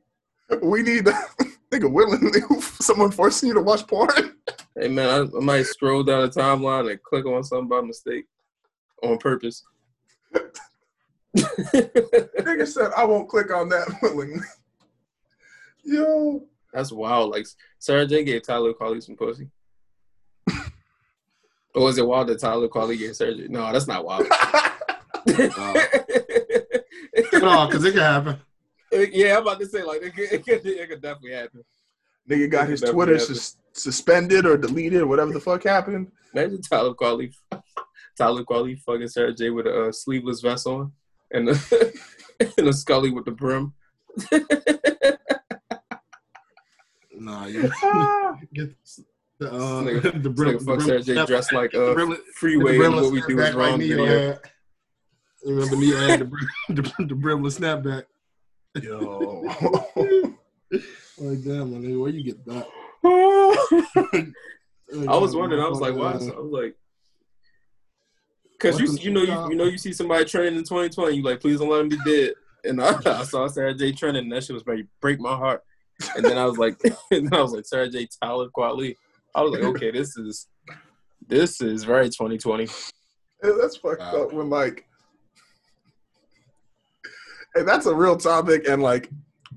[0.62, 1.04] We need
[1.70, 2.40] nigga willingly
[2.80, 4.36] someone forcing you to watch porn.
[4.76, 8.26] Hey man, I, I might scroll down the timeline and click on something by mistake,
[9.02, 9.62] on purpose.
[11.36, 14.40] nigga said I won't click on that willingly.
[15.84, 17.30] Yo, That's wild.
[17.30, 17.46] Like
[17.78, 19.48] Sara Jay gave Talib Kweli some pussy.
[21.74, 23.46] Or was it wild that Talib Kweli gave Sara Jay?
[23.48, 24.26] No, that's not wild.
[27.32, 28.38] no, because it could happen.
[29.12, 31.64] yeah, I'm about to say like it could, it could, it could definitely happen.
[32.28, 36.10] nigga got his Twitter sus- suspended or deleted, or whatever the fuck happened.
[36.34, 37.32] Imagine Talib Kweli,
[38.16, 40.92] Talib Kweli fucking Sara Jay with a uh, sleeveless vest on
[41.30, 41.56] and a,
[42.58, 43.72] and a Scully with the brim.
[47.12, 47.70] Nah, you
[48.52, 48.74] get
[49.40, 52.16] the uh, This nigga- the This brim, nigga fuck Sara Jay dressed like uh, brim-
[52.36, 54.28] freeway the what we do is snapback like wrong Neo video.
[54.28, 54.40] had.
[55.44, 58.04] Remember Neo had the, brim, the, the brimless snapback.
[58.80, 60.36] Yo.
[61.22, 62.66] Like damn, my nigga, where you get that?
[65.08, 65.60] I was wondering.
[65.62, 66.16] I was like, why?
[66.18, 66.74] So I was like,
[68.52, 71.40] because you you know you, you know you see somebody trending in 2020, you like,
[71.40, 72.32] please don't let him be dead.
[72.64, 75.62] And I, I saw Sara Jay trending, and that shit was ready break my heart.
[76.16, 76.80] And then I was like,
[77.10, 78.96] and then I was like, Sara Jay Talib Kweli.
[79.34, 80.46] I was like, okay, this is
[81.26, 82.64] this is very 2020.
[83.44, 84.24] Yeah, that's fucked Wow.
[84.24, 84.86] up when like
[87.54, 89.10] and that's a real topic and like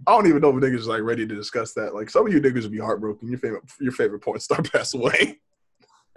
[0.08, 1.94] I don't even know if niggas is like ready to discuss that.
[1.94, 3.30] Like some of you niggas would be heartbroken.
[3.30, 5.40] Your favorite your favorite porn star passed away.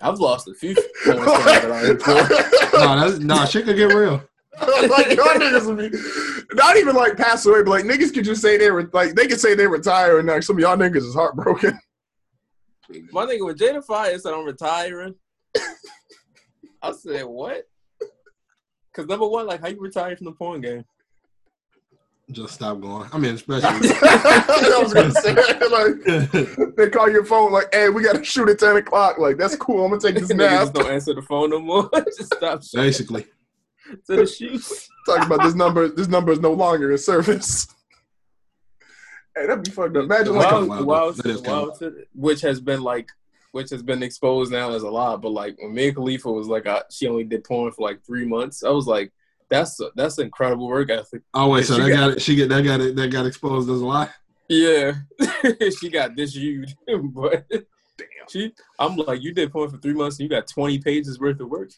[0.03, 0.75] I've lost a few
[1.05, 2.79] porn stars that I enjoy.
[2.79, 4.23] Nah, that's, nah, shit could get real.
[4.89, 8.41] like y'all niggas would be not even like pass away, but like niggas could just
[8.43, 10.97] say they were like they could say they retire and like some of y'all niggas
[10.97, 11.79] is heartbroken.
[13.13, 15.15] My nigga with Jada Fyre said I'm retiring.
[16.83, 17.65] I said what?
[18.93, 20.85] Because number one, like how you retire from the porn game?
[22.33, 23.09] Just stop going.
[23.13, 23.69] I mean, especially.
[24.03, 28.49] I was gonna say like they call your phone like, "Hey, we got to shoot
[28.49, 29.85] at ten o'clock." Like that's cool.
[29.85, 30.73] I'm gonna take this nap.
[30.73, 31.89] don't answer the phone no more.
[32.17, 33.27] Just stop basically.
[34.09, 34.89] to the shoes.
[35.07, 35.89] Talking about this number.
[35.89, 37.69] This number is no longer in service.
[39.37, 40.05] Hey, that'd be fucked up.
[40.05, 40.59] Imagine like Wow.
[40.63, 43.11] a, Wild, wild, That is kinda wild, which has been like,
[43.53, 45.21] which has been exposed now as a lot.
[45.21, 48.25] But like when Mia Khalifa was like, uh, she only did porn for like three
[48.27, 48.65] months.
[48.65, 49.13] I was like,
[49.51, 51.23] that's that's incredible work ethic.
[51.35, 53.69] Oh wait, so She that got- got, she get that got it that got exposed
[53.71, 54.11] as a lie.
[54.49, 54.93] Yeah,
[55.81, 58.55] she got disused, but damn, she.
[58.79, 61.49] I'm like, you did porn for three months and you got 20 pages worth of
[61.51, 61.71] work.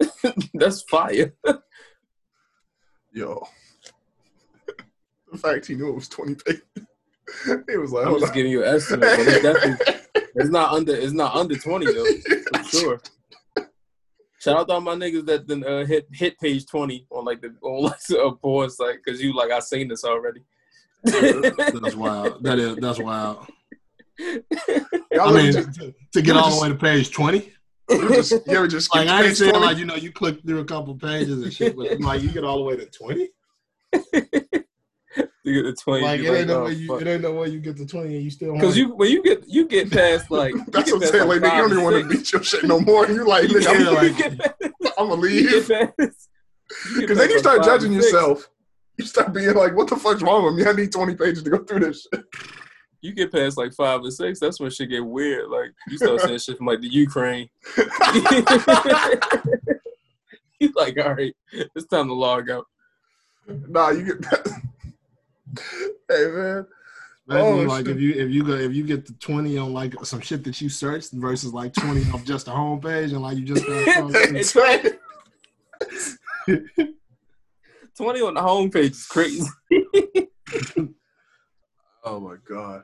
[0.54, 1.34] that's fire.
[3.12, 3.46] yo.
[5.30, 6.62] The fact he knew it was twenty pages.
[7.68, 8.32] He was like, I'm just on.
[8.34, 9.94] giving you an estimate, but it's definitely
[10.34, 12.04] it's not under it's not under 20 though
[12.54, 13.00] for sure.
[14.40, 17.40] Shout out to all my niggas that then uh, hit hit page 20 on like
[17.40, 20.42] the on like a porn site because you like I seen this already.
[21.04, 22.42] That's wild.
[22.44, 23.46] That is that's wild.
[24.18, 24.40] Y'all
[25.20, 27.52] I mean, just- to, to get all the way to page twenty.
[27.90, 29.66] you ever just, you ever just Like I ain't page saying 20?
[29.66, 32.44] like you know you click through a couple pages and shit, but like you get
[32.44, 33.28] all the way to twenty.
[35.44, 36.04] You get the 20.
[36.04, 37.84] Like it you're ain't no oh, way you it ain't no way you get the
[37.84, 40.96] twenty and you still Cause you when you get you get past like That's what
[40.96, 41.28] I'm past, saying.
[41.28, 43.04] Like, nigga, you don't even want to beat your shit no more.
[43.04, 45.50] And you like, nigga, Yeah, I'm, like- You get past- I'm gonna leave.
[45.50, 45.68] get
[45.98, 46.28] past-
[46.90, 48.48] you get Because then you start judging yourself.
[48.98, 50.64] You start being like, what the fuck's wrong with me?
[50.64, 52.24] I need 20 pages to go through this shit.
[53.00, 55.48] You get past like five or six, that's when shit get weird.
[55.50, 57.48] Like you start saying shit from like the Ukraine.
[60.60, 62.66] you like, all right, it's time to log out.
[63.48, 64.46] nah, you get.
[66.08, 66.66] Hey, man.
[67.28, 67.96] Imagine Oh, like shit.
[67.96, 70.60] if you if you go if you get the twenty on like some shit that
[70.60, 74.34] you searched versus like twenty off just the homepage and like you just start scrolling.
[74.36, 74.98] It's right.
[77.96, 79.46] Twenty on the homepage is crazy.
[82.04, 82.82] Oh, my God.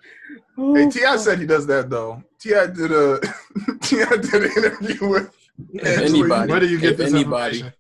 [0.56, 1.16] Hey, oh, T.I.
[1.16, 2.22] said he does that, though.
[2.40, 2.68] T.I.
[2.68, 3.18] did a.
[3.82, 4.16] T.I.
[4.16, 5.34] did an interview with.
[5.82, 7.72] Anybody, Where do you get if this anybody, information?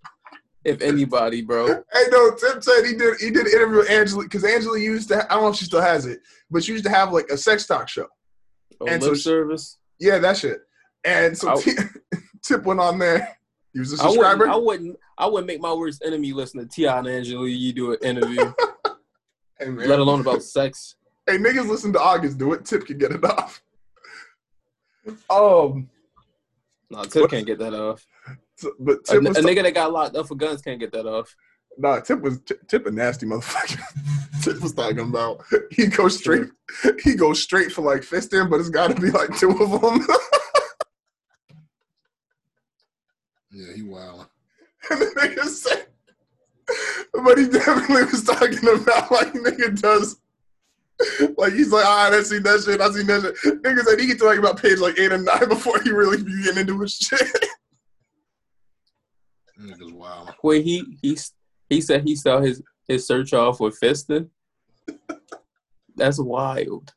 [0.68, 1.66] If anybody, bro.
[1.92, 5.08] Hey, no, Tim said he did he did an interview with Angela because Angela used
[5.08, 6.20] to I don't know if she still has it,
[6.50, 8.06] but she used to have like a sex talk show.
[8.80, 9.78] On And so- service.
[9.98, 10.58] Yeah, that shit.
[11.04, 11.72] And so I- T-
[12.44, 13.36] Tip went on there.
[13.72, 14.48] He was a I wouldn't, subscriber.
[14.48, 14.96] I wouldn't.
[15.18, 17.46] I wouldn't make my worst enemy listen to Ti and Angela.
[17.46, 18.52] You do an interview,
[19.58, 20.94] Hey, let alone about sex.
[21.26, 22.64] hey, niggas listen to August do it.
[22.64, 23.60] Tip can get it off.
[25.30, 25.88] Um,
[26.90, 28.06] No, Tip can't get that off.
[28.58, 30.92] So- but A, Tip a was nigga that got locked up for guns can't get
[30.92, 31.34] that off.
[31.78, 32.00] nah.
[32.00, 33.80] Tip was Tip a nasty motherfucker.
[34.42, 36.46] Tip was talking about he goes straight.
[37.02, 40.06] He goes straight for like fisting, but it's got to be like two of them.
[43.50, 44.26] Yeah, he wild.
[44.90, 45.86] And the nigga said,
[47.24, 50.20] but he definitely was talking about like nigga does.
[51.36, 52.80] Like he's like, ah, I seen that shit.
[52.80, 53.62] I seen that shit.
[53.62, 56.42] Nigga said he get talking about page like eight and nine before he really be
[56.42, 57.20] getting into his shit.
[59.60, 60.30] Niggas wild.
[60.42, 61.18] Wait, he he
[61.68, 64.28] he said he saw his his search off with fisting.
[65.96, 66.92] That's wild.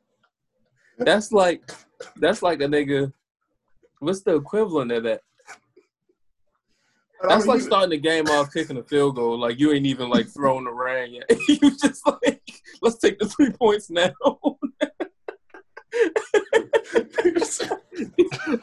[0.98, 1.70] That's like
[2.16, 3.12] that's like a nigga.
[3.98, 5.22] What's the equivalent of that?
[7.28, 9.38] That's like starting the game off kicking a field goal.
[9.38, 11.30] Like you ain't even like throwing the ring yet.
[11.48, 12.42] you just like,
[12.80, 14.10] let's take the three points now.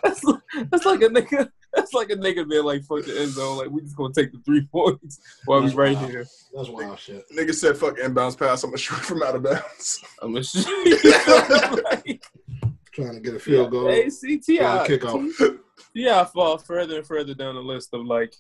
[0.04, 0.26] That's,
[0.72, 1.50] that's like a nigga.
[1.74, 4.32] That's like a nigga being like, "Fuck the end zone." Like we just gonna take
[4.32, 6.10] the three points while we That's right wild.
[6.10, 6.26] here.
[6.56, 7.24] That's wild shit.
[7.36, 8.64] Nigga said, "Fuck inbounds pass.
[8.64, 10.64] I'm gonna shoot from out of bounds." I'm gonna shoot.
[11.86, 12.24] like,
[12.92, 13.88] Trying to get a field goal.
[13.90, 15.60] hey, see, Ti, Yeah, kickoff.
[15.96, 18.34] Ti fall further and further down the list of like,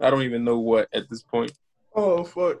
[0.00, 1.52] I don't even know what at this point.
[1.94, 2.58] Oh fuck.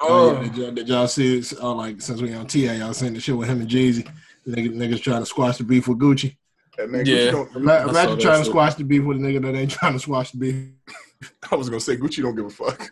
[0.00, 1.36] Oh, Oh, yeah, did, y'all, did y'all see?
[1.38, 4.06] this, Uh, like since we on TA, y'all seen the shit with him and Jeezy.
[4.46, 6.36] Niggas, niggas trying to squash the beef with Gucci.
[6.76, 7.16] that man, Yeah.
[7.16, 8.50] Gucci don't, Ima- saw Imagine trying to shit.
[8.52, 11.32] squash the beef with a nigga that ain't trying to squash the beef.
[11.50, 12.90] I was gonna say Gucci don't give a fuck.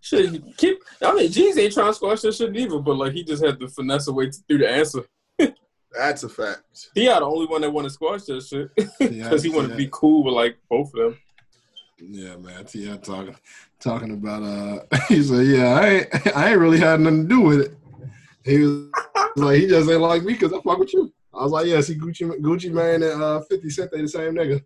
[0.00, 0.78] Shit, keep.
[1.02, 3.58] I mean, Jeezy ain't trying to squash that shit either, but like he just had
[3.60, 5.02] to finesse a way to do the answer.
[5.92, 6.62] That's a fact.
[6.94, 9.76] He not the only one that want to squash that shit because he want to
[9.76, 11.18] be cool with like both of them.
[12.00, 12.64] Yeah, man.
[12.64, 12.96] T.I.
[12.98, 13.34] talking
[13.80, 17.40] talking about uh he said, Yeah, I ain't I ain't really had nothing to do
[17.40, 17.77] with it.
[18.48, 18.88] He was
[19.36, 21.12] like, he just ain't like me because I fuck with you.
[21.34, 24.34] I was like, Yeah, see Gucci Gucci Mane and uh 50 Cent, they the same
[24.34, 24.60] nigga.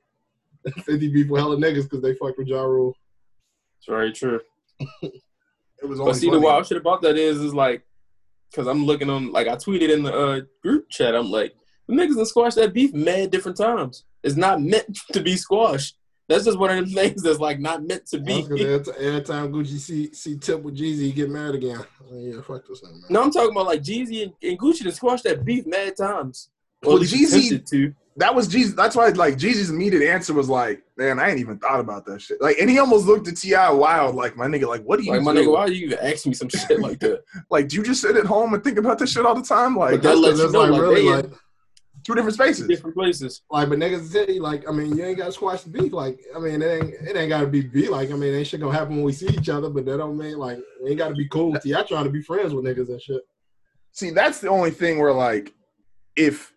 [0.84, 2.94] 50 people hella niggas because they fuck with Ja Rule.
[3.78, 4.40] It's very true.
[5.82, 6.44] It was But only see, the funny.
[6.44, 7.82] wild shit about that is, is like,
[8.50, 11.16] because I'm looking on, like, I tweeted in the uh, group chat.
[11.16, 11.54] I'm like,
[11.88, 14.04] the niggas done squash that beef mad different times.
[14.22, 15.96] It's not meant to be squashed.
[16.32, 18.40] That's just one of the things that's like not meant to be.
[18.40, 21.84] Every, ti- every time Gucci see see Tip with Jeezy, he get mad again.
[22.10, 23.02] Oh, yeah, fuck this man.
[23.10, 26.48] No, I'm talking about like Jeezy and, and Gucci to squash that beef mad times.
[26.82, 27.94] Well, Jeezy- to.
[28.16, 28.74] That was Jesus.
[28.74, 32.20] That's why, like, Jeezy's immediate answer was like, "Man, I ain't even thought about that
[32.20, 35.04] shit." Like, and he almost looked at Ti wild, like, "My nigga, like, what do
[35.04, 37.22] you Like my nigga, why are you even ask me some shit like that?
[37.50, 39.76] Like, do you just sit at home and think about this shit all the time?
[39.76, 41.26] Like, that That's lets you know, like like, really like
[42.04, 42.66] two different spaces.
[42.66, 43.42] different places.
[43.50, 45.92] like, but niggas say like, I mean, you ain't got to squash the beef.
[45.92, 47.90] Like, I mean, it ain't it ain't got to be beef.
[47.90, 50.18] Like, I mean, ain't shit gonna happen when we see each other, but that don't
[50.18, 51.58] mean like we ain't got to be cool.
[51.58, 53.22] Ti trying to be friends with niggas and shit.
[53.92, 55.52] See, that's the only thing where, like,
[56.16, 56.52] if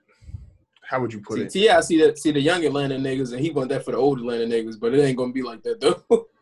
[0.81, 1.72] how would you put See, it?
[1.72, 4.19] I see that see the young Atlanta niggas, and he want that for the old
[4.19, 6.27] Atlanta niggas, but it ain't gonna be like that though.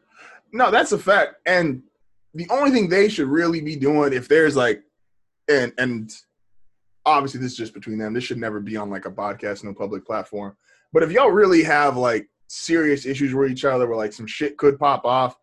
[0.55, 1.37] No, that's a fact.
[1.47, 1.81] And
[2.35, 4.83] the only thing they should really be doing, if there's like,
[5.49, 6.13] and and
[7.05, 8.13] obviously this is just between them.
[8.13, 10.55] This should never be on like a podcast, no public platform.
[10.91, 14.57] But if y'all really have like serious issues with each other, where like some shit
[14.57, 15.35] could pop off,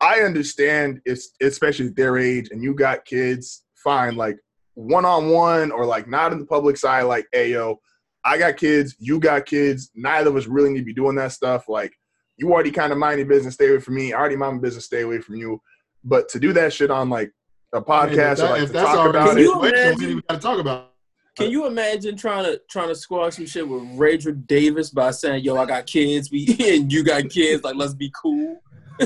[0.00, 1.00] I understand.
[1.04, 3.62] It's especially their age, and you got kids.
[3.74, 4.38] Fine, like
[4.74, 7.02] one on one or like not in the public side.
[7.02, 7.76] Like, ayo,
[8.24, 9.90] I got kids, you got kids.
[9.94, 11.68] Neither of us really need to be doing that stuff.
[11.68, 11.92] Like
[12.36, 14.12] you already kind of mind your business, stay away from me.
[14.12, 15.60] I already mind my business, stay away from you.
[16.04, 17.32] But to do that shit on like
[17.72, 19.38] a I mean, podcast if, that- or like if to that's talk already about Can
[19.38, 20.92] it, you situation, we imagine- even got to talk about.
[21.36, 25.44] Can you imagine trying to trying to squash some shit with Radric Davis by saying,
[25.44, 28.62] "Yo, I got kids, we and you got kids, like let's be cool."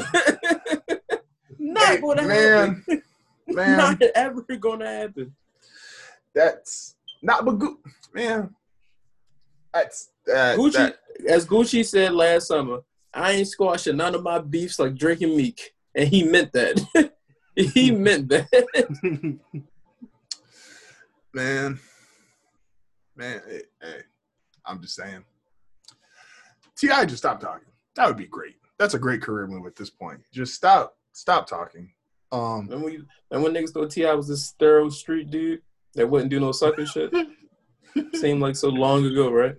[1.58, 3.02] Not Hey, gonna man, happen.
[3.48, 5.34] man, Not ever gonna happen.
[6.34, 7.74] that's not but good,
[8.14, 8.54] man.
[9.74, 10.96] That's that, Gucci, that-
[11.28, 12.78] as Gucci said last summer,
[13.12, 17.12] I ain't squashing none of my beefs like drinking Meek, and he meant that.
[17.74, 18.48] he meant that.
[21.34, 21.78] man,
[23.16, 23.42] man.
[23.46, 24.00] Hey, hey,
[24.64, 25.24] I'm just saying.
[26.76, 27.68] Ti, just stop talking.
[27.96, 28.56] That would be great.
[28.78, 30.20] That's a great career move at this point.
[30.32, 31.92] Just stop, stop talking.
[32.32, 35.60] Um, and when, you, and when niggas thought Ti was this thorough street dude
[35.94, 37.12] that wouldn't do no sucker shit,
[38.14, 39.56] seemed like so long ago, right?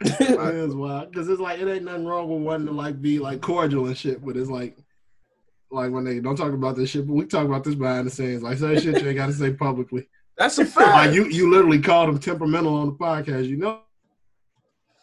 [0.00, 3.18] it is wild because it's like it ain't nothing wrong with wanting to like be
[3.18, 4.78] like cordial and shit, but it's like
[5.72, 8.10] like when they don't talk about this shit, but we talk about this behind the
[8.10, 8.42] scenes.
[8.42, 10.08] Like certain shit you ain't got to say publicly.
[10.36, 11.14] that's a Like fact.
[11.14, 13.46] you, you literally called him temperamental on the podcast.
[13.48, 13.80] You know,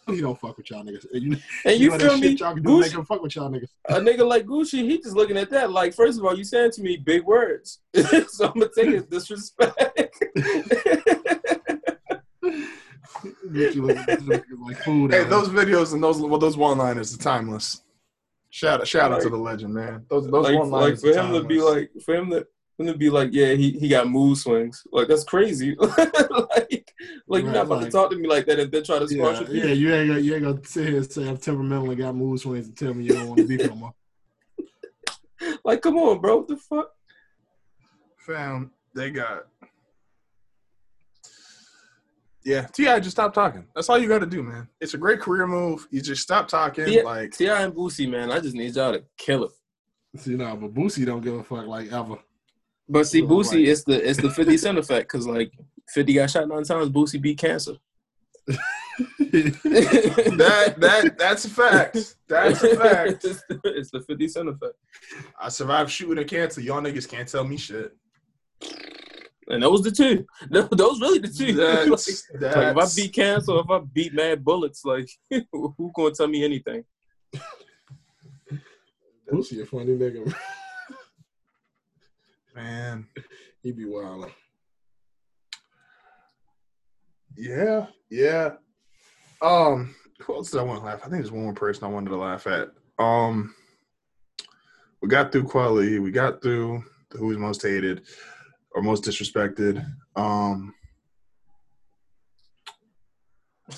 [0.08, 1.06] he don't fuck with y'all niggas.
[1.14, 2.30] And you, And you know feel me?
[2.30, 3.70] shit y'all can do to make Gucci, him fuck with y'all niggas.
[3.90, 6.72] a nigga like Gucci, he just looking at that like, first of all, you saying
[6.72, 7.80] to me big words,
[8.28, 10.24] so I'm gonna take it disrespect.
[13.54, 15.12] Get you looking at this nigga like food.
[15.12, 17.82] Hey, out those videos and those well, those one liners are timeless.
[18.52, 20.06] Shout out, shout out to the legend, man.
[20.10, 22.48] Those those like, one like for him to be like, for him to
[22.80, 24.84] him to be like, yeah, he, he got mood swings.
[24.92, 25.76] Like that's crazy.
[25.80, 26.94] like,
[27.28, 29.08] like you're not Right, about to talk to me like that and then try to
[29.08, 31.38] squash yeah, your yeah, you ain't gonna, you ain't gonna sit here and say I'm
[31.38, 33.94] temperamental and got mood swings and tell me you don't want to be no more.
[35.64, 36.40] Like, come on, bro.
[36.40, 36.92] What the fuck?
[38.18, 39.48] fam, they got.
[42.46, 43.66] Yeah, Ti, just stop talking.
[43.76, 44.68] That's all you got to do, man.
[44.80, 45.88] It's a great career move.
[45.92, 46.86] You just stop talking.
[46.86, 47.04] T.I.
[47.04, 47.64] Like, T.I.
[47.64, 49.52] and Boosie, man, I just need y'all to kill it.
[50.18, 52.16] See, no, but Boosie don't give a fuck like ever.
[52.88, 55.52] But see, Boosie, like- it's the it's the 50 Cent effect because like
[55.90, 57.74] 50 got shot nine times, Boosie beat cancer.
[59.20, 62.16] that that that's a fact.
[62.28, 63.24] That's a fact.
[63.26, 64.74] it's, the, it's the 50 Cent effect.
[65.40, 66.62] I survived shooting a cancer.
[66.62, 67.96] Y'all niggas can't tell me shit.
[69.50, 70.26] And those the two.
[70.54, 71.54] Th- Those really the two.
[71.90, 75.10] That's, like, like, if I beat cancer, or if I beat mad bullets, like
[75.52, 76.84] who gonna tell me anything?
[79.32, 80.34] Boosie a funny nigga.
[82.56, 83.08] man.
[83.62, 84.32] he be wild.
[87.36, 88.54] Yeah, yeah.
[89.42, 91.00] Um, who else did I want to laugh?
[91.00, 92.70] I think there's one more person I wanted to laugh at.
[92.98, 93.56] Um,
[95.02, 96.02] we got through Kweli.
[96.02, 98.02] We got through the who's most hated
[98.74, 99.86] or most disrespected.
[100.16, 100.74] Um,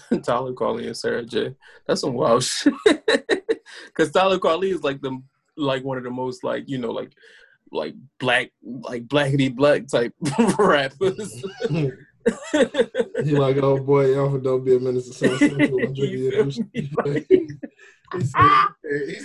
[0.23, 1.55] Talib Kweli and Sara Jay.
[1.87, 2.73] That's some wild shit.
[2.85, 5.21] Because Talib Kweli is like the
[5.57, 7.11] like one of the most like you know like
[7.71, 10.13] like black like blackity black type
[10.59, 11.43] rappers.
[13.23, 15.13] He like, oh boy, Alpha don't be a minister.
[15.13, 15.79] So simple.
[15.79, 17.47] I'm drinking You your feel
[18.13, 19.19] he said, hey,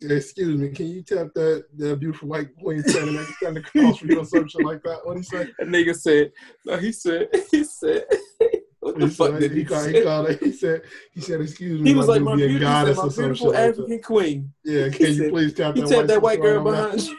[0.00, 4.06] excuse me, can you tap that, that beautiful white queen standing to the cross for
[4.06, 5.00] you or some shit like that?
[5.04, 5.48] What he say?
[5.58, 6.32] That nigga said,
[6.64, 8.04] no, he said, he said,
[8.80, 10.30] what the He, fuck said, did he, he, called, he called.
[10.40, 10.82] He said,
[11.12, 13.16] he said, excuse me, He was like, my, beautiful, he said, my or some shit
[13.24, 13.68] beautiful like that.
[13.70, 14.52] African queen.
[14.64, 17.16] Yeah, can He you said- please tap that white that white girl behind you.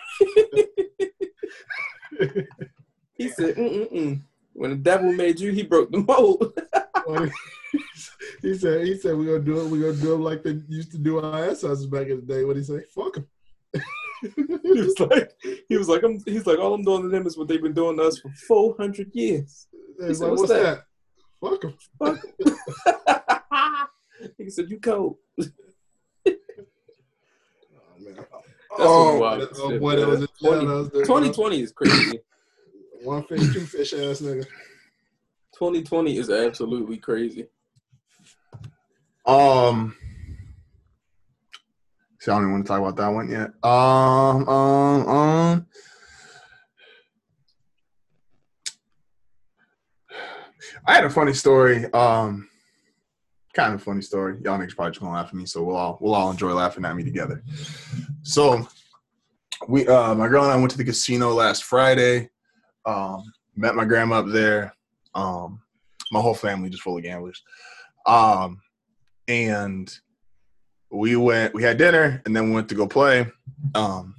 [3.15, 4.21] he said, mm-mm-mm.
[4.53, 6.53] When the devil made you, he broke the mold.
[7.77, 8.41] Back?
[8.41, 9.69] he said he said we're gonna do it.
[9.69, 12.43] We're gonna do it like they used to do our ancestors back in the day.
[12.43, 12.83] What he say?
[12.93, 13.27] Fuck them.
[14.19, 15.31] He was like,
[15.69, 17.73] he was like, I'm, he's like, all I'm doing to them is what they've been
[17.73, 19.67] doing to us for 400 years.
[20.07, 20.83] He's said, like, "What's what's that?" that?
[21.39, 21.77] Fuck them.
[21.99, 22.17] Fuck
[23.05, 23.87] 'em.
[24.39, 25.17] he said, you cold.
[28.79, 32.19] Oh Oh, wild oh shit, boy, that was a 20 that was 2020 is crazy.
[33.03, 34.45] One fish, two fish ass nigga.
[35.53, 37.47] 2020 is absolutely crazy.
[39.27, 39.93] Um,
[42.19, 43.51] see, I don't even want to talk about that one yet.
[43.61, 45.67] Um, um, um.
[50.85, 51.91] I had a funny story.
[51.91, 52.47] Um,
[53.53, 54.37] kind of funny story.
[54.45, 56.85] Y'all niggas probably just gonna laugh at me, so we'll all we'll all enjoy laughing
[56.85, 57.43] at me together.
[58.21, 58.65] So,
[59.67, 62.29] we uh, my girl and I went to the casino last Friday.
[62.85, 63.23] Um,
[63.57, 64.73] met my grandma up there.
[65.13, 65.59] Um,
[66.13, 67.43] my whole family just full of gamblers.
[68.05, 68.61] Um,
[69.27, 69.93] and
[70.91, 73.27] we went we had dinner and then we went to go play
[73.75, 74.15] um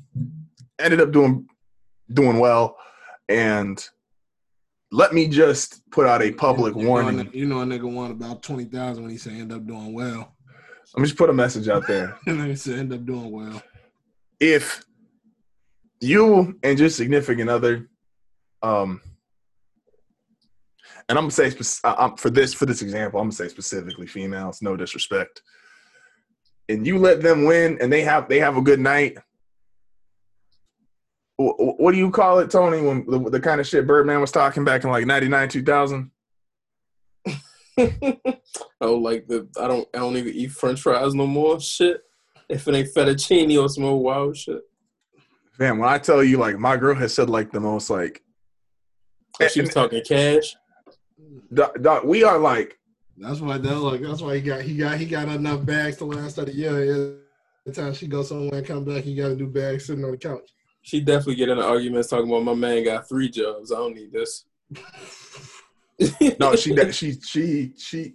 [0.79, 1.47] ended up doing
[2.13, 2.77] doing well
[3.29, 3.89] and
[4.91, 8.11] let me just put out a public You know, warning You know, a nigga won
[8.11, 10.35] about twenty thousand when he said end up doing well.
[10.95, 13.31] let me just put a message out there And then he said end up doing
[13.31, 13.63] well.
[14.41, 14.85] if
[16.01, 17.89] you and your significant other
[18.63, 19.01] um
[21.09, 21.53] and i'm gonna say
[21.85, 25.43] I'm, for this for this example i'm gonna say specifically females no disrespect
[26.69, 29.17] and you let them win and they have they have a good night
[31.41, 34.21] wh- wh- what do you call it tony when the, the kind of shit birdman
[34.21, 36.11] was talking back in like 99 2000
[38.81, 41.61] oh, like the I don't I don't even eat French fries no more.
[41.61, 42.01] Shit,
[42.49, 44.63] if it ain't fettuccine or some old wild shit.
[45.61, 48.23] man when i tell you like my girl has said like the most like
[49.39, 50.57] If she was talking cash.
[51.53, 52.79] Doc, doc, we are like
[53.17, 56.05] That's why that like that's why he got he got he got enough bags to
[56.05, 57.19] last of the year.
[57.67, 60.13] Every time she goes somewhere and come back, he got a new bag sitting on
[60.13, 60.51] the couch.
[60.83, 63.73] She definitely get into arguments talking about my man got three jobs.
[63.73, 64.45] I don't need this.
[66.39, 68.15] No, she that she she she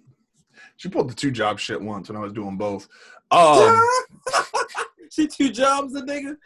[0.77, 2.87] she pulled the two job shit once when I was doing both.
[3.29, 3.85] Um,
[5.09, 6.37] she two jobs a nigga.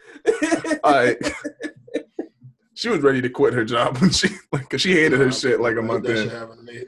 [0.84, 1.16] I
[2.78, 5.60] she was ready to quit her job when she like cause she hated her shit
[5.60, 6.30] like a month that shit in.
[6.30, 6.84] happened to me.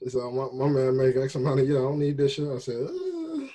[0.00, 2.48] He said, my, my man make X amount of, yeah, I don't need this shit.
[2.48, 3.46] I said, uh.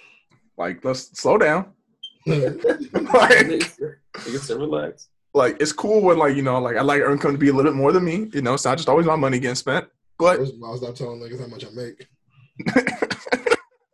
[0.57, 1.73] Like let's slow down.
[2.25, 5.07] like, nigga nigga said relax.
[5.33, 7.53] like it's cool when like you know like I like her income to be a
[7.53, 8.29] little bit more than me.
[8.33, 9.87] You know, it's not just always my money getting spent.
[10.19, 12.09] But First of all, stop telling niggas how much I make.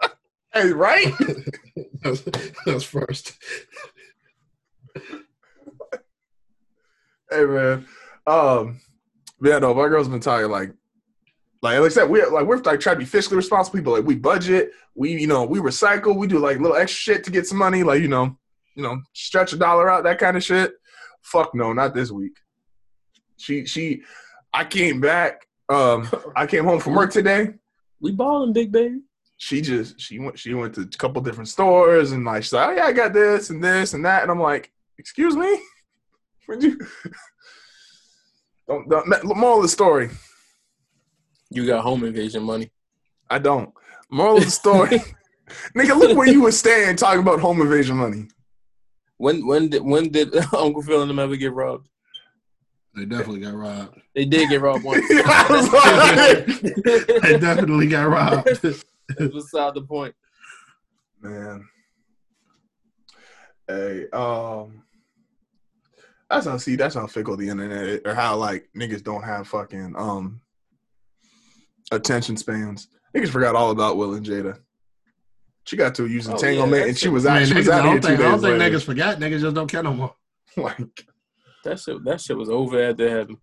[0.53, 1.13] hey, right?
[2.01, 2.23] That's,
[2.65, 3.33] that's first.
[7.33, 7.85] Hey man.
[8.27, 8.79] Um
[9.41, 10.71] yeah, no, my girl's been talking like
[11.61, 13.93] like like I said, we're like we're like trying to be fiscally responsible people.
[13.93, 17.31] Like we budget, we you know, we recycle, we do like little extra shit to
[17.31, 18.37] get some money, like, you know,
[18.75, 20.73] you know, stretch a dollar out, that kind of shit.
[21.21, 22.33] Fuck no, not this week.
[23.37, 24.03] She she
[24.53, 27.53] I came back, um, I came home from work today.
[28.01, 28.99] We balling, big baby.
[29.37, 32.69] She just she went she went to a couple different stores and like she's like,
[32.69, 34.21] Oh yeah, I got this and this and that.
[34.21, 35.59] And I'm like, excuse me?
[36.47, 36.79] Would you
[38.67, 40.09] don't, don't moral of the story.
[41.49, 42.71] You got home invasion money.
[43.29, 43.73] I don't.
[44.09, 44.89] Moral of the story.
[45.75, 48.27] Nigga, look where you were staying talking about home invasion money.
[49.17, 51.87] When when did when did Uncle Phil and them ever get robbed?
[52.95, 53.99] They definitely got robbed.
[54.15, 55.05] They did get robbed once.
[55.09, 56.43] I
[57.23, 58.47] They definitely got robbed.
[58.61, 58.83] That's
[59.33, 60.15] beside the point.
[61.21, 61.67] Man.
[63.67, 64.82] Hey, um
[66.33, 69.47] that's how see that's how fickle the internet is, or how like niggas don't have
[69.47, 70.41] fucking um
[71.91, 72.87] attention spans.
[73.15, 74.59] Niggas forgot all about Will and Jada.
[75.65, 77.37] She got to use Oh, entanglement yeah, and she was out.
[77.37, 78.77] mean, she was niggas, I out here don't two think, I don't think later.
[78.77, 79.17] niggas forgot.
[79.19, 80.15] Niggas just don't care no more.
[80.57, 81.05] Like,
[81.63, 83.37] That shit that shit was over at the heaven.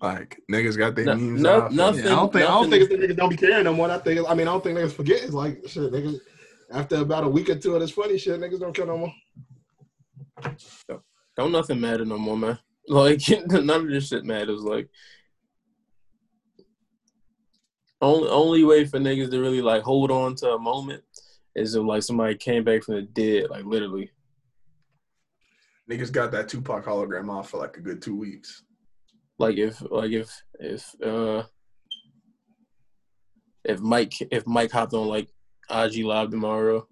[0.00, 1.72] like niggas got their No- memes no- off.
[1.72, 3.74] nothing- Yeah, I don't think I don't think it's the niggas don't be caring no
[3.74, 3.90] more.
[3.90, 5.22] I think I mean I don't think niggas forget.
[5.22, 6.18] It's like shit, niggas.
[6.72, 9.12] After about a week or two of this funny shit, niggas don't care no more.
[11.36, 12.58] Don't nothing matter no more, man.
[12.88, 14.60] Like none of this shit matters.
[14.60, 14.88] Like
[18.00, 21.02] only only way for niggas to really like hold on to a moment
[21.56, 24.12] is if like somebody came back from the dead, like literally.
[25.90, 28.62] Niggas got that Tupac hologram off for like a good two weeks.
[29.40, 30.30] Like if like if
[30.60, 31.42] if uh
[33.64, 35.28] if Mike if Mike hopped on like
[35.68, 36.86] IG live tomorrow,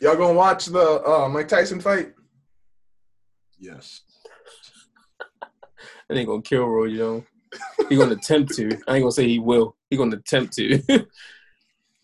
[0.00, 2.12] Y'all gonna watch the uh, Mike Tyson fight?
[3.58, 4.02] Yes.
[5.42, 7.24] I ain't gonna kill Roy Jones.
[7.88, 8.66] He gonna attempt to.
[8.88, 9.76] I ain't gonna say he will.
[9.90, 10.82] He gonna attempt to.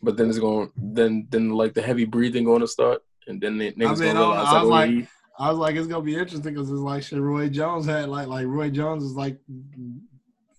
[0.03, 3.73] but then it's gonna then then like the heavy breathing to start, and then the
[3.73, 5.09] niggas mean, gonna realize I was like-
[5.39, 7.19] I was like, it's gonna be interesting because it's like shit.
[7.19, 9.39] Roy Jones had like like Roy Jones is like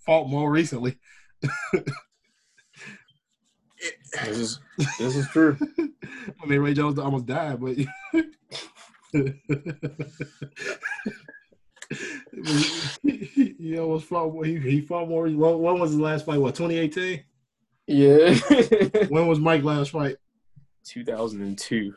[0.05, 0.97] fought more recently.
[4.23, 4.59] this is
[4.97, 5.55] this is true.
[5.79, 7.77] I mean, Ray Jones almost died, but
[13.03, 14.33] he almost fought.
[14.33, 15.23] more- He, he fought more.
[15.23, 16.39] When, when was his last fight?
[16.39, 17.23] What 2018?
[17.87, 18.35] Yeah,
[19.09, 20.15] When was Mike last fight?
[20.85, 21.93] 2002.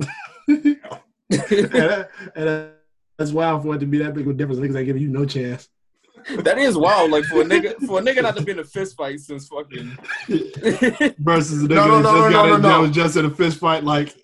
[0.48, 0.78] and,
[1.28, 2.70] that, and that-
[3.16, 4.58] that's wild for it to be that big of a difference.
[4.60, 5.68] Niggas ain't giving you no chance.
[6.38, 7.12] That is wild.
[7.12, 9.46] Like for a nigga, for a nigga not to be in a fist fight since
[9.46, 9.96] fucking.
[11.18, 12.68] Versus the nigga No, no, that no, just no, no, no.
[12.68, 13.84] that was just in a fist fight.
[13.84, 14.16] Like,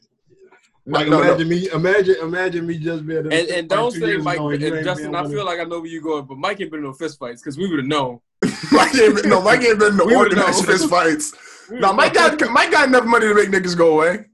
[0.87, 1.23] like no, no.
[1.23, 3.19] imagine me, imagine, imagine me just being.
[3.19, 5.15] a And, and fight don't say Mike ago and and Justin.
[5.15, 7.19] I feel like I know where you're going, but Mike ain't been in no fist
[7.19, 8.21] fights because we would have known.
[8.73, 10.73] Mike ain't been, no, Mike ain't been in the We would organized know.
[10.73, 11.35] fist fights.
[11.71, 14.25] We No, Mike got Mike got enough money to make niggas go away.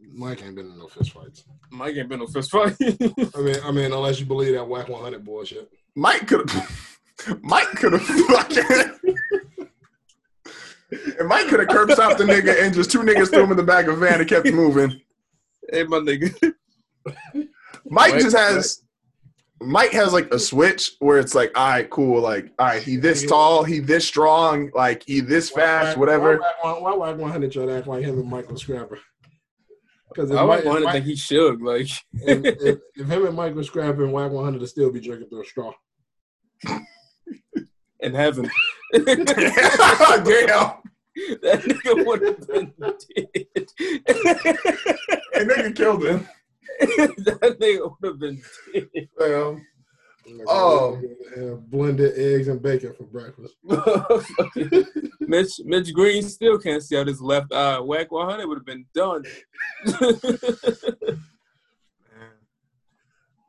[0.00, 1.44] Mike ain't been in no fist fights.
[1.70, 2.74] Mike ain't been in no fist fight.
[2.80, 5.70] I mean, I mean, unless you believe that Wack 100 bullshit.
[5.94, 6.98] Mike could have.
[7.42, 9.18] Mike could have fucking
[10.90, 13.56] and Mike could have curb stopped the nigga and just two niggas threw him in
[13.56, 15.00] the back of a van and kept moving.
[15.70, 16.54] Hey, my nigga.
[17.90, 18.82] Mike Right, just has
[19.60, 22.96] Mike has like a switch where it's like, all right, cool, like, all right, he
[22.96, 26.38] this tall, he this strong, like he this fast, whatever.
[26.38, 28.98] Why, why, why Wack 100 try to act like him and Mike was scrapping?
[30.10, 31.60] Because I Mike- would want to Mike- think he should.
[31.60, 35.28] Like, if, if, if him and Mike was scrapping, Wack 100 to still be drinking
[35.28, 35.72] through a straw.
[38.00, 38.48] in heaven.
[38.94, 40.72] Damn.
[41.42, 43.68] that nigga would have been dead.
[45.34, 46.28] And nigga killed him.
[46.80, 48.42] that nigga would have been
[48.72, 49.08] dead.
[49.18, 49.60] Well,
[50.46, 51.00] Oh.
[51.36, 53.54] Yeah, blended eggs and bacon for breakfast.
[55.20, 57.78] Mitch Mitch Green still can't see out his left eye.
[57.80, 59.24] Wack 100 would have been done.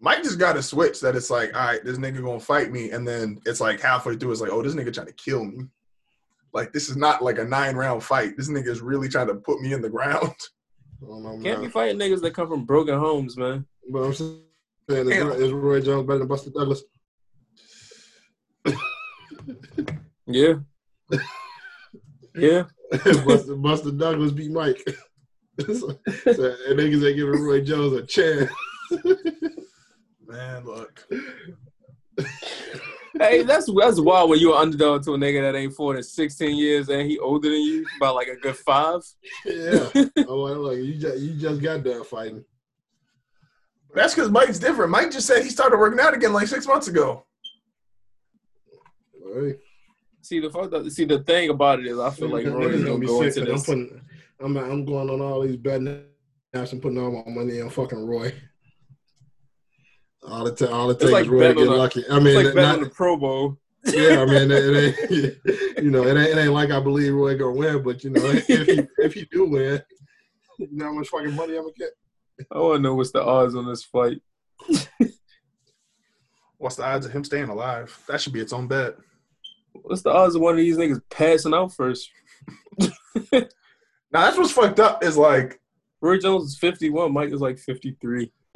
[0.01, 2.91] Mike just got a switch that it's like, all right, this nigga gonna fight me,
[2.91, 5.65] and then it's like halfway through, it's like, oh, this nigga trying to kill me.
[6.53, 8.35] Like this is not like a nine round fight.
[8.37, 10.33] This nigga is really trying to put me in the ground.
[11.01, 13.65] Oh, know, Can't be fighting niggas that come from broken homes, man.
[13.89, 14.41] But I'm saying,
[14.89, 15.31] is, Damn.
[15.31, 16.83] is Roy Jones better than Buster Douglas?
[20.27, 20.55] Yeah.
[22.35, 22.65] Yeah.
[23.25, 24.83] Buster, Buster Douglas beat Mike.
[25.59, 28.51] so, so, and niggas ain't giving Roy Jones a chance.
[30.27, 31.07] Man, look.
[33.19, 36.01] Hey, that's that's wild when you're an underdog to a nigga that ain't four in
[36.01, 39.01] 16 years and he older than you by like a good five.
[39.45, 39.89] yeah.
[40.27, 42.45] Oh, well, look, you just you just got done fighting.
[43.93, 44.91] That's because Mike's different.
[44.91, 47.25] Mike just said he started working out again like six months ago.
[49.33, 49.55] Hey.
[50.21, 52.85] See the fuck see the thing about it is I feel like Niggas Roy's gonna
[52.85, 54.01] gonna be go sick, into I'm putting,
[54.39, 56.03] I'm, I'm going on all these betting
[56.53, 58.33] apps and putting all my money on fucking Roy.
[60.27, 62.03] All the time, all the It's takes like Roy to get on a- lucky.
[62.09, 63.57] I It's mean, like not- on the Pro Bowl.
[63.85, 64.97] yeah, I mean, it, it
[65.45, 68.09] ain't, you know, it ain't, it ain't like I believe Roy gonna win, but you
[68.09, 69.81] know, if he if he do win,
[70.57, 71.91] you know how much fucking money I'm gonna get.
[72.51, 74.21] I wanna know what's the odds on this fight.
[76.57, 77.97] What's the odds of him staying alive?
[78.09, 78.97] That should be its own bet.
[79.71, 82.09] What's the odds of one of these niggas passing out first?
[82.81, 82.89] Now
[84.11, 85.59] that's what's fucked up is like,
[86.01, 87.59] Roy Jones is 51, Mike is like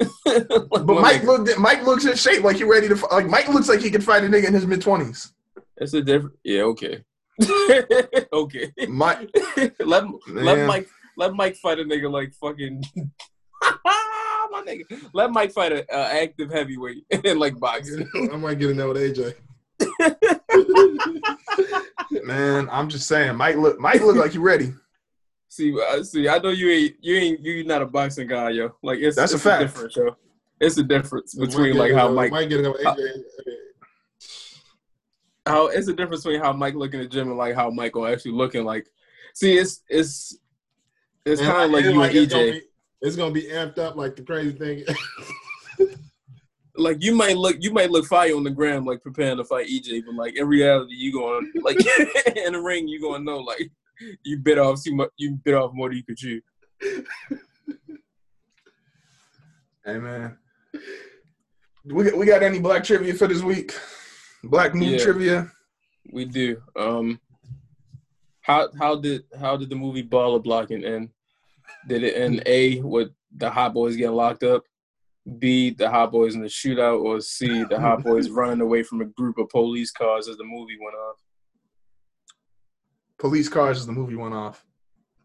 [0.00, 0.66] 53.
[0.70, 3.80] but Mike looked Mike looks in shape like he ready to like Mike looks like
[3.80, 5.32] he could fight a nigga in his mid twenties.
[5.76, 6.36] That's a different.
[6.44, 7.04] Yeah, okay.
[8.32, 8.72] okay.
[8.88, 9.30] Mike,
[9.80, 12.82] let let Mike let Mike fight a nigga like fucking.
[14.50, 14.84] My nigga,
[15.14, 18.08] let Mike fight a uh, active heavyweight in like boxing.
[18.32, 19.34] I might get in there with AJ.
[22.24, 24.72] man, I'm just saying, Mike look Mike look like he ready.
[25.54, 28.74] See, uh, see, I know you ain't you ain't you not a boxing guy, yo.
[28.82, 29.60] Like it's That's a it's fact.
[29.62, 30.16] difference, yo.
[30.60, 33.08] It's a difference between get like how there- Mike might get in there with AJ.
[35.46, 37.94] how it's a difference between how Mike look in the gym and like how Mike
[37.94, 38.88] will actually looking like.
[39.34, 40.36] See, it's it's
[41.24, 42.52] it's kind of like you and it's gonna EJ.
[42.52, 42.62] be-
[43.02, 44.82] It's gonna be amped up like the crazy thing.
[46.76, 49.68] like you might look you might look fire on the gram like preparing to fight
[49.68, 51.76] EJ, but like in reality you going like
[52.36, 53.70] in the ring you gonna know like
[54.24, 56.40] you bit off too much you bit off more than you could chew.
[59.86, 60.38] Hey man,
[61.84, 63.72] we we got any black trivia for this week?
[64.42, 64.98] Black movie Yeah.
[65.04, 65.52] trivia.
[66.10, 66.62] We do.
[66.74, 67.20] Um
[68.40, 71.10] how how did how did the movie Baller Blocking end?
[71.86, 74.64] Did it end A with the hot boys getting locked up?
[75.38, 79.02] B the hot boys in the shootout or C the hot boys running away from
[79.02, 81.16] a group of police cars as the movie went off?
[83.24, 84.66] Police cars as the movie went off.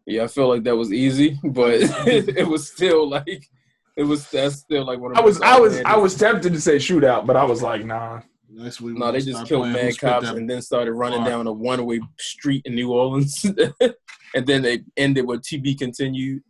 [0.06, 1.74] Yeah, I feel like that was easy, but
[2.06, 3.46] it was still like
[3.94, 4.26] it was.
[4.30, 7.26] That's still like one of I was I was I was tempted to say shootout,
[7.26, 8.22] but I was like, nah.
[8.48, 11.20] Next week, No, we'll they just killed playing mad Who cops and then started running
[11.20, 11.28] bar.
[11.28, 13.44] down a one way street in New Orleans.
[14.34, 16.42] and then they ended with TB continued.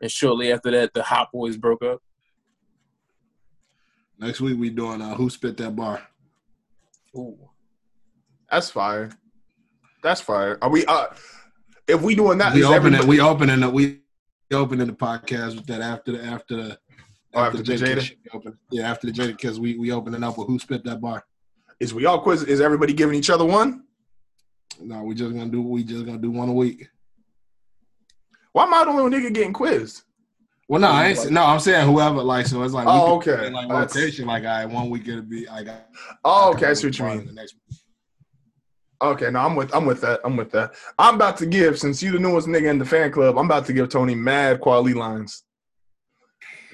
[0.00, 2.00] And shortly after that, the Hot Boys broke up.
[4.20, 6.04] Next week we doing uh, who spit that bar.
[7.16, 7.36] Ooh.
[8.48, 9.10] That's fire.
[10.04, 10.58] That's fire.
[10.62, 11.06] Are we uh
[11.88, 13.04] if we doing that, we open it.
[13.04, 13.72] We opening it.
[13.72, 14.00] We
[14.52, 16.78] opening the podcast with that after the after the
[17.36, 17.96] Oh, after the Jada?
[18.10, 21.00] we open- Yeah, after the Jada because we we opening up with who spit that
[21.00, 21.24] bar.
[21.80, 23.82] is we all quiz is everybody giving each other one?
[24.80, 26.86] No, we just gonna do we just gonna do one a week.
[28.52, 30.02] Why am I the only nigga getting quizzed?
[30.68, 31.30] Well, no, I ain't.
[31.30, 32.22] No, I'm saying whoever.
[32.22, 32.86] Like, so it's like.
[32.86, 33.50] we Oh, could- okay.
[33.50, 34.26] Like rotation.
[34.26, 35.46] Like, I one week it'll be.
[35.48, 35.64] I.
[36.24, 37.26] Oh, okay, I see what you mean.
[37.26, 37.56] The next
[39.02, 40.20] Okay, no, I'm with I'm with that.
[40.24, 40.72] I'm with that.
[40.98, 43.36] I'm about to give since you the newest nigga in the fan club.
[43.38, 45.42] I'm about to give Tony mad quality lines.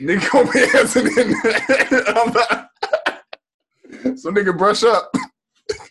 [0.01, 1.35] Nigga gonna be answering.
[4.03, 5.11] I'm so nigga brush up.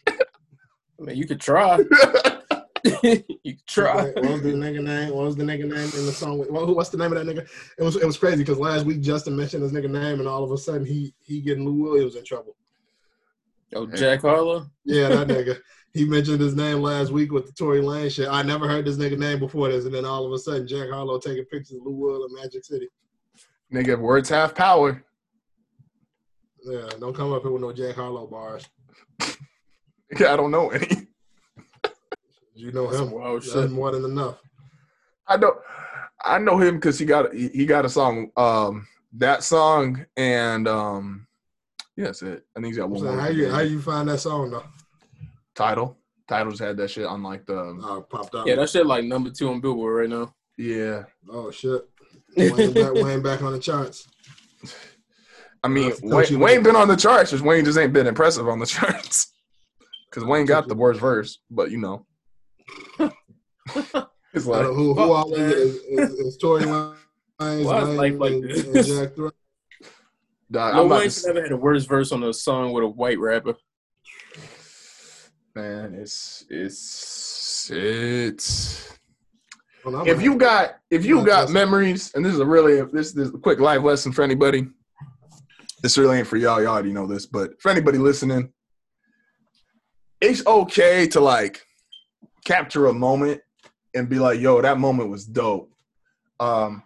[0.07, 0.14] I
[0.99, 1.77] mean, you could try.
[3.03, 4.03] you could try.
[4.11, 5.14] What was the nigga name?
[5.14, 6.38] What was the nigga name in the song?
[6.38, 7.47] What, who- what's the name of that nigga?
[7.77, 10.43] It was it was crazy because last week Justin mentioned his nigga name, and all
[10.43, 12.56] of a sudden he he getting Lou Williams in trouble.
[13.76, 14.68] Oh, Jack Harlow.
[14.86, 15.60] Yeah, that nigga.
[15.94, 18.28] He mentioned his name last week with the Tory Lane shit.
[18.30, 20.90] I never heard this nigga name before this, and then all of a sudden Jack
[20.90, 22.88] Harlow taking pictures of Lou Will in Magic City.
[23.74, 25.04] Nigga, words have power.
[26.64, 28.66] Yeah, don't come up here with no Jack Harlow bars.
[30.20, 31.08] Yeah, I don't know any.
[32.56, 33.14] You know him.
[33.36, 33.70] That's shit.
[33.70, 34.40] more than enough.
[35.28, 35.60] I know
[36.24, 38.32] I know him because he got he got a song.
[38.36, 41.28] Um that song and um
[42.00, 42.46] yeah, that's it.
[42.56, 43.22] I think he's got one saying, more.
[43.22, 44.64] how you how you find that song though?
[45.56, 45.98] title.
[46.28, 48.48] Titles had that shit on like the um, Oh, it popped up.
[48.48, 50.34] Yeah, that shit like number two on Billboard right now.
[50.58, 51.04] yeah.
[51.30, 51.82] Oh shit.
[52.38, 54.08] Wayne back, Wayne back on the charts.
[55.64, 58.08] I mean, Don't Wayne, look- Wayne been on the charts, just Wayne just ain't been
[58.08, 59.34] impressive on the charts.
[60.10, 62.06] Because Wayne got the worst verse, but you know,
[64.34, 66.96] it's like who who all is, is, is Tory Lanez,
[67.38, 69.34] Why Wayne, life like and, and Jack Threat?
[70.52, 72.88] Dog, Lil I'm Wayne to, never had a worse verse on a song with a
[72.88, 73.56] white rapper.
[75.56, 78.98] man, it's it's it's.
[79.84, 83.14] Hold If you got if you got just- memories, and this is a really this,
[83.14, 84.68] this is a quick life lesson for anybody.
[85.82, 86.62] This really ain't for y'all.
[86.62, 88.52] Y'all already know this, but for anybody listening,
[90.20, 91.62] it's okay to like
[92.44, 93.40] capture a moment
[93.96, 95.72] and be like, "Yo, that moment was dope."
[96.42, 96.84] Um,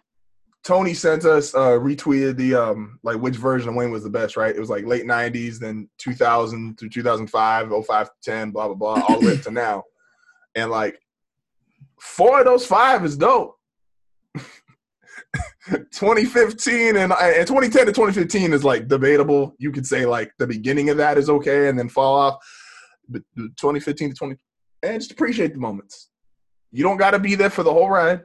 [0.63, 4.37] Tony sent us uh, retweeted the um like which version of Wayne was the best,
[4.37, 4.55] right?
[4.55, 9.19] It was like late '90s, then 2000 through 2005, 05, 10, blah blah blah, all
[9.19, 9.83] the way up to now,
[10.55, 10.99] and like
[11.99, 13.55] four of those five is dope.
[15.69, 19.55] 2015 and, and 2010 to 2015 is like debatable.
[19.57, 22.45] You could say like the beginning of that is okay and then fall off.
[23.07, 24.35] But 2015 to 20
[24.83, 26.09] and just appreciate the moments.
[26.71, 28.21] You don't got to be there for the whole ride.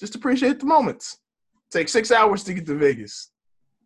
[0.00, 1.18] Just appreciate the moments.
[1.72, 3.30] Take six hours to get to Vegas.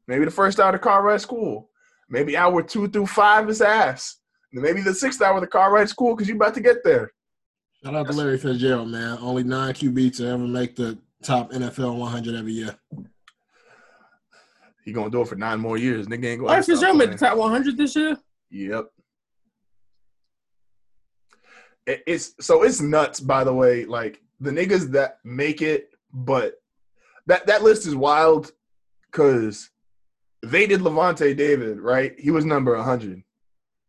[0.08, 1.70] Maybe the first hour of the car ride's cool.
[2.08, 4.16] Maybe hour two through five is ass.
[4.52, 6.82] And maybe the sixth hour of the car ride's cool because you're about to get
[6.84, 7.12] there.
[7.84, 9.18] Shout out to Larry Fitzgerald, man.
[9.20, 12.74] Only nine QB to ever make the top NFL 100 every year.
[14.84, 16.06] He gonna do it for nine more years.
[16.06, 16.50] Nigga ain't gonna.
[16.50, 18.16] Larry stop Fitzgerald made the top 100 this year.
[18.50, 18.86] Yep.
[21.86, 23.20] It- It's so it's nuts.
[23.20, 26.54] By the way, like the niggas that make it, but
[27.26, 28.52] that that list is wild
[29.10, 29.70] because
[30.42, 32.14] they did Lavonte David right.
[32.18, 33.22] He was number 100,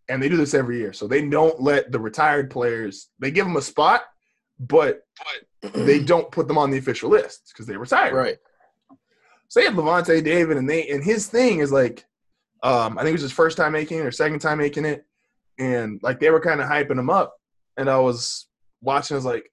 [0.09, 0.93] and they do this every year.
[0.93, 3.09] So they don't let the retired players.
[3.19, 4.03] They give them a spot,
[4.59, 5.01] but
[5.73, 8.13] they don't put them on the official list because they retired.
[8.13, 8.37] Right.
[9.49, 12.05] So they had Lavonte David, and they and his thing is like,
[12.63, 15.05] um, I think it was his first time making it or second time making it,
[15.59, 17.35] and like they were kind of hyping him up,
[17.77, 18.47] and I was
[18.81, 19.15] watching.
[19.15, 19.51] I was like,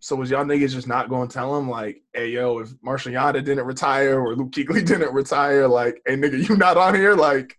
[0.00, 3.12] so was y'all niggas just not going to tell him like, hey yo, if Marshal
[3.12, 7.14] Yanda didn't retire or Luke Kuechly didn't retire, like, hey nigga, you not on here,
[7.14, 7.56] like.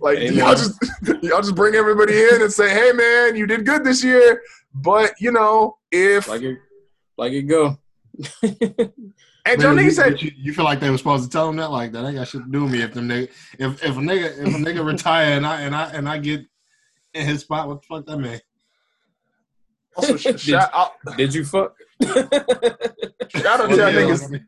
[0.00, 0.56] Like Hey, y'all man.
[0.56, 0.78] just
[1.22, 4.40] y'all just bring everybody in and say, "Hey man, you did good this year,"
[4.72, 6.58] but you know if Like it,
[7.18, 7.76] like it go.
[8.42, 8.52] and
[9.60, 11.56] Joe Man, nigga you, said you, you feel like they were supposed to tell him
[11.56, 11.72] that?
[11.72, 12.82] Like that ain't got shit to do with me.
[12.82, 15.90] If them nigga, if if a nigga if a nigga retire and I and I
[15.90, 16.46] and I get
[17.14, 18.40] in his spot, what the fuck that mean?
[19.96, 21.74] Also sh- Did- shout out Did you fuck?
[22.02, 22.16] shout
[23.60, 24.40] out to y'all niggas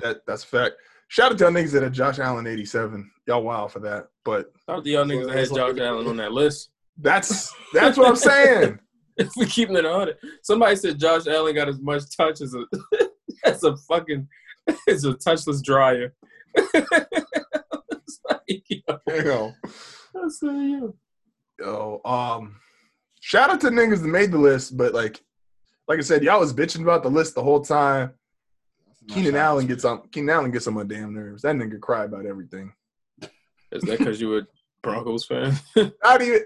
[0.00, 0.74] That that's a fact.
[1.08, 3.10] Shout out to y'all niggas that had Josh Allen eighty seven.
[3.26, 4.08] Y'all wild for that.
[4.24, 6.70] But Shout out to y'all niggas that had Josh Allen on that list.
[6.98, 8.78] that's that's what I'm saying.
[9.16, 12.54] If we keeping it on it, somebody said Josh Allen got as much touch as
[12.54, 12.64] a
[13.44, 14.26] as a fucking
[14.88, 16.14] as a touchless dryer.
[16.54, 19.52] It's like, yo, Yo,
[20.14, 20.96] that's so you.
[21.58, 22.56] yo, um,
[23.20, 25.22] shout out to niggas that made the list, but like,
[25.86, 28.12] like I said, y'all was bitching about the list the whole time.
[29.08, 30.08] Keenan Allen gets on.
[30.08, 31.42] Keenan Allen gets on my damn nerves.
[31.42, 32.72] That nigga cry about everything.
[33.72, 34.42] Is that because you a
[34.82, 35.54] Broncos fan?
[36.02, 36.40] Not even.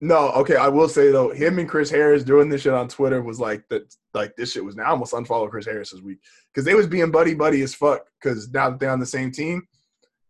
[0.00, 0.56] No, okay.
[0.56, 3.68] I will say though, him and Chris Harris doing this shit on Twitter was like
[3.68, 3.94] that.
[4.14, 4.90] Like this shit was now.
[4.90, 6.18] Almost unfollowed Chris Harris this week
[6.52, 8.06] because they was being buddy buddy as fuck.
[8.22, 9.66] Because now that they're on the same team,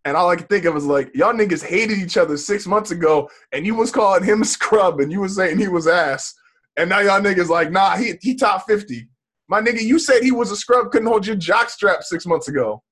[0.05, 2.91] and all I could think of was like, y'all niggas hated each other six months
[2.91, 6.35] ago, and you was calling him a scrub, and you was saying he was ass,
[6.77, 9.09] and now y'all niggas like, nah, he he top fifty.
[9.49, 12.49] My nigga, you said he was a scrub, couldn't hold your jock strap six months
[12.49, 12.83] ago.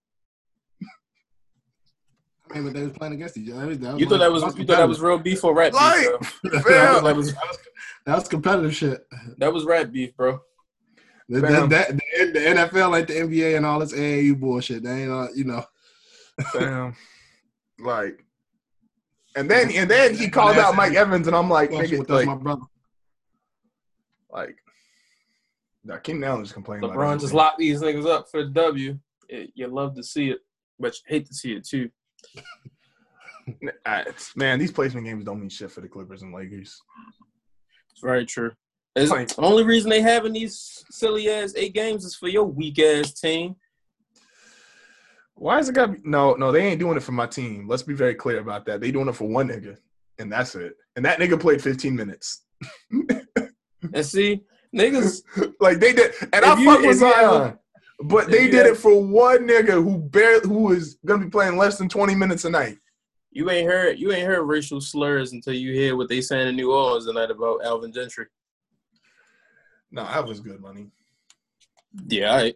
[2.51, 3.75] I mean, but they was playing against each other.
[3.75, 5.81] That was You thought that was you thought that was real beef or rat beef?
[5.81, 6.07] Like,
[6.43, 6.61] bro?
[6.63, 7.35] fam, that was
[8.07, 9.07] that was competitive shit.
[9.39, 10.41] that was rat beef, bro.
[11.29, 11.89] The, that, that,
[12.33, 14.85] the, NFL ain't the NBA and all this AAU bullshit.
[14.85, 15.65] They ain't, uh, you know.
[16.53, 16.95] Fam.
[17.79, 18.25] like,
[19.37, 22.35] and then and then he called out Mike Evans, and I'm like, nigga, like, my
[22.35, 22.63] brother.
[24.31, 24.57] like,
[25.85, 26.89] nah, Keenan Allen just complaining.
[26.91, 28.99] LeBron just locked these niggas up for the W.
[29.29, 30.39] It- you love to see it,
[30.79, 31.91] but you hate to see it too.
[34.35, 36.81] Man, these placement games don't mean shit for the Clippers and Lakers.
[37.93, 38.53] It's very true.
[38.97, 42.45] It's, Like- the only reason they having these silly ass eight games is for your
[42.45, 43.57] weak ass team.
[45.37, 46.05] Why is it got?
[46.05, 47.69] No, no, they ain't doing it for my team.
[47.69, 48.81] Let's be very clear about that.
[48.81, 49.77] They doing it for one nigga,
[50.19, 50.75] and that's it.
[50.97, 52.43] And that nigga played 15 minutes.
[52.91, 54.43] And see,
[54.75, 55.23] niggas,
[55.61, 57.59] like they did, and I you- fuck with if you ever- Zion,
[58.01, 61.79] but they did it for one nigga who barely who is gonna be playing less
[61.79, 62.79] than 20 minutes a night.
[63.31, 66.57] you ain't heard you ain't heard racial slurs until you hear what they saying in
[66.57, 68.27] New Orleans tonight about Alvin Gentry.
[69.91, 70.89] No, that was good money.
[72.09, 72.55] Yeah, I,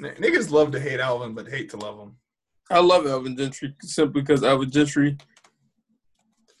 [0.00, 2.16] Niggas love to hate Alvin, but hate to love him.
[2.70, 5.16] I love Alvin Gentry simply because Alvin Gentry.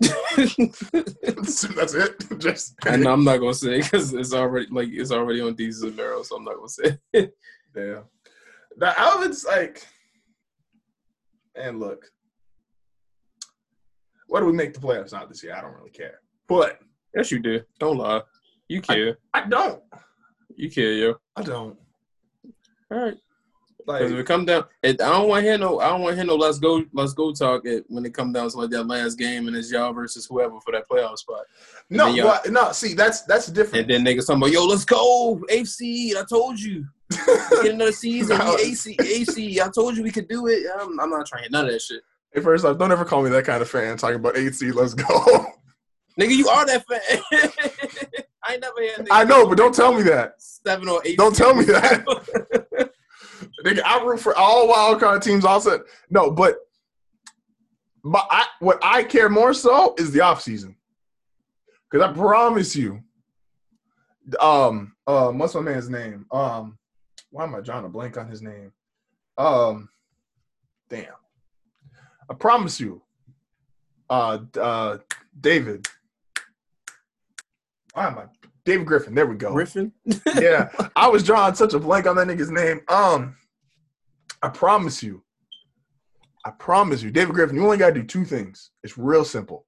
[0.00, 2.24] That's it.
[2.38, 5.96] Just and I'm not gonna say because it's already like it's already on Desus and
[5.96, 6.98] Mero, so I'm not gonna say.
[7.12, 7.34] it.
[7.76, 8.00] Yeah.
[8.78, 9.86] The Alvin's like,
[11.54, 12.06] and look,
[14.28, 15.54] what do we make the playoffs not this year?
[15.54, 16.20] I don't really care.
[16.48, 16.78] But
[17.14, 17.60] yes, you do.
[17.78, 18.22] Don't lie.
[18.68, 19.18] You care.
[19.34, 19.82] I don't.
[20.56, 21.16] you care, yo.
[21.36, 21.76] I don't.
[22.90, 23.18] All right.
[23.86, 25.78] Like, Because if it come down, it, I don't want to hear no.
[25.80, 26.34] I don't want to hear no.
[26.34, 26.84] Let's go.
[26.92, 29.70] Let's go talk it when it come down to like that last game and it's
[29.70, 31.44] y'all versus whoever for that playoff spot.
[31.88, 32.72] And no, no.
[32.72, 33.90] See, that's that's different.
[33.90, 36.16] And then niggas talking about, yo, let's go, AC.
[36.16, 38.38] I told you, get another season.
[38.46, 38.56] No.
[38.58, 39.60] AC, AC.
[39.60, 40.66] I told you we could do it.
[40.78, 42.02] I'm, I'm not trying to none of that shit,
[42.32, 44.72] Hey, first off, don't ever call me that kind of fan talking about AC.
[44.72, 45.04] Let's go.
[46.20, 46.36] nigga.
[46.36, 47.20] You are that fan.
[48.44, 49.08] I never heard.
[49.10, 50.34] I know, but don't tell me that.
[50.38, 51.18] seven or eight.
[51.18, 52.85] Don't tell me that.
[53.64, 55.44] Nigga, I root for all wild card teams.
[55.44, 56.56] Also, no, but
[58.04, 60.76] but I what I care more so is the off season.
[61.90, 63.02] Because I promise you,
[64.40, 66.26] um, um, what's my man's name?
[66.30, 66.78] Um,
[67.30, 68.72] why am I drawing a blank on his name?
[69.38, 69.88] Um,
[70.88, 71.06] damn.
[72.28, 73.02] I promise you,
[74.10, 74.98] uh, uh,
[75.40, 75.86] David.
[77.94, 78.24] Why am I?
[78.64, 79.14] David Griffin.
[79.14, 79.92] There we go Griffin.
[80.40, 82.80] yeah, I was drawing such a blank on that nigga's name.
[82.88, 83.36] Um,
[84.46, 85.24] I promise you,
[86.44, 88.70] I promise you, David Griffin, you only gotta do two things.
[88.84, 89.66] It's real simple.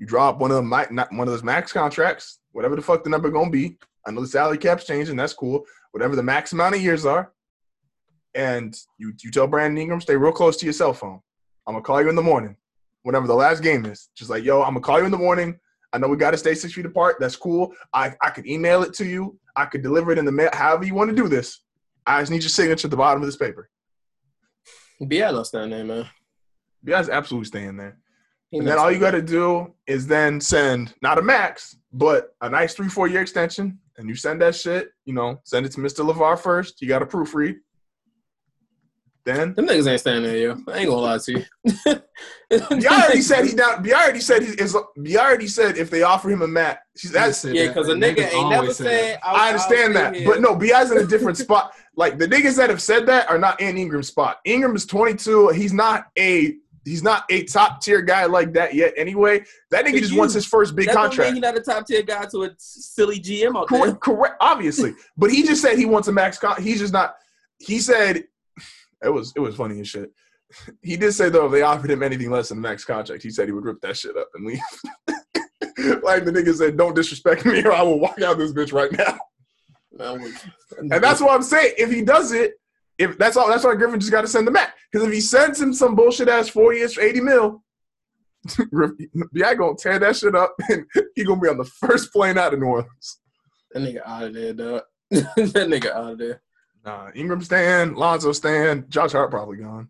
[0.00, 3.04] You draw up one of them, not one of those max contracts, whatever the fuck
[3.04, 3.78] the number gonna be.
[4.04, 5.64] I know the salary cap's changing, that's cool.
[5.92, 7.30] Whatever the max amount of years are,
[8.34, 11.20] and you you tell Brandon Ingram stay real close to your cell phone.
[11.68, 12.56] I'm gonna call you in the morning,
[13.04, 14.08] whenever the last game is.
[14.16, 15.56] Just like yo, I'm gonna call you in the morning.
[15.92, 17.18] I know we got to stay six feet apart.
[17.20, 17.72] That's cool.
[17.94, 19.38] I, I could email it to you.
[19.54, 20.50] I could deliver it in the mail.
[20.52, 21.60] However you want to do this.
[22.08, 23.70] I just need your signature at the bottom of this paper.
[25.06, 26.06] Be out us down there, man.
[26.82, 27.98] You guys absolutely staying there.
[28.50, 32.34] He And then all you got to do is then send not a max, but
[32.40, 33.78] a nice three, four year extension.
[33.98, 36.08] And you send that shit, you know, send it to Mr.
[36.08, 36.80] LeVar first.
[36.80, 37.56] You got to proofread.
[39.24, 40.50] Then Them niggas ain't standing there, yo.
[40.68, 41.44] I ain't gonna lie to you.
[42.80, 43.84] you already said he down.
[43.84, 44.76] You already said he is.
[44.96, 48.32] You already said if they offer him a max, she's that's yeah, because a nigga
[48.32, 49.18] ain't never said.
[49.24, 50.42] I'll- understand I'll that, stay but here.
[50.42, 51.72] no, Bi's in a different spot.
[51.96, 54.38] Like the niggas that have said that are not in Ingram's spot.
[54.44, 55.48] Ingram is 22.
[55.48, 56.54] He's not a
[56.84, 58.92] he's not a top tier guy like that yet.
[58.96, 61.32] Anyway, that nigga just you, wants his first big contract.
[61.32, 63.80] He's not a top tier guy to a silly GM out there.
[63.80, 66.38] Correct, correct, obviously, but he just said he wants a max.
[66.38, 67.16] Con- he's just not.
[67.58, 68.24] He said
[69.02, 70.12] it was it was funny as shit.
[70.82, 73.30] He did say though if they offered him anything less than a max contract, he
[73.30, 74.60] said he would rip that shit up and leave.
[76.02, 78.92] like the nigga said, "Don't disrespect me, or I will walk out this bitch right
[78.92, 79.18] now."
[80.78, 81.74] And that's what I'm saying.
[81.78, 82.54] If he does it,
[82.98, 84.74] if that's all, that's why Griffin just got to send him back.
[84.90, 87.62] Because if he sends him some bullshit ass four years for eighty mil,
[89.32, 92.54] yeah, gonna tear that shit up, and he gonna be on the first plane out
[92.54, 93.20] of New Orleans.
[93.72, 94.82] that nigga out of there, dog.
[95.10, 96.42] that nigga out of there.
[96.84, 99.88] Nah, Ingram Stan, Lonzo Stan, Josh Hart probably gone.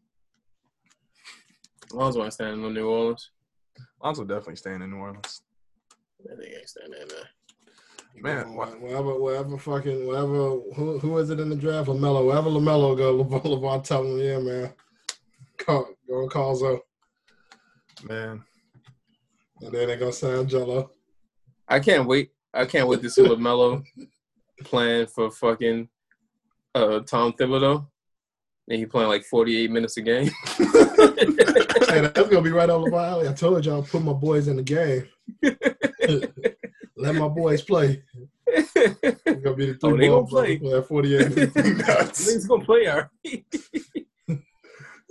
[1.93, 3.31] Lonzo ain't standing in New Orleans.
[4.03, 5.43] Lonzo definitely staying in New Orleans.
[6.24, 7.28] That nigga ain't standing in there.
[8.19, 11.89] Man, Wha- wherever, wherever, fucking, wherever, who, who is it in the draft?
[11.89, 12.27] Lamelo.
[12.27, 14.73] Wherever Lamelo go, LeVar, tell him, yeah, man,
[15.59, 16.81] call, go call Zo,
[18.05, 18.43] Man,
[19.61, 20.91] and then they gonna sign Gelo.
[21.69, 22.31] I can't wait.
[22.55, 23.85] I can't wait to see Lamelo
[24.65, 25.89] playing for fucking
[26.75, 27.87] uh, Tom Thibodeau.
[28.69, 30.31] And he playing like 48 minutes a game.
[31.89, 33.29] Hey, that's gonna be right on LeVar alley.
[33.29, 35.07] I told y'all, put my boys in the game.
[37.07, 38.03] Let my boys play.
[38.49, 40.61] It's gonna be the three Oh, they gonna play.
[40.77, 41.55] at 48 minutes.
[41.57, 43.45] Niggas gonna play all right.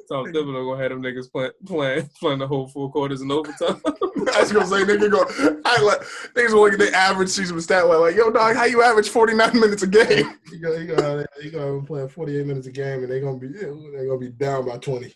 [0.07, 3.81] Tom Thibodeau gonna have them niggas playing, playing, playing the whole four quarters in overtime.
[3.85, 5.25] I was gonna say nigga go.
[5.65, 6.01] I like
[6.35, 9.09] niggas will look at the average season stat line like, yo, dog, how you average
[9.09, 10.37] forty nine minutes a game?
[10.51, 13.47] He go, he go, he go playing 48 minutes a game, and they're gonna be
[13.47, 13.73] they're
[14.07, 15.11] gonna be down by 20.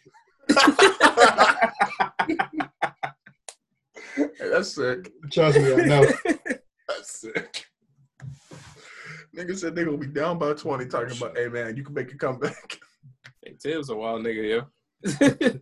[4.16, 5.12] Hey, that's sick.
[5.32, 6.06] Trust me, I know.
[7.00, 7.66] That's sick.
[9.36, 12.12] Nigga said they gonna be down by twenty, talking about, hey man, you can make
[12.12, 12.78] a comeback.
[13.46, 14.68] hey, Thibs a wild nigga, yo.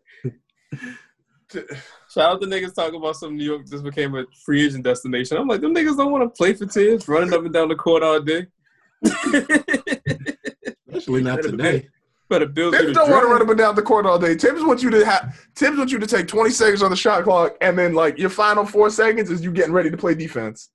[2.09, 5.38] Shout out to niggas talking about some New York just became a free agent destination.
[5.38, 7.76] I'm like, them niggas don't want to play for Thibs, running up and down the
[7.76, 8.47] court all day.
[10.88, 11.88] Especially not today.
[12.30, 14.34] But build through Thibs don't want to run up and down the court all day.
[14.35, 15.39] Thibs wants you to have.
[15.55, 18.31] Thibs wants you to take twenty seconds on the shot clock, and then like your
[18.31, 20.72] final four seconds is you getting ready to play defense.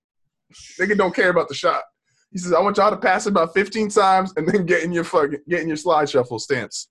[0.81, 1.83] Nigga don't care about the shot.
[2.31, 4.93] He says, I want y'all to pass it about fifteen times, and then get in
[4.93, 6.89] your fucking get in your slide shuffle stance.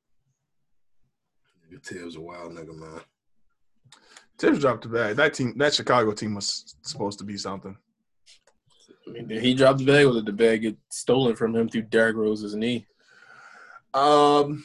[1.84, 3.02] Thibs a wild nigga, man.
[4.38, 5.16] Thibs dropped the bag.
[5.16, 7.76] That team, that Chicago team was supposed to be something.
[9.08, 11.70] I mean, did he drop the bag or did the bag get stolen from him
[11.70, 12.86] through Derrick Rose's knee?
[13.94, 14.64] Um,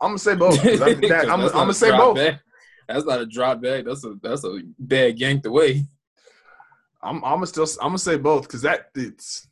[0.00, 0.60] I'm gonna say both.
[0.60, 2.16] 'cause I think that- 'Cause I'm, I'm gonna say both.
[2.16, 2.38] bag.
[2.88, 3.84] That's not a drop bag.
[3.84, 5.86] That's a that's a bag yanked away.
[7.02, 9.48] I'm, I'm gonna still, I'm gonna say both because that it's,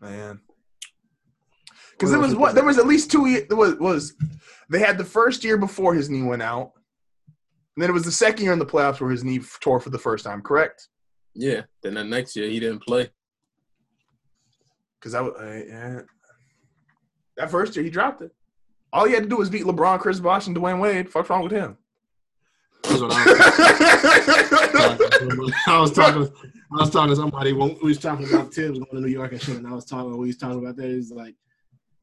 [0.00, 0.40] man.
[1.92, 3.26] Because there was what there was at least two.
[3.26, 4.14] ye- There was was
[4.70, 6.72] they had the first year before his knee went out,
[7.76, 9.90] and then it was the second year in the playoffs where his knee tore for
[9.90, 10.40] the first time.
[10.40, 10.88] Correct?
[11.34, 11.62] Yeah.
[11.82, 13.10] Then the next year he didn't play.
[15.00, 16.00] Because I was uh, yeah.
[17.36, 18.30] that first year he dropped it.
[18.92, 21.10] All he had to do was beat LeBron, Chris Bosh, and Dwyane Wade.
[21.10, 21.76] Fuck's wrong with him?
[22.88, 23.12] That's what
[25.66, 26.32] I was, talking.
[26.72, 29.32] I was talking to somebody when we was talking about Thibs going to New York
[29.32, 30.16] and shit, and I was talking.
[30.16, 30.86] We was talking about that.
[30.88, 31.34] He's like,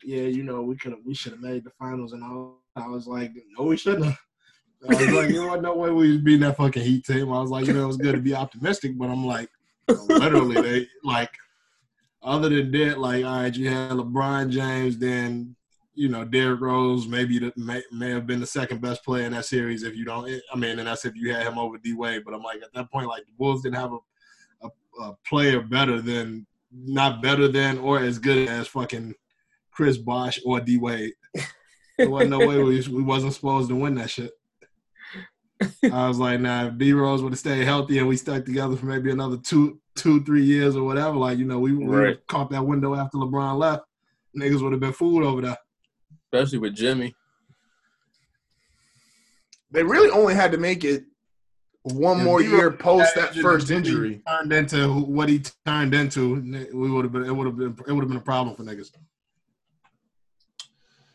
[0.03, 2.62] "Yeah, you know, we could have, we should have made the finals." And all.
[2.76, 4.16] I was like, "No, we shouldn't." I
[4.88, 5.62] was like, "You know what?
[5.62, 7.98] No way we beating that fucking Heat team." I was like, "You know, it was
[7.98, 9.49] good to be optimistic, but I'm like,
[9.88, 11.32] literally, they like,
[12.22, 15.56] other than that, like, all right, you had LeBron James, then."
[15.95, 19.31] You know, Derrick Rose maybe the, may, may have been the second best player in
[19.31, 20.30] that series if you don't.
[20.53, 22.23] I mean, and that's if you had him over D Wade.
[22.26, 25.61] But I'm like, at that point, like the Bulls didn't have a, a, a player
[25.61, 29.13] better than, not better than, or as good as fucking
[29.72, 31.13] Chris Bosh or D Wade.
[31.97, 34.31] There wasn't no way we, we wasn't supposed to win that shit.
[35.89, 38.76] I was like, nah, if D Rose would have stayed healthy and we stuck together
[38.76, 42.27] for maybe another two, two, three years or whatever, like you know, we, we Right.
[42.27, 43.84] caught that window after LeBron left.
[44.38, 45.57] Niggas would have been fooled over there.
[46.36, 47.16] Especially with Jimmy.
[49.72, 51.06] They really only had to make it
[51.84, 54.22] one If more year post that Imagine first injury.
[54.28, 56.36] turned into what he turned into.
[56.74, 57.26] We would have been.
[57.26, 57.76] It would have been.
[57.88, 58.91] It would have been a problem for niggas.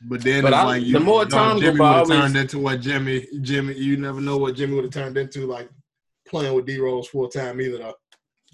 [0.03, 2.37] But then But it's I- like the more time go Jimmy would have always- turned
[2.37, 3.27] into what Jimmy.
[3.43, 5.47] Jimmy, you never know what Jimmy would have turned into.
[5.47, 5.69] Like
[6.27, 7.79] playing with D Rose full time either.
[7.79, 7.95] Though.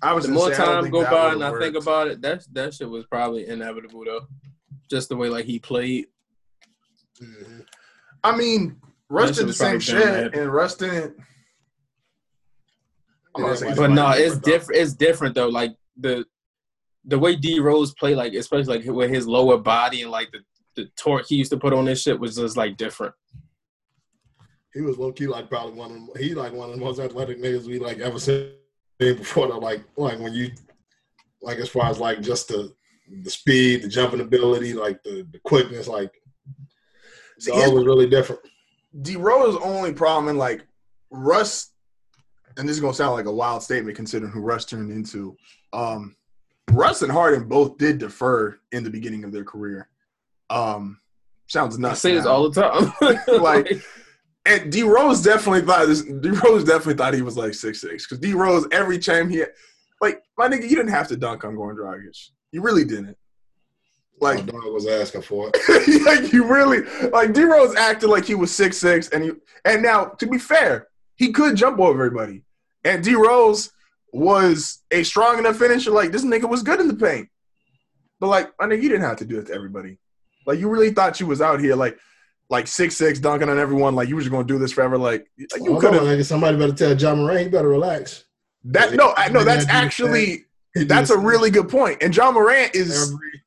[0.02, 2.44] I was The more say, time go by would've and I think about it, that
[2.52, 4.26] that shit was probably inevitable though.
[4.90, 6.06] Just the way like he played.
[8.24, 8.76] I mean,
[9.08, 11.16] Russ did the same shit, and Russ didn't.
[13.36, 14.80] I'm not saying But no, it's different, different.
[14.80, 15.48] It's different though.
[15.48, 16.24] Like the
[17.04, 20.40] the way D Rose played, like especially like with his lower body and like the
[20.74, 23.14] the torque he used to put on this shit was just like different.
[24.74, 27.00] He was low key like probably one of them, he like one of the most
[27.00, 28.50] athletic niggas we like ever seen
[28.98, 29.48] before.
[29.48, 30.50] Though, like like when you
[31.40, 32.72] like as far as like just the
[33.22, 36.12] the speed, the jumping ability, like the, the quickness, like
[37.38, 38.40] See, it all was really different.
[39.02, 40.66] D Rose only problem and like
[41.10, 41.70] Russ
[42.56, 45.36] and this is gonna sound like a wild statement considering who Russ turned into.
[45.72, 46.16] Um,
[46.70, 49.88] Russ and Harden both did defer in the beginning of their career.
[50.50, 50.98] Um,
[51.48, 52.00] sounds I nuts.
[52.00, 52.60] say this all the
[53.00, 53.18] time.
[53.42, 53.72] Like-
[54.48, 56.02] And D Rose definitely thought this.
[56.02, 59.42] D Rose definitely thought he was like six six because D Rose every time he,
[60.00, 62.30] like my nigga, you didn't have to dunk on Goran Dragic.
[62.52, 63.18] You really didn't.
[64.20, 66.04] My Like, dog was asking for it.
[66.22, 69.32] like you really like D Rose acted like he was six six, and he
[69.64, 72.42] and now to be fair, he could jump over everybody.
[72.84, 73.70] And D Rose
[74.12, 75.90] was a strong enough finisher.
[75.90, 77.28] Like this nigga was good in the paint,
[78.20, 79.98] but like I know you didn't have to do it to everybody.
[80.46, 81.98] Like you really thought you was out here like
[82.48, 83.94] like six six dunking on everyone.
[83.94, 84.96] Like you were just gonna do this forever.
[84.96, 86.26] Like, like you Hold could have.
[86.26, 88.24] Somebody better tell Ja Morant he better relax.
[88.64, 88.94] that.
[88.94, 90.44] No, I, no, that's actually
[90.74, 92.02] that's a really good point.
[92.02, 93.42] And Ja Morant is every-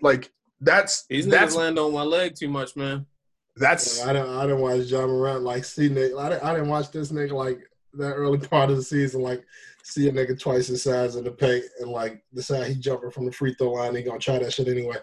[0.00, 3.06] like that's These niggas that's land on my leg too much, man.
[3.56, 4.30] that's I didn't.
[4.30, 6.18] I didn't watch Ja Morant like see nigga.
[6.20, 7.60] I didn't, I didn't watch this nigga like
[7.94, 9.22] that early part of the season.
[9.22, 9.44] Like
[9.82, 13.26] see a nigga twice his size in the paint and like decide he jumping from
[13.26, 13.94] the free throw line.
[13.94, 14.96] He gonna try that shit anyway.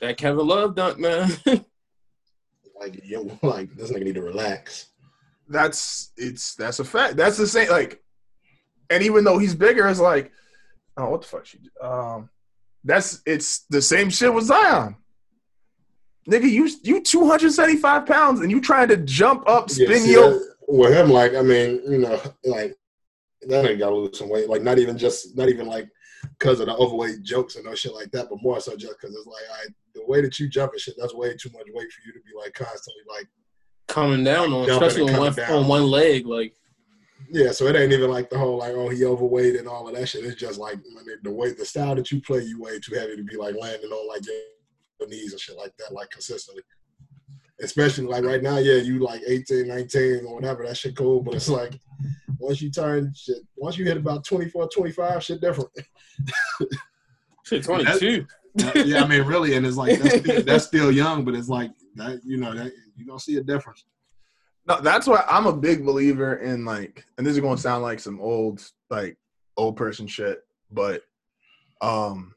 [0.00, 1.30] That Kevin Love dunk, man.
[2.80, 4.90] Like yo, like this nigga need to relax.
[5.48, 7.16] that's it's that's a fact.
[7.16, 8.02] That's the same like,
[8.90, 10.32] and even though he's bigger, it's like,
[10.96, 11.46] oh, what the fuck?
[11.46, 12.28] She, um,
[12.84, 14.96] that's it's the same shit with Zion.
[16.28, 19.86] Nigga, you you two hundred seventy five pounds and you trying to jump up, Yeah,
[19.86, 22.76] spin see, your that- with him, like I mean, you know, like
[23.42, 24.48] that nigga gotta lose some weight.
[24.48, 25.88] Like not even just not even like
[26.38, 29.16] because of the overweight jokes and no shit like that, but more so just because
[29.16, 31.90] it's like I, the way that you jump and shit, that's way too much weight
[31.90, 33.26] for you to be like constantly like
[33.86, 35.52] coming down on, especially on one, down.
[35.52, 36.26] on one leg.
[36.26, 36.54] Like,
[37.30, 37.52] yeah.
[37.52, 40.08] So it ain't even like the whole like oh he overweight and all of that
[40.08, 40.24] shit.
[40.24, 42.94] It's just like I mean, the way the style that you play, you way too
[42.94, 46.62] heavy to be like landing on like your knees and shit like that like consistently.
[47.60, 51.20] Especially like right now, yeah, you like 18, 19 or whatever, that shit cool.
[51.20, 51.78] But it's like
[52.38, 55.70] once you turn shit, once you hit about 24, 25, shit different.
[57.44, 58.26] shit, 22.
[58.76, 61.72] yeah, I mean, really, and it's like that's still, that's still young, but it's like
[61.96, 63.84] that, you know, that you don't see a difference.
[64.68, 67.82] No, that's why I'm a big believer in like, and this is going to sound
[67.82, 69.16] like some old, like
[69.56, 71.02] old person shit, but
[71.80, 72.34] um,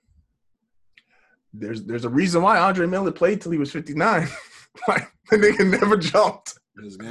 [1.54, 4.28] there's there's a reason why Andre Miller played till he was 59.
[4.88, 6.58] like the nigga never jumped.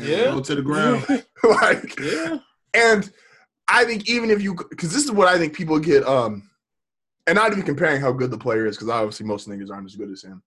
[0.00, 0.32] Yeah.
[0.32, 1.04] go to the ground.
[1.44, 2.38] like, yeah.
[2.74, 3.10] and
[3.68, 6.48] I think even if you, because this is what I think people get, um,
[7.26, 9.96] and not even comparing how good the player is, because obviously most niggas aren't as
[9.96, 10.42] good as him.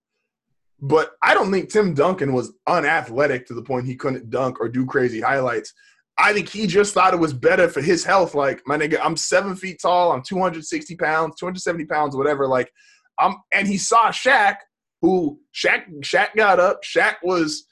[0.85, 4.67] But I don't think Tim Duncan was unathletic to the point he couldn't dunk or
[4.67, 5.73] do crazy highlights.
[6.17, 8.35] I think he just thought it was better for his health.
[8.35, 12.49] Like, my nigga, I'm seven feet tall, I'm 260 pounds, 270 pounds, whatever.
[12.49, 12.69] Like,
[13.17, 14.57] I'm, and he saw Shaq,
[15.01, 16.83] who Shaq, Shaq got up.
[16.83, 17.65] Shaq was,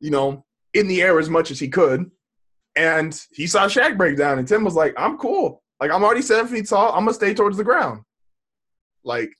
[0.00, 0.44] you know,
[0.74, 2.10] in the air as much as he could.
[2.74, 5.62] And he saw Shaq break down, and Tim was like, I'm cool.
[5.78, 6.92] Like, I'm already seven feet tall.
[6.92, 8.02] I'm to stay towards the ground.
[9.04, 9.30] Like,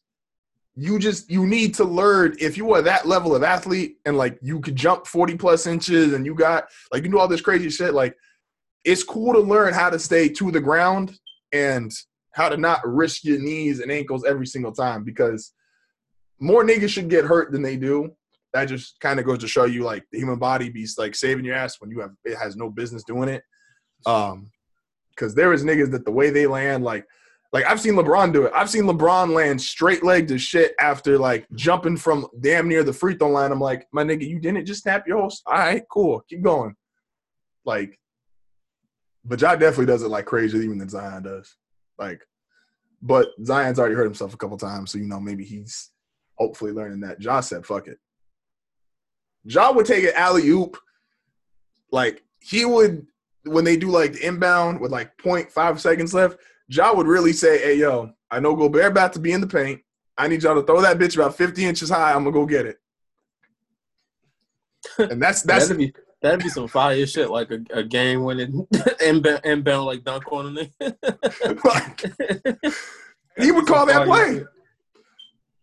[0.76, 4.38] you just, you need to learn if you are that level of athlete and like
[4.42, 7.70] you could jump 40 plus inches and you got, like, you do all this crazy
[7.70, 7.94] shit.
[7.94, 8.14] Like,
[8.84, 11.18] it's cool to learn how to stay to the ground
[11.52, 11.90] and
[12.34, 15.54] how to not risk your knees and ankles every single time because
[16.38, 18.10] more niggas should get hurt than they do.
[18.52, 21.44] That just kind of goes to show you like the human body be like saving
[21.44, 23.42] your ass when you have it has no business doing it.
[24.04, 24.50] Um,
[25.10, 27.06] because there is niggas that the way they land, like,
[27.52, 28.52] like I've seen LeBron do it.
[28.54, 32.92] I've seen LeBron land straight legged as shit after like jumping from damn near the
[32.92, 33.52] free throw line.
[33.52, 35.32] I'm like, my nigga, you didn't just snap your whole.
[35.46, 36.74] All right, cool, keep going.
[37.64, 37.98] Like,
[39.24, 41.56] but Ja definitely does it like crazier even than Zion does.
[41.98, 42.20] Like,
[43.02, 45.90] but Zion's already hurt himself a couple times, so you know maybe he's
[46.36, 47.22] hopefully learning that.
[47.22, 47.98] Ja said, "Fuck it."
[49.44, 50.76] Ja would take an alley oop,
[51.90, 53.06] like he would
[53.44, 56.38] when they do like the inbound with like 0.5 seconds left.
[56.68, 59.82] Ja would really say, "Hey yo, I know Gobert about to be in the paint.
[60.18, 62.12] I need y'all to throw that bitch about 50 inches high.
[62.12, 62.78] I'm gonna go get it."
[64.98, 68.66] And that's that's that'd be that'd be some fire shit, like a, a game winning
[69.04, 70.68] inbound, inbound like dunk on him.
[71.64, 72.04] like
[73.38, 74.44] he would call that play.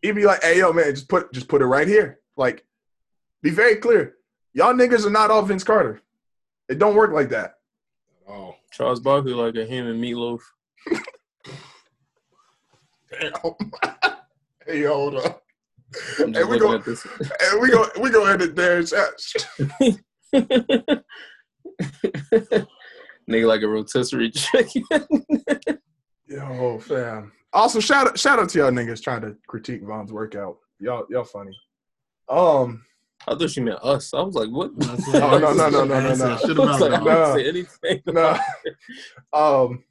[0.01, 2.65] He'd be like, "Hey, yo, man, just put just put it right here." Like,
[3.41, 4.15] be very clear.
[4.53, 6.01] Y'all niggas are not all Vince Carter.
[6.69, 7.55] It don't work like that.
[8.27, 10.41] Oh, Charles Barkley like a human meatloaf.
[14.68, 15.35] hey, hold on.
[16.19, 16.73] I'm Hey, we go.
[16.73, 17.03] at this.
[17.03, 17.88] Hey, we go.
[18.01, 18.81] We go edit there.
[23.30, 24.84] Nigga like a rotisserie chicken.
[26.27, 27.31] Yo, fam.
[27.53, 30.57] Also, shout out, shout out to y'all niggas trying to critique Von's workout.
[30.80, 31.55] Y'all, y'all funny.
[32.27, 32.84] Um,
[33.27, 34.14] I thought she meant us.
[34.14, 34.72] I was like, what?
[34.77, 36.26] That's No, no, no, no, no, no, no.
[36.26, 37.03] I was like, I that.
[37.03, 37.35] No.
[37.35, 38.01] didn't say anything.
[38.07, 38.38] No.
[39.31, 39.84] Um,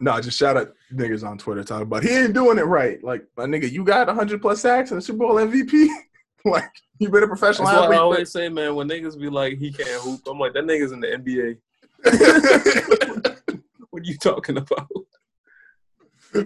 [0.00, 3.02] no, just shout out niggas on Twitter talking about he ain't doing it right.
[3.02, 5.88] Like my nigga, you got 100 plus sacks and a Super Bowl MVP.
[6.44, 7.98] like you been a professional That's why I athlete.
[8.00, 11.00] always say, man, when niggas be like, he can't hoop, I'm like, that nigga's in
[11.00, 11.58] the NBA.
[13.94, 14.88] What are you talking about?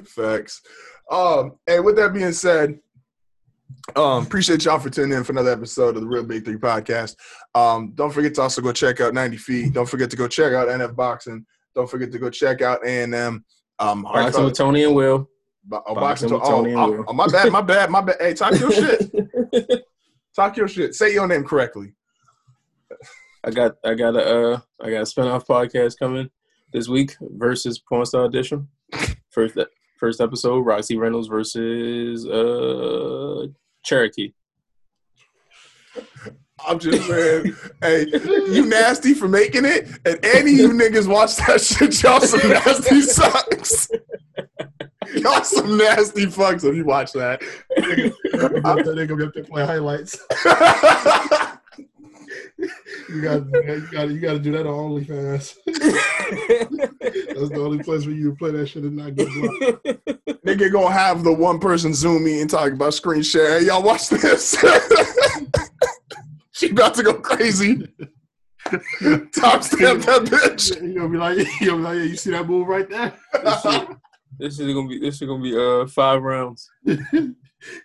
[0.04, 0.60] Facts.
[1.10, 2.78] Um, and with that being said,
[3.96, 7.16] um, appreciate y'all for tuning in for another episode of the Real Big Three podcast.
[7.54, 9.72] Um, don't forget to also go check out 90 Feet.
[9.72, 11.46] Don't forget to go check out NF Boxing.
[11.74, 13.44] Don't forget to go check out A&M.
[13.78, 15.28] Um, Boxing with Tony and Will.
[15.64, 16.32] Bo- oh, Boxing boxing.
[16.32, 17.04] with Tony and oh, Will.
[17.08, 17.52] oh, my bad.
[17.52, 17.90] My bad.
[17.90, 18.16] My bad.
[18.20, 19.10] Hey, talk your shit.
[20.38, 20.94] Talk your shit.
[20.94, 21.94] Say your name correctly.
[23.42, 26.30] I got I got a uh I got a spinoff podcast coming
[26.72, 28.68] this week versus Porn Star Edition.
[29.30, 29.58] First
[29.98, 33.46] first episode, Roxy Reynolds versus uh
[33.84, 34.32] Cherokee.
[36.66, 38.06] I'm just saying, hey,
[38.50, 42.02] you nasty for making it, and any of you niggas watch that shit.
[42.02, 43.88] Y'all some nasty sucks.
[45.14, 47.40] Y'all some nasty fucks if you watch that.
[47.76, 50.18] I'm that nigga up there playing highlights.
[53.08, 55.54] You got, you got, you got to do that on OnlyFans.
[55.64, 59.86] That's the only place where you play that shit and not get blocked.
[60.44, 63.60] Nigga gonna have the one person zoom me and talk about screen share.
[63.60, 64.56] Hey, y'all watch this.
[66.58, 67.86] she about to go crazy.
[69.34, 70.82] Top step that bitch.
[70.82, 73.14] You gonna be like, you gonna be like, yeah, you see that move right there?
[73.44, 73.88] this shit,
[74.38, 76.70] this is gonna be this is gonna be uh five rounds.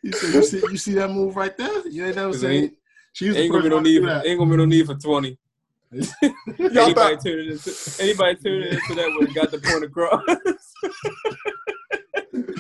[0.04, 1.88] You see, you see, you see that move right there?
[1.88, 2.52] You ain't never Cause seen.
[2.52, 2.74] ain't-
[3.14, 3.98] She's the Ain't gonna be no need.
[4.00, 4.26] do For, that.
[4.26, 5.38] ain't gonna be no need for twenty.
[6.62, 10.22] Anybody thought, tuning into anybody tuning into that would have got the point across.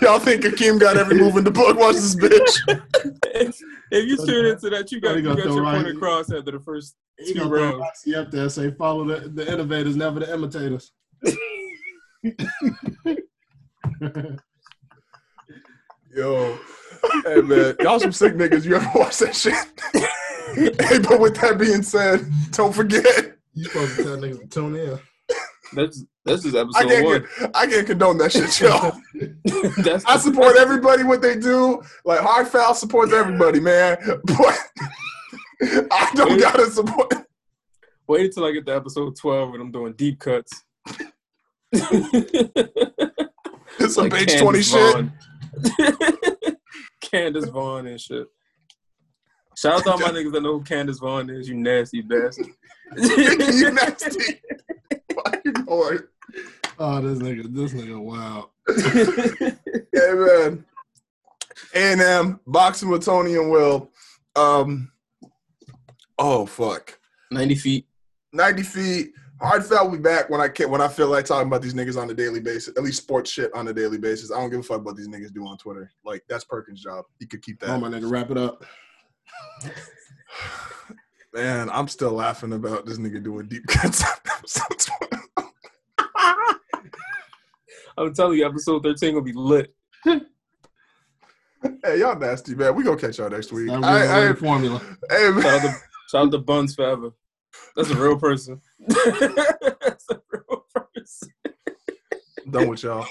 [0.01, 1.77] Y'all think Akeem got every move in the book?
[1.77, 2.59] Watch this bitch.
[3.91, 6.59] if you tune into that, you got you got your right- point across after the
[6.59, 7.79] first He two rounds.
[7.79, 10.91] Roxy up there and say, "Follow the, the innovators, never the imitators."
[16.15, 16.57] Yo,
[17.25, 18.65] hey man, y'all some sick niggas.
[18.65, 19.55] You ever watch that shit?
[20.83, 23.35] hey, but with that being said, don't forget.
[23.55, 24.99] You supposed to tell niggas to tune in.
[25.75, 27.51] That's that's just I episode can't, one.
[27.53, 28.91] I can't condone that shit, yo.
[30.07, 31.81] I support everybody what they do.
[32.05, 33.97] Like hard foul supports everybody, man.
[34.23, 34.59] But
[35.91, 37.13] I don't gotta support.
[38.07, 40.63] wait until I get to episode twelve when I'm doing deep cuts.
[43.79, 45.07] It's some Like page twenty shit.
[47.01, 48.27] Candace Von and shit.
[49.57, 52.47] Shout out to all my niggas that know who Candace Von is, you nasty bastard.
[52.95, 54.41] you nasty.
[55.25, 56.09] Fucking Lord.
[56.79, 58.49] Oh, this nigga, this nigga, wow.
[59.93, 60.65] Hey man.
[61.75, 63.91] A&M, boxing with Tony and Will.
[64.35, 64.91] Um,
[66.17, 66.99] oh fuck.
[67.31, 67.87] 90 feet.
[68.31, 69.11] 90 feet.
[69.41, 71.73] Hard foul will be back when I can when I feel like talking about these
[71.73, 74.31] niggas on a daily basis, at least sports shit on a daily basis.
[74.31, 75.91] I don't give a fuck what these niggas do on Twitter.
[76.05, 77.05] Like that's Perkins' job.
[77.19, 77.69] He could keep that.
[77.69, 78.63] Oh my nigga, wrap it up.
[81.33, 84.03] Man, I'm still laughing about this nigga doing deep cuts.
[87.97, 89.73] I'm telling you, episode 13 will be lit.
[90.03, 90.21] hey,
[91.97, 92.75] y'all nasty, man.
[92.75, 93.67] We gonna catch y'all next week.
[93.67, 94.79] That I, I, formula.
[95.09, 95.41] hey, man.
[95.41, 95.75] Shout out to,
[96.11, 97.09] shout out to Buns forever.
[97.75, 98.61] That's a real person.
[98.87, 101.33] That's a real person.
[102.49, 103.01] Done with y'all.